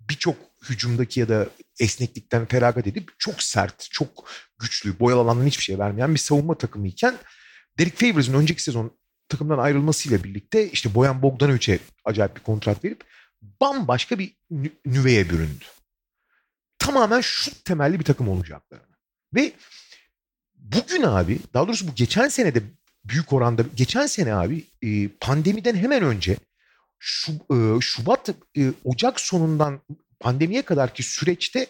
birçok 0.00 0.36
hücumdaki 0.68 1.20
ya 1.20 1.28
da 1.28 1.48
esneklikten 1.80 2.46
feragat 2.46 2.86
edip 2.86 3.10
çok 3.18 3.42
sert, 3.42 3.88
çok 3.90 4.30
güçlü, 4.58 4.98
boyalı 5.00 5.20
alandan 5.20 5.46
hiçbir 5.46 5.64
şey 5.64 5.78
vermeyen 5.78 6.14
bir 6.14 6.18
savunma 6.18 6.58
takımı 6.58 6.88
iken 6.88 7.14
Derek 7.78 7.96
Favors'ın 7.96 8.34
önceki 8.34 8.62
sezon 8.62 8.98
takımdan 9.28 9.58
ayrılmasıyla 9.58 10.24
birlikte 10.24 10.70
işte 10.70 10.94
Boyan 10.94 11.22
Bogdanovic'e 11.22 11.78
acayip 12.04 12.36
bir 12.36 12.42
kontrat 12.42 12.84
verip 12.84 13.04
bambaşka 13.60 14.18
bir 14.18 14.36
nüveye 14.86 15.30
büründü. 15.30 15.64
Tamamen 16.78 17.20
şu 17.20 17.50
temelli 17.64 17.98
bir 17.98 18.04
takım 18.04 18.28
olacaklarını. 18.28 18.96
Ve 19.34 19.52
bugün 20.72 21.02
abi 21.02 21.38
daha 21.54 21.68
doğrusu 21.68 21.88
bu 21.88 21.94
geçen 21.94 22.28
sene 22.28 22.54
de 22.54 22.62
büyük 23.04 23.32
oranda 23.32 23.64
geçen 23.76 24.06
sene 24.06 24.34
abi 24.34 24.64
e, 24.82 25.08
pandemiden 25.08 25.76
hemen 25.76 26.02
önce 26.02 26.36
şu, 26.98 27.32
e, 27.32 27.80
Şubat 27.80 28.28
e, 28.58 28.72
Ocak 28.84 29.20
sonundan 29.20 29.80
pandemiye 30.20 30.62
kadarki 30.62 31.02
süreçte 31.02 31.66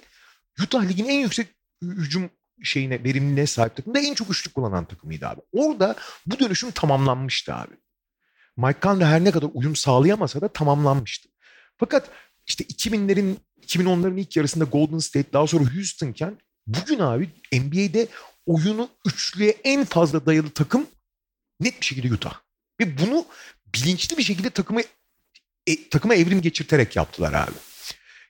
Utah 0.63 0.89
ligin 0.89 1.05
en 1.05 1.21
yüksek 1.21 1.49
hücum 1.83 2.31
şeyine 2.63 3.05
verimliliğine 3.05 3.47
sahip 3.47 3.77
takım 3.77 3.95
da 3.95 4.01
en 4.01 4.15
çok 4.15 4.31
üçlük 4.31 4.55
kullanan 4.55 4.85
takımıydı 4.85 5.27
abi. 5.27 5.41
Orada 5.53 5.97
bu 6.27 6.39
dönüşüm 6.39 6.71
tamamlanmıştı 6.71 7.55
abi. 7.55 7.75
Mike 8.57 8.79
Conley 8.83 9.07
her 9.07 9.25
ne 9.25 9.31
kadar 9.31 9.49
uyum 9.55 9.77
sağlayamasa 9.77 10.41
da 10.41 10.49
tamamlanmıştı. 10.49 11.29
Fakat 11.77 12.11
işte 12.47 12.65
2000'lerin 12.65 13.37
2010'ların 13.67 14.21
ilk 14.21 14.37
yarısında 14.37 14.65
Golden 14.65 14.99
State 14.99 15.33
daha 15.33 15.47
sonra 15.47 15.75
Houston'ken 15.75 16.39
bugün 16.67 16.99
abi 16.99 17.31
NBA'de 17.53 18.09
oyunu 18.49 18.89
üçlüye 19.07 19.57
en 19.65 19.85
fazla 19.85 20.27
dayalı 20.27 20.51
takım 20.51 20.87
net 21.61 21.81
bir 21.81 21.87
şekilde 21.87 22.15
Utah. 22.15 22.41
Ve 22.81 22.99
bunu 22.99 23.27
bilinçli 23.75 24.19
bir 24.19 24.23
şekilde 24.23 24.51
takımı 24.51 24.81
e, 25.67 25.89
takıma 25.89 26.15
evrim 26.15 26.41
geçirterek 26.41 26.97
yaptılar 26.97 27.33
abi. 27.33 27.53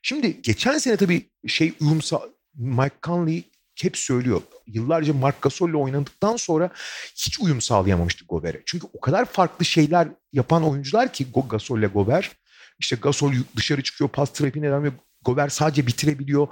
Şimdi 0.03 0.43
geçen 0.43 0.79
sene 0.79 0.97
tabii 0.97 1.31
şey 1.47 1.73
uyumsa 1.81 2.21
Mike 2.55 2.97
Conley 3.03 3.43
hep 3.83 3.97
söylüyor. 3.97 4.43
Yıllarca 4.67 5.15
Mark 5.15 5.43
Gasol'le 5.43 5.75
oynadıktan 5.75 6.37
sonra 6.37 6.71
hiç 7.17 7.41
uyum 7.41 7.61
sağlayamamıştı 7.61 8.25
Gober'e. 8.25 8.63
Çünkü 8.67 8.87
o 8.93 9.01
kadar 9.01 9.25
farklı 9.25 9.65
şeyler 9.65 10.09
yapan 10.33 10.65
oyuncular 10.65 11.13
ki 11.13 11.27
Gasol 11.51 11.79
ile 11.79 11.87
Gober. 11.87 12.31
İşte 12.79 12.97
Gasol 12.97 13.33
dışarı 13.57 13.83
çıkıyor, 13.83 14.11
pas 14.11 14.33
trafiğine 14.33 14.69
devam 14.69 14.87
ediyor. 14.87 15.03
Gober 15.25 15.49
sadece 15.49 15.87
bitirebiliyor. 15.87 16.49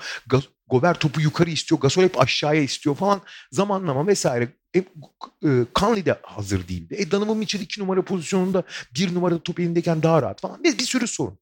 Gober 0.67 0.95
topu 0.95 1.21
yukarı 1.21 1.51
istiyor. 1.51 1.81
Gasol 1.81 2.03
hep 2.03 2.21
aşağıya 2.21 2.62
istiyor 2.62 2.97
falan. 2.97 3.21
Zamanlama 3.53 4.07
vesaire. 4.07 4.49
E, 4.77 4.79
e, 4.79 6.07
de 6.07 6.21
hazır 6.23 6.69
değildi. 6.69 6.95
E, 6.99 7.11
Donovan 7.11 7.37
Mitchell 7.37 7.61
iki 7.61 7.81
numara 7.81 8.03
pozisyonunda 8.03 8.62
bir 8.95 9.14
numarada 9.14 9.43
top 9.43 9.61
elindeyken 9.61 10.03
daha 10.03 10.23
rahat 10.23 10.41
falan. 10.41 10.64
Bir, 10.64 10.79
bir 10.79 10.85
sürü 10.85 11.07
sorun. 11.07 11.39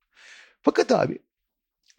Fakat 0.62 0.92
abi 0.92 1.18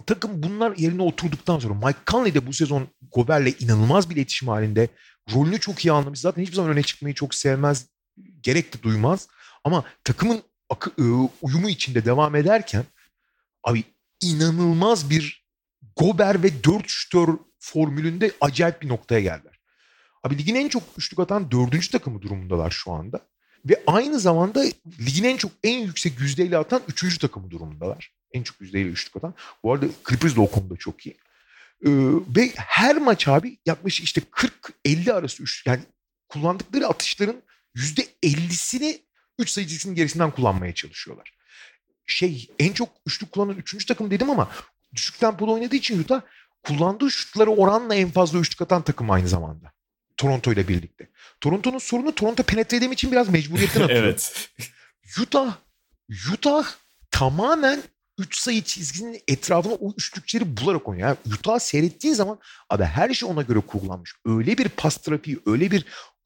takım 0.06 0.44
bunlar 0.44 0.78
yerine 0.78 1.02
oturduktan 1.02 1.60
sonra 1.60 1.74
Mike 1.74 2.00
Conley 2.08 2.34
de 2.34 2.48
bu 2.48 2.54
sezon 2.54 2.88
Gober'le 3.12 3.54
inanılmaz 3.60 4.10
bir 4.10 4.16
iletişim 4.16 4.48
halinde. 4.48 4.90
Rolünü 5.34 5.60
çok 5.60 5.86
iyi 5.86 5.92
anlamış. 5.92 6.20
Zaten 6.20 6.42
hiçbir 6.42 6.56
zaman 6.56 6.72
öne 6.72 6.84
çıkmayı 6.84 7.16
çok 7.16 7.36
sevmez. 7.36 7.88
Gerek 8.42 8.74
de 8.74 8.84
duymaz. 8.84 9.28
Ama 9.64 9.84
takımın 10.04 10.42
akı, 10.70 10.90
e, 10.90 11.04
uyumu 11.42 11.70
içinde 11.70 12.06
devam 12.06 12.36
ederken 12.36 12.84
abi 13.64 13.84
inanılmaz 14.22 15.10
bir 15.10 15.46
Gober 15.96 16.44
ve 16.44 16.64
4 16.64 16.90
şütör 16.90 17.28
formülünde 17.60 18.32
acayip 18.42 18.82
bir 18.82 18.88
noktaya 18.88 19.22
geldiler. 19.22 19.60
Abi 20.24 20.38
ligin 20.38 20.56
en 20.56 20.70
çok 20.70 20.84
üçlük 20.98 21.20
atan 21.20 21.52
dördüncü 21.52 21.92
takımı 21.92 22.22
durumundalar 22.22 22.72
şu 22.72 22.92
anda. 22.92 23.20
Ve 23.66 23.84
aynı 23.88 24.20
zamanda 24.20 24.64
ligin 25.06 25.24
en 25.24 25.38
çok 25.38 25.52
en 25.64 25.80
yüksek 25.80 26.20
yüzdeyle 26.20 26.58
atan 26.58 26.82
üçüncü 26.88 27.20
takımı 27.20 27.52
durumundalar. 27.52 28.12
En 28.32 28.44
çok 28.44 28.62
yüzdeyle 28.62 28.90
üçlük 28.90 29.16
atan. 29.16 29.34
Bu 29.64 29.74
arada 29.74 29.86
Clippers 30.10 30.36
de 30.36 30.42
o 30.42 30.52
konuda 30.52 30.76
çok 30.76 31.06
iyi. 31.06 31.18
Ee, 31.86 31.90
ve 32.36 32.52
her 32.56 32.98
maç 32.98 33.28
abi 33.28 33.58
yaklaşık 33.66 34.06
işte 34.06 34.22
40-50 34.86 35.14
arası 35.14 35.44
üç, 35.44 35.64
yani 35.66 35.82
kullandıkları 36.30 36.88
atışların 36.88 37.42
yüzde 37.76 38.02
50'sini 38.24 39.00
3 39.40 39.50
sayıcısının 39.50 39.96
gerisinden 39.96 40.32
kullanmaya 40.32 40.74
çalışıyorlar. 40.74 41.34
Şey 42.06 42.50
en 42.60 42.74
çok 42.74 42.90
üçlük 43.06 43.32
kullanan 43.32 43.56
üçüncü 43.58 43.86
takım 43.86 44.12
dedim 44.12 44.30
ama 44.30 44.52
düşük 44.96 45.20
tempoda 45.20 45.52
oynadığı 45.52 45.76
için 45.76 46.04
Utah 46.04 46.22
kullandığı 46.64 47.12
şutları 47.12 47.50
oranla 47.52 47.96
en 47.96 48.12
fazla 48.12 48.40
üçlük 48.40 48.62
atan 48.62 48.82
takım 48.82 49.12
aynı 49.12 49.28
zamanda. 49.28 49.72
Toronto 50.18 50.54
ile 50.54 50.68
birlikte. 50.68 51.10
Toronto'nun 51.42 51.78
sorunu 51.78 52.16
Toronto 52.16 52.44
penetre 52.44 52.78
edemediği 52.78 52.94
için 52.94 53.12
biraz 53.12 53.30
mecburiyetten 53.30 53.82
atıyor. 53.84 54.04
evet. 54.04 54.50
Utah 55.22 55.56
Utah 56.34 56.66
tamamen 57.12 57.84
3 58.18 58.40
sayı 58.40 58.64
çizginin 58.64 59.22
etrafına 59.28 59.74
o 59.74 59.94
üçlükleri 59.98 60.58
bularak 60.58 60.88
oynuyor. 60.88 61.08
Yani 61.08 61.18
Utah 61.36 61.60
seyrettiğin 61.60 62.14
zaman 62.14 62.40
abi 62.70 62.84
her 62.84 63.14
şey 63.14 63.30
ona 63.30 63.42
göre 63.42 63.60
kurgulanmış. 63.60 64.14
Öyle 64.26 64.58
bir 64.58 64.70
pas 64.70 64.98
trafiği, 64.98 65.40
öyle 65.46 65.72
bir 65.72 65.86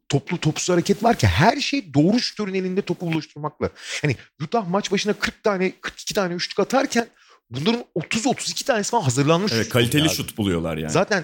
toplu 0.09 0.39
topsuz 0.39 0.69
hareket 0.69 1.03
var 1.03 1.17
ki 1.17 1.27
her 1.27 1.57
şey 1.57 1.93
doğru 1.93 2.19
şutörün 2.19 2.53
elinde 2.53 2.81
topu 2.81 3.05
buluşturmakla. 3.05 3.69
Yani 4.03 4.15
Utah 4.41 4.67
maç 4.67 4.91
başına 4.91 5.13
40 5.13 5.43
tane 5.43 5.71
42 5.81 6.13
tane 6.13 6.33
üçlük 6.33 6.59
atarken 6.59 7.07
bunların 7.49 7.85
30-32 7.95 8.65
tanesi 8.65 8.91
falan 8.91 9.03
hazırlanmış. 9.03 9.51
Evet 9.51 9.69
kaliteli 9.69 10.09
şut 10.09 10.37
buluyorlar 10.37 10.77
yani. 10.77 10.91
Zaten 10.91 11.23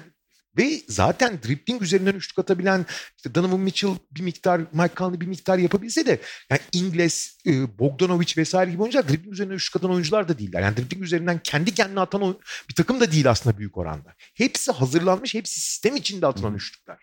ve 0.58 0.82
zaten 0.88 1.40
dribbling 1.44 1.82
üzerinden 1.82 2.14
üçlük 2.14 2.40
atabilen 2.40 2.86
işte 3.18 3.36
Donovan 3.36 3.60
Mitchell 3.60 3.96
bir 4.12 4.22
miktar, 4.22 4.62
Mike 4.72 4.94
Conley 4.98 5.22
bir 5.22 5.28
miktar 5.28 5.58
yapabilse 5.58 6.06
de 6.06 6.22
yani 6.50 6.62
İngiliz, 6.72 7.38
e, 7.48 7.80
Bogdanovic 7.80 8.34
vesaire 8.38 8.72
gibi 8.72 8.82
oyuncular 8.82 9.10
dribbling 9.10 9.34
üzerinden 9.34 9.56
üçlük 9.56 9.76
atan 9.76 9.92
oyuncular 9.92 10.28
da 10.28 10.40
değiller. 10.40 10.62
Yani 10.62 10.78
dribbling 10.78 11.04
üzerinden 11.04 11.40
kendi 11.44 11.74
kendine 11.74 12.00
atan 12.00 12.22
oyun, 12.22 12.40
bir 12.70 12.76
takım 12.76 13.00
da 13.00 13.12
değil 13.12 13.30
aslında 13.30 13.58
büyük 13.58 13.78
oranda. 13.78 14.16
Hepsi 14.34 14.72
hazırlanmış, 14.72 15.34
hepsi 15.34 15.62
sistem 15.62 15.96
içinde 15.96 16.28
atılan 16.28 16.50
hmm. 16.50 16.58
üçlükler. 16.58 16.98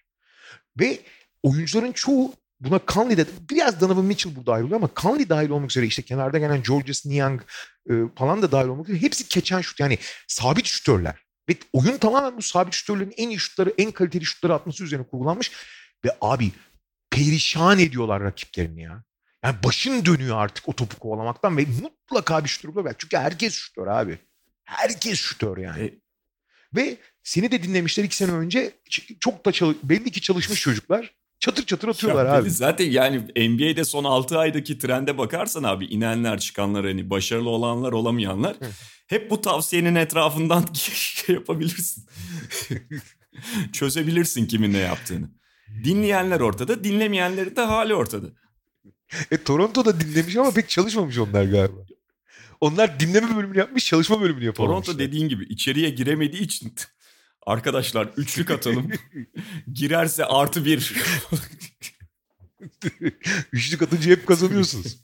Ve 0.81 0.99
oyuncuların 1.43 1.93
çoğu 1.93 2.35
buna 2.61 2.81
Conley 2.89 3.17
de 3.17 3.27
biraz 3.51 3.81
Donovan 3.81 4.05
Mitchell 4.05 4.37
burada 4.37 4.53
ayrılıyor 4.53 4.77
ama 4.77 4.89
Conley 4.97 5.29
dahil 5.29 5.51
olmak 5.51 5.71
üzere 5.71 5.87
işte 5.87 6.03
kenarda 6.03 6.39
gelen 6.39 6.63
Georges 6.63 7.07
Niang 7.07 7.43
e, 7.91 7.93
falan 8.17 8.43
da 8.43 8.53
dahil 8.53 8.69
olmak 8.69 8.89
üzere 8.89 9.03
hepsi 9.03 9.29
keçen 9.29 9.61
şut 9.61 9.81
yani 9.81 9.99
sabit 10.27 10.67
şutörler. 10.67 11.15
Ve 11.49 11.55
oyun 11.73 11.99
tamamen 11.99 12.37
bu 12.37 12.43
sabit 12.43 12.75
şutörlerin 12.75 13.15
en 13.17 13.29
iyi 13.29 13.39
şutları, 13.39 13.75
en 13.79 13.91
kaliteli 13.91 14.25
şutları 14.25 14.55
atması 14.55 14.85
üzerine 14.85 15.07
kurgulanmış. 15.07 15.53
Ve 16.05 16.17
abi 16.21 16.51
perişan 17.11 17.79
ediyorlar 17.79 18.23
rakiplerini 18.23 18.83
ya. 18.83 19.05
Yani 19.45 19.57
başın 19.65 20.05
dönüyor 20.05 20.37
artık 20.37 20.69
o 20.69 20.73
topu 20.73 20.99
kovalamaktan 20.99 21.57
ve 21.57 21.67
mutlaka 21.83 22.45
bir 22.45 22.49
şutör 22.49 22.75
bulacak. 22.75 22.97
Çünkü 22.99 23.17
herkes 23.17 23.55
şutör 23.55 23.87
abi. 23.87 24.19
Herkes 24.65 25.21
şutör 25.21 25.57
yani. 25.57 25.83
E, 25.83 25.95
ve 26.77 26.97
seni 27.23 27.51
de 27.51 27.63
dinlemişler 27.63 28.05
iki 28.05 28.17
sene 28.17 28.33
önce. 28.33 28.73
Çok 29.21 29.47
da 29.47 29.53
çalış, 29.53 29.77
belli 29.83 30.11
ki 30.11 30.21
çalışmış 30.21 30.61
çocuklar. 30.61 31.15
Çatır 31.43 31.67
çatır 31.67 31.89
atıyorlar 31.89 32.27
ya 32.27 32.33
abi. 32.33 32.51
Zaten 32.51 32.91
yani 32.91 33.19
NBA'de 33.19 33.85
son 33.85 34.05
6 34.05 34.39
aydaki 34.39 34.79
trende 34.79 35.19
bakarsan 35.19 35.63
abi 35.63 35.87
inenler 35.87 36.41
çıkanlar 36.41 36.87
hani 36.87 37.11
başarılı 37.11 37.51
olanlar 37.51 37.93
olamayanlar. 37.93 38.57
hep 39.07 39.31
bu 39.31 39.41
tavsiyenin 39.41 39.95
etrafından 39.95 40.65
şey 40.75 41.35
yapabilirsin. 41.35 42.05
Çözebilirsin 43.73 44.47
kimin 44.47 44.73
ne 44.73 44.79
yaptığını. 44.79 45.31
Dinleyenler 45.85 46.41
ortada, 46.41 46.85
dinlemeyenlerin 46.85 47.57
de 47.57 47.61
hali 47.61 47.95
ortada. 47.95 48.27
E 49.31 49.37
Toronto'da 49.43 50.01
dinlemiş 50.01 50.37
ama 50.37 50.51
pek 50.51 50.69
çalışmamış 50.69 51.19
onlar 51.19 51.45
galiba. 51.45 51.81
Onlar 52.61 53.01
dinleme 53.01 53.37
bölümünü 53.37 53.59
yapmış, 53.59 53.87
çalışma 53.87 54.21
bölümünü 54.21 54.45
yapamamışlar. 54.45 54.85
Toronto 54.85 54.99
dediğin 54.99 55.29
gibi 55.29 55.45
içeriye 55.45 55.91
giremediği 55.91 56.43
için 56.43 56.75
arkadaşlar 57.47 58.09
üçlük 58.17 58.51
atalım. 58.51 58.91
Girerse 59.73 60.25
artı 60.25 60.65
bir. 60.65 60.95
üçlük 63.53 63.83
atınca 63.83 64.11
hep 64.11 64.27
kazanıyorsunuz. 64.27 64.99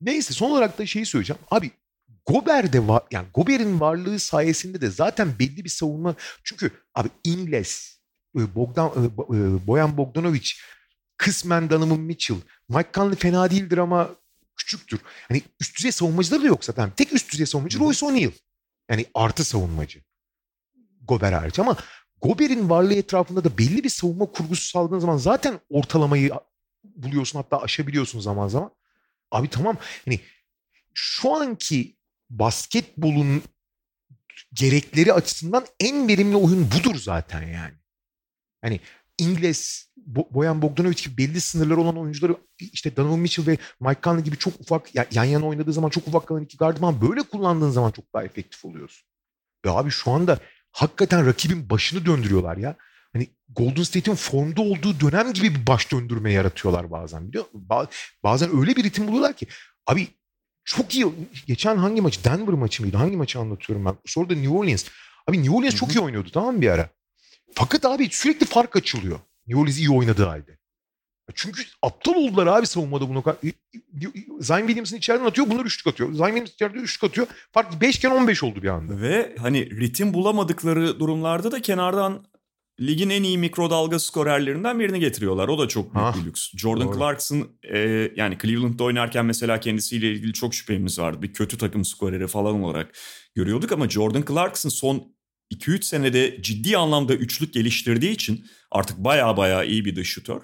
Neyse 0.00 0.34
son 0.34 0.50
olarak 0.50 0.78
da 0.78 0.86
şeyi 0.86 1.06
söyleyeceğim. 1.06 1.42
Abi 1.50 1.70
Gober 2.26 2.72
de 2.72 2.88
var 2.88 3.02
yani 3.10 3.26
Gober'in 3.34 3.80
varlığı 3.80 4.18
sayesinde 4.18 4.80
de 4.80 4.90
zaten 4.90 5.38
belli 5.38 5.64
bir 5.64 5.70
savunma 5.70 6.14
çünkü 6.44 6.70
abi 6.94 7.08
Ingles, 7.24 7.98
e, 8.36 8.54
Bogdan 8.54 8.88
e, 8.88 9.06
e, 9.06 9.66
Boyan 9.66 9.96
Bogdanovic, 9.96 10.50
kısmen 11.16 11.70
Donovan 11.70 12.00
Mitchell, 12.00 12.36
Mike 12.68 12.88
Conley 12.94 13.16
fena 13.16 13.50
değildir 13.50 13.78
ama 13.78 14.10
küçüktür. 14.56 15.00
Hani 15.28 15.42
üst 15.60 15.78
düzey 15.78 15.92
savunmacıları 15.92 16.42
da 16.42 16.46
yok 16.46 16.64
zaten. 16.64 16.90
Tek 16.96 17.12
üst 17.12 17.32
düzey 17.32 17.46
savunmacı 17.46 17.78
Royce 17.78 18.06
O'Neal. 18.06 18.30
Yani 18.90 19.06
artı 19.14 19.44
savunmacı. 19.44 20.00
Gober 21.08 21.32
hariç 21.32 21.58
ama 21.58 21.76
Gober'in 22.22 22.70
varlığı 22.70 22.94
etrafında 22.94 23.44
da 23.44 23.58
belli 23.58 23.84
bir 23.84 23.88
savunma 23.88 24.26
kurgusu 24.26 24.64
sağladığın 24.64 24.98
zaman 24.98 25.16
zaten 25.16 25.60
ortalamayı 25.70 26.32
buluyorsun 26.84 27.38
hatta 27.38 27.62
aşabiliyorsun 27.62 28.20
zaman 28.20 28.48
zaman. 28.48 28.70
Abi 29.30 29.48
tamam 29.48 29.76
hani 30.04 30.20
şu 30.94 31.34
anki 31.34 31.96
basketbolun 32.30 33.42
gerekleri 34.52 35.12
açısından 35.12 35.66
en 35.80 36.08
verimli 36.08 36.36
oyun 36.36 36.70
budur 36.70 36.96
zaten 36.96 37.42
yani. 37.42 37.74
Hani 38.62 38.80
İngiliz, 39.18 39.92
Boyan 40.30 40.62
Bogdanovic 40.62 41.04
gibi 41.04 41.16
belli 41.16 41.40
sınırları 41.40 41.80
olan 41.80 41.98
oyuncuları 41.98 42.36
işte 42.58 42.96
Donovan 42.96 43.18
Mitchell 43.18 43.46
ve 43.46 43.58
Mike 43.80 44.00
Conley 44.02 44.24
gibi 44.24 44.38
çok 44.38 44.60
ufak 44.60 45.14
yan 45.14 45.24
yana 45.24 45.46
oynadığı 45.46 45.72
zaman 45.72 45.90
çok 45.90 46.08
ufak 46.08 46.26
kalan 46.26 46.42
iki 46.42 46.56
gardıman 46.56 47.00
böyle 47.00 47.22
kullandığın 47.22 47.70
zaman 47.70 47.90
çok 47.90 48.14
daha 48.14 48.24
efektif 48.24 48.64
oluyorsun. 48.64 49.08
Ve 49.64 49.70
abi 49.70 49.90
şu 49.90 50.10
anda 50.10 50.38
hakikaten 50.72 51.26
rakibin 51.26 51.70
başını 51.70 52.06
döndürüyorlar 52.06 52.56
ya. 52.56 52.76
Hani 53.12 53.28
Golden 53.48 53.82
State'in 53.82 54.14
formda 54.16 54.62
olduğu 54.62 55.00
dönem 55.00 55.32
gibi 55.32 55.54
bir 55.54 55.66
baş 55.66 55.92
döndürme 55.92 56.32
yaratıyorlar 56.32 56.90
bazen 56.90 57.28
biliyor 57.28 57.44
musun? 57.44 57.68
Bazen 58.22 58.60
öyle 58.60 58.76
bir 58.76 58.84
ritim 58.84 59.08
buluyorlar 59.08 59.36
ki 59.36 59.46
abi 59.86 60.08
çok 60.64 60.94
iyi. 60.94 61.06
Geçen 61.46 61.76
hangi 61.76 62.00
maçı? 62.00 62.24
Denver 62.24 62.54
maçı 62.54 62.82
mıydı? 62.82 62.96
Hangi 62.96 63.16
maçı 63.16 63.38
anlatıyorum 63.38 63.84
ben? 63.84 63.96
Sonra 64.06 64.30
da 64.30 64.34
New 64.34 64.50
Orleans. 64.50 64.84
Abi 65.28 65.38
New 65.42 65.56
Orleans 65.56 65.74
çok 65.74 65.94
iyi 65.94 66.00
oynuyordu 66.00 66.30
tamam 66.30 66.54
mı 66.54 66.60
bir 66.60 66.68
ara? 66.68 66.88
Fakat 67.54 67.84
abi 67.84 68.08
sürekli 68.10 68.46
fark 68.46 68.76
açılıyor. 68.76 69.20
New 69.46 69.60
Orleans 69.62 69.78
iyi 69.78 69.90
oynadığı 69.90 70.24
halde. 70.24 70.57
Çünkü 71.34 71.62
aptal 71.82 72.14
oldular 72.14 72.46
abi 72.46 72.66
savunmada 72.66 73.08
bunu. 73.08 73.24
Zion 74.40 74.58
Williamson 74.58 74.96
içeriden 74.96 75.24
atıyor 75.24 75.50
bunlar 75.50 75.64
üçlük 75.64 75.86
atıyor. 75.86 76.12
Zion 76.12 76.26
Williamson 76.26 76.54
içeriden 76.54 76.82
üçlük 76.82 77.04
atıyor. 77.04 77.26
Fark 77.52 77.80
5 77.80 77.96
iken 77.96 78.10
15 78.10 78.42
oldu 78.42 78.62
bir 78.62 78.68
anda. 78.68 79.00
Ve 79.00 79.36
hani 79.38 79.70
ritim 79.70 80.14
bulamadıkları 80.14 81.00
durumlarda 81.00 81.52
da 81.52 81.62
kenardan 81.62 82.26
ligin 82.80 83.10
en 83.10 83.22
iyi 83.22 83.38
mikrodalga 83.38 83.98
skorerlerinden 83.98 84.80
birini 84.80 85.00
getiriyorlar. 85.00 85.48
O 85.48 85.58
da 85.58 85.68
çok 85.68 85.94
büyük 85.94 86.06
ha, 86.06 86.14
bir 86.20 86.26
lüks. 86.26 86.50
Jordan 86.56 86.88
doğru. 86.88 86.98
Clarkson 86.98 87.48
e, 87.62 87.78
yani 88.16 88.38
Cleveland'da 88.42 88.84
oynarken 88.84 89.26
mesela 89.26 89.60
kendisiyle 89.60 90.12
ilgili 90.12 90.32
çok 90.32 90.54
şüphemiz 90.54 90.98
vardı. 90.98 91.22
Bir 91.22 91.32
kötü 91.32 91.58
takım 91.58 91.84
skoreri 91.84 92.26
falan 92.26 92.62
olarak 92.62 92.98
görüyorduk 93.34 93.72
ama 93.72 93.88
Jordan 93.88 94.24
Clarkson 94.28 94.70
son 94.70 95.12
2-3 95.54 95.82
senede 95.82 96.42
ciddi 96.42 96.76
anlamda 96.76 97.14
üçlük 97.14 97.54
geliştirdiği 97.54 98.12
için 98.12 98.46
artık 98.70 98.98
baya 98.98 99.36
baya 99.36 99.64
iyi 99.64 99.84
bir 99.84 99.96
dış 99.96 100.08
şutör. 100.08 100.42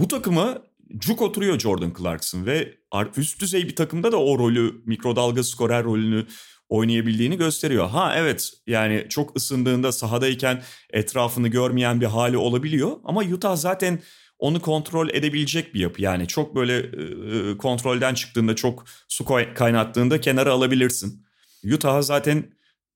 Bu 0.00 0.08
takıma 0.08 0.62
cuk 0.98 1.22
oturuyor 1.22 1.58
Jordan 1.58 1.92
Clarkson 1.98 2.46
ve 2.46 2.74
üst 3.16 3.40
düzey 3.40 3.68
bir 3.68 3.76
takımda 3.76 4.12
da 4.12 4.16
o 4.16 4.38
rolü 4.38 4.82
mikrodalga 4.86 5.42
skorer 5.42 5.84
rolünü 5.84 6.26
oynayabildiğini 6.68 7.36
gösteriyor. 7.36 7.88
Ha 7.88 8.14
evet 8.16 8.52
yani 8.66 9.06
çok 9.08 9.36
ısındığında 9.36 9.92
sahadayken 9.92 10.62
etrafını 10.90 11.48
görmeyen 11.48 12.00
bir 12.00 12.06
hali 12.06 12.36
olabiliyor 12.36 12.96
ama 13.04 13.20
Utah 13.20 13.56
zaten 13.56 14.02
onu 14.38 14.60
kontrol 14.60 15.08
edebilecek 15.08 15.74
bir 15.74 15.80
yapı. 15.80 16.02
Yani 16.02 16.26
çok 16.26 16.56
böyle 16.56 16.78
e, 16.78 17.56
kontrolden 17.56 18.14
çıktığında 18.14 18.56
çok 18.56 18.84
su 19.08 19.24
kaynattığında 19.54 20.20
kenara 20.20 20.52
alabilirsin. 20.52 21.26
Utah'a 21.74 22.02
zaten 22.02 22.52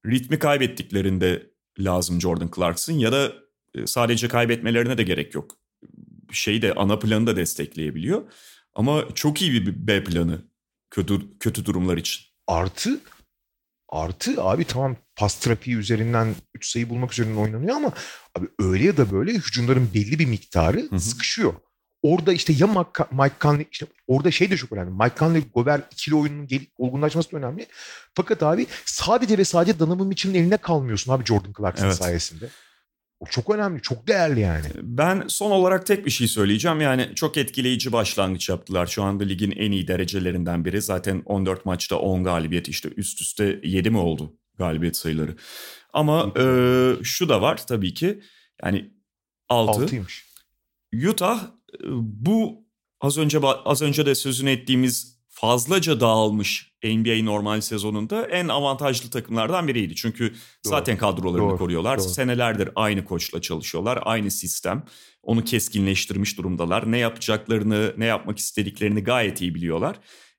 ritmi 0.07 0.39
kaybettiklerinde 0.39 1.51
lazım 1.79 2.21
Jordan 2.21 2.51
Clarkson 2.57 2.95
ya 2.95 3.13
da 3.13 3.33
sadece 3.87 4.29
kaybetmelerine 4.29 4.99
de 4.99 5.03
gerek 5.03 5.35
yok. 5.35 5.64
Şeyi 6.35 6.63
de 6.63 6.75
ana 6.75 6.99
planı 6.99 7.27
da 7.27 7.37
destekleyebiliyor. 7.37 8.23
Ama 8.75 9.05
çok 9.15 9.43
iyi 9.43 9.53
bir 9.53 9.87
B 9.87 10.05
planı 10.05 10.43
kötü 10.91 11.39
kötü 11.39 11.65
durumlar 11.65 11.97
için. 11.97 12.23
Artı 12.47 13.01
Artı 13.89 14.43
abi 14.43 14.65
tamam 14.65 14.97
pas 15.17 15.35
trafiği 15.35 15.77
üzerinden 15.77 16.35
3 16.55 16.71
sayı 16.71 16.91
bulmak 16.91 17.13
üzerinden 17.13 17.37
oynanıyor 17.37 17.77
ama 17.77 17.93
abi 18.39 18.47
öyle 18.59 18.85
ya 18.85 18.97
da 18.97 19.11
böyle 19.11 19.33
hücumların 19.33 19.91
belli 19.95 20.19
bir 20.19 20.27
miktarı 20.27 20.81
Hı-hı. 20.81 21.01
sıkışıyor. 21.01 21.55
Orada 22.03 22.33
işte 22.33 22.53
ya 22.53 22.67
Mike 23.11 23.35
Conley 23.41 23.67
işte 23.73 23.87
orada 24.07 24.31
şey 24.31 24.51
de 24.51 24.57
çok 24.57 24.73
önemli. 24.73 24.91
Mike 24.91 25.15
Conley 25.19 25.43
Gobert 25.55 25.93
ikili 25.93 26.15
oyunun 26.15 26.47
gel, 26.47 26.61
olgunlaşması 26.79 27.33
da 27.33 27.37
önemli. 27.37 27.67
Fakat 28.15 28.43
abi 28.43 28.67
sadece 28.85 29.39
ve 29.39 29.45
sadece 29.45 29.79
Donovan 29.79 30.07
Mitchell'in 30.07 30.39
eline 30.39 30.57
kalmıyorsun 30.57 31.13
abi 31.13 31.25
Jordan 31.25 31.53
Clarkson 31.59 31.87
evet. 31.87 31.97
sayesinde. 31.97 32.49
O 33.25 33.31
çok 33.31 33.51
önemli, 33.51 33.83
çok 33.83 34.09
değerli 34.09 34.41
yani. 34.41 34.67
Ben 34.83 35.25
son 35.29 35.51
olarak 35.51 35.87
tek 35.87 36.07
bir 36.07 36.11
şey 36.11 36.29
söyleyeceğim. 36.29 36.81
Yani 36.81 37.09
çok 37.15 37.37
etkileyici 37.37 37.93
başlangıç 37.93 38.49
yaptılar. 38.49 38.87
Şu 38.87 39.03
anda 39.03 39.25
ligin 39.25 39.51
en 39.51 39.73
iyi 39.73 39.89
derecelerinden 39.89 40.65
biri. 40.65 40.83
Zaten 40.83 41.23
14 41.25 41.65
maçta 41.65 41.97
10 41.99 42.25
galibiyet 42.25 42.69
işte 42.69 42.89
üst 42.97 43.21
üste 43.21 43.61
7 43.63 43.91
mi 43.91 43.99
oldu 43.99 44.37
galibiyet 44.59 44.97
sayıları. 44.97 45.37
Ama 45.93 46.33
e, 46.39 46.45
şu 47.03 47.29
da 47.29 47.43
var 47.43 47.67
tabii 47.67 47.95
ki. 47.95 48.21
Yani 48.65 48.91
6. 49.49 49.85
6'ymış. 49.85 50.25
Utah 51.09 51.45
e, 51.45 51.49
bu 52.01 52.65
az 53.01 53.19
önce 53.19 53.39
az 53.65 53.83
önce 53.83 54.07
de 54.07 54.15
sözünü 54.15 54.51
ettiğimiz 54.51 55.19
fazlaca 55.29 56.01
dağılmış 56.01 56.74
NBA 56.85 57.25
normal 57.25 57.61
sezonunda 57.61 58.27
en 58.27 58.49
avantajlı 58.49 59.11
takımlardan 59.11 59.69
biriydi. 59.69 59.95
Çünkü 59.95 60.25
doğru. 60.31 60.35
zaten 60.63 60.97
kadrolarını 60.97 61.49
doğru, 61.49 61.59
koruyorlar. 61.59 61.99
Doğru. 61.99 62.09
Senelerdir 62.09 62.69
aynı 62.77 63.05
koçla 63.05 63.41
çalışıyorlar. 63.43 63.99
Aynı 64.03 64.31
sistem. 64.31 64.85
Onu 65.23 65.45
keskinleştirmiş 65.45 66.39
durumdalar. 66.39 66.93
Ne 66.93 66.99
yapacaklarını, 66.99 67.95
ne 67.97 68.05
yapmak 68.05 68.39
istediklerini 68.39 69.05
gayet 69.05 69.41
iyi 69.41 69.55
biliyorlar. 69.55 69.97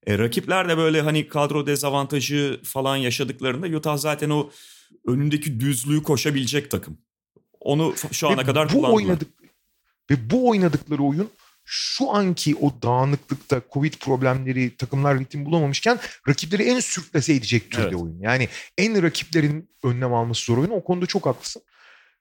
E, 0.08 0.18
rakipler 0.18 0.70
de 0.70 0.78
böyle 0.78 1.02
hani 1.02 1.28
kadro 1.28 1.68
dezavantajı 1.68 2.60
falan 2.64 2.96
yaşadıklarında 2.96 3.78
Utah 3.78 3.98
zaten 3.98 4.30
o 4.30 4.50
önündeki 5.08 5.60
düzlüğü 5.60 6.04
koşabilecek 6.04 6.72
takım. 6.72 6.98
Onu 7.60 7.94
şu 8.12 8.30
ana 8.30 8.38
ve 8.38 8.44
kadar 8.44 8.70
bu 8.70 8.74
kullandılar. 8.74 8.94
Oynadık, 8.94 9.28
ve 10.12 10.30
bu 10.30 10.50
oynadıkları 10.50 11.04
oyun 11.04 11.30
şu 11.66 12.12
anki 12.12 12.56
o 12.56 12.82
dağınıklıkta 12.82 13.62
Covid 13.74 13.94
problemleri 13.94 14.78
takımlar 14.78 15.20
ritim 15.20 15.46
bulamamışken 15.46 16.00
rakipleri 16.28 16.64
en 16.64 16.80
sürklese 16.80 17.34
edecek 17.34 17.72
türde 17.72 17.84
evet. 17.84 17.96
oyun. 17.96 18.20
Yani 18.20 18.50
en 18.78 19.04
rakiplerin 19.04 19.70
önlem 19.84 20.14
alması 20.14 20.46
zor 20.46 20.58
oyun. 20.58 20.70
O 20.70 20.84
konuda 20.84 21.06
çok 21.06 21.26
haklısın. 21.26 21.62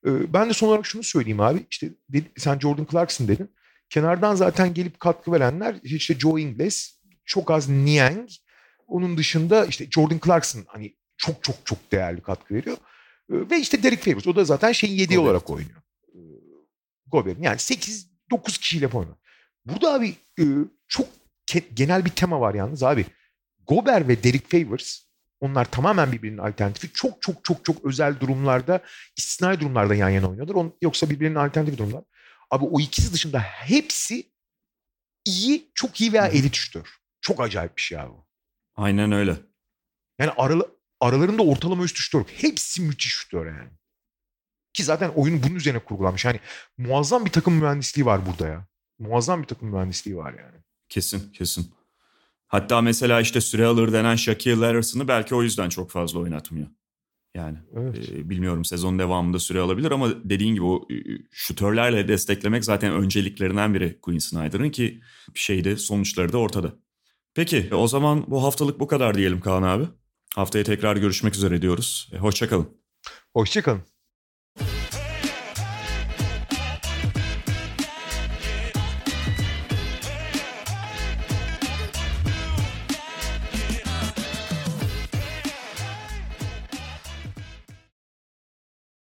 Ee, 0.07 0.33
ben 0.33 0.49
de 0.49 0.53
son 0.53 0.69
olarak 0.69 0.87
şunu 0.87 1.03
söyleyeyim 1.03 1.41
abi. 1.41 1.67
İşte 1.71 1.91
sen 2.37 2.59
Jordan 2.59 2.87
Clarkson 2.91 3.29
dedin. 3.29 3.51
Kenardan 3.91 4.35
zaten 4.35 4.75
gelip 4.75 5.01
katkı 5.01 5.33
verenler 5.33 5.77
işte 5.83 6.15
Joe 6.19 6.39
Ingles, 6.39 6.99
çok 7.25 7.51
az 7.51 7.69
Niang. 7.69 8.29
Onun 8.87 9.17
dışında 9.17 9.67
işte 9.67 9.91
Jordan 9.91 10.21
Clarkson 10.25 10.65
hani 10.67 10.97
çok 11.17 11.43
çok 11.43 11.57
çok 11.65 11.93
değerli 11.93 12.21
katkı 12.21 12.55
veriyor. 12.55 12.77
Ee, 13.31 13.51
ve 13.51 13.61
işte 13.61 13.83
Derek 13.83 14.05
Favors. 14.05 14.27
O 14.27 14.37
da 14.37 14.45
zaten 14.45 14.73
şeyin 14.73 14.95
yediği 14.95 15.19
olarak 15.19 15.51
oynuyor. 15.51 15.83
Ee, 16.09 16.19
Gobert'in 17.07 17.43
yani 17.43 17.59
8 17.59 18.11
9 18.31 18.59
kişiyle 18.59 18.87
oynuyor. 18.87 19.17
Burada 19.67 19.95
abi 19.95 20.17
e, 20.39 20.45
çok 20.89 21.07
genel 21.75 22.05
bir 22.05 22.11
tema 22.11 22.41
var 22.41 22.55
yalnız 22.55 22.83
abi. 22.83 23.07
Gober 23.67 24.09
ve 24.09 24.23
Derek 24.23 24.51
Favors 24.51 25.01
onlar 25.41 25.71
tamamen 25.71 26.13
birbirinin 26.13 26.39
alternatifi. 26.39 26.93
Çok 26.93 27.23
çok 27.23 27.45
çok 27.45 27.65
çok 27.65 27.85
özel 27.85 28.21
durumlarda, 28.21 28.81
istisnai 29.17 29.61
durumlarda 29.61 29.95
yan 29.95 30.09
yana 30.09 30.29
oynuyorlar. 30.31 30.55
On, 30.55 30.75
yoksa 30.83 31.11
birbirinin 31.11 31.35
alternatifi 31.35 31.79
durumlar. 31.79 32.05
Abi 32.51 32.65
o 32.65 32.81
ikisi 32.81 33.13
dışında 33.13 33.41
hepsi 33.41 34.33
iyi, 35.25 35.71
çok 35.75 36.01
iyi 36.01 36.13
veya 36.13 36.27
elit 36.27 36.55
şütör. 36.55 36.99
Çok 37.21 37.41
acayip 37.41 37.77
bir 37.77 37.83
şey 37.83 38.01
abi. 38.01 38.13
Aynen 38.77 39.13
öyle. 39.13 39.37
Yani 40.19 40.31
aralı, 40.31 40.77
aralarında 41.01 41.43
ortalama 41.43 41.85
üst 41.85 41.97
şütör. 41.97 42.25
Hepsi 42.37 42.83
müthiş 42.83 43.13
şütör 43.13 43.47
yani. 43.47 43.71
Ki 44.73 44.85
zaten 44.85 45.09
oyun 45.09 45.43
bunun 45.43 45.55
üzerine 45.55 45.79
kurgulanmış. 45.79 46.25
Yani 46.25 46.41
muazzam 46.79 47.25
bir 47.25 47.31
takım 47.31 47.55
mühendisliği 47.55 48.07
var 48.07 48.27
burada 48.27 48.49
ya 48.49 48.67
muazzam 48.99 49.43
bir 49.43 49.47
takım 49.47 49.69
mühendisliği 49.69 50.17
var 50.17 50.35
yani. 50.35 50.57
Kesin 50.89 51.33
kesin. 51.33 51.75
Hatta 52.47 52.81
mesela 52.81 53.21
işte 53.21 53.41
süre 53.41 53.67
alır 53.67 53.93
denen 53.93 54.17
Shaquille 54.17 54.61
Leonard'sını 54.61 55.09
belki 55.09 55.35
o 55.35 55.43
yüzden 55.43 55.69
çok 55.69 55.91
fazla 55.91 56.19
oynatmıyor. 56.19 56.67
Yani 57.35 57.59
evet. 57.77 58.11
e, 58.13 58.31
bilmiyorum 58.31 58.65
sezon 58.65 58.99
devamında 58.99 59.39
süre 59.39 59.61
alabilir 59.61 59.91
ama 59.91 60.09
dediğin 60.25 60.55
gibi 60.55 60.65
o 60.65 60.87
e, 60.91 60.95
şutörlerle 61.31 62.09
desteklemek 62.09 62.65
zaten 62.65 62.93
önceliklerinden 62.93 63.75
biri 63.75 63.99
Quinn 64.01 64.19
Snyder'ın 64.19 64.71
ki 64.71 65.01
şeyde 65.35 65.77
sonuçları 65.77 66.33
da 66.33 66.39
ortada. 66.39 66.73
Peki 67.35 67.75
o 67.75 67.89
zaman 67.89 68.25
bu 68.27 68.45
haftalık 68.45 68.81
bu 68.81 68.87
kadar 68.87 69.15
diyelim 69.15 69.41
Kaan 69.41 69.63
abi. 69.63 69.85
Haftaya 70.35 70.65
tekrar 70.65 70.97
görüşmek 70.97 71.35
üzere 71.35 71.63
diyoruz. 71.63 72.11
E, 72.13 72.19
hoşçakalın. 72.19 72.69
Hoşçakalın. 73.33 73.94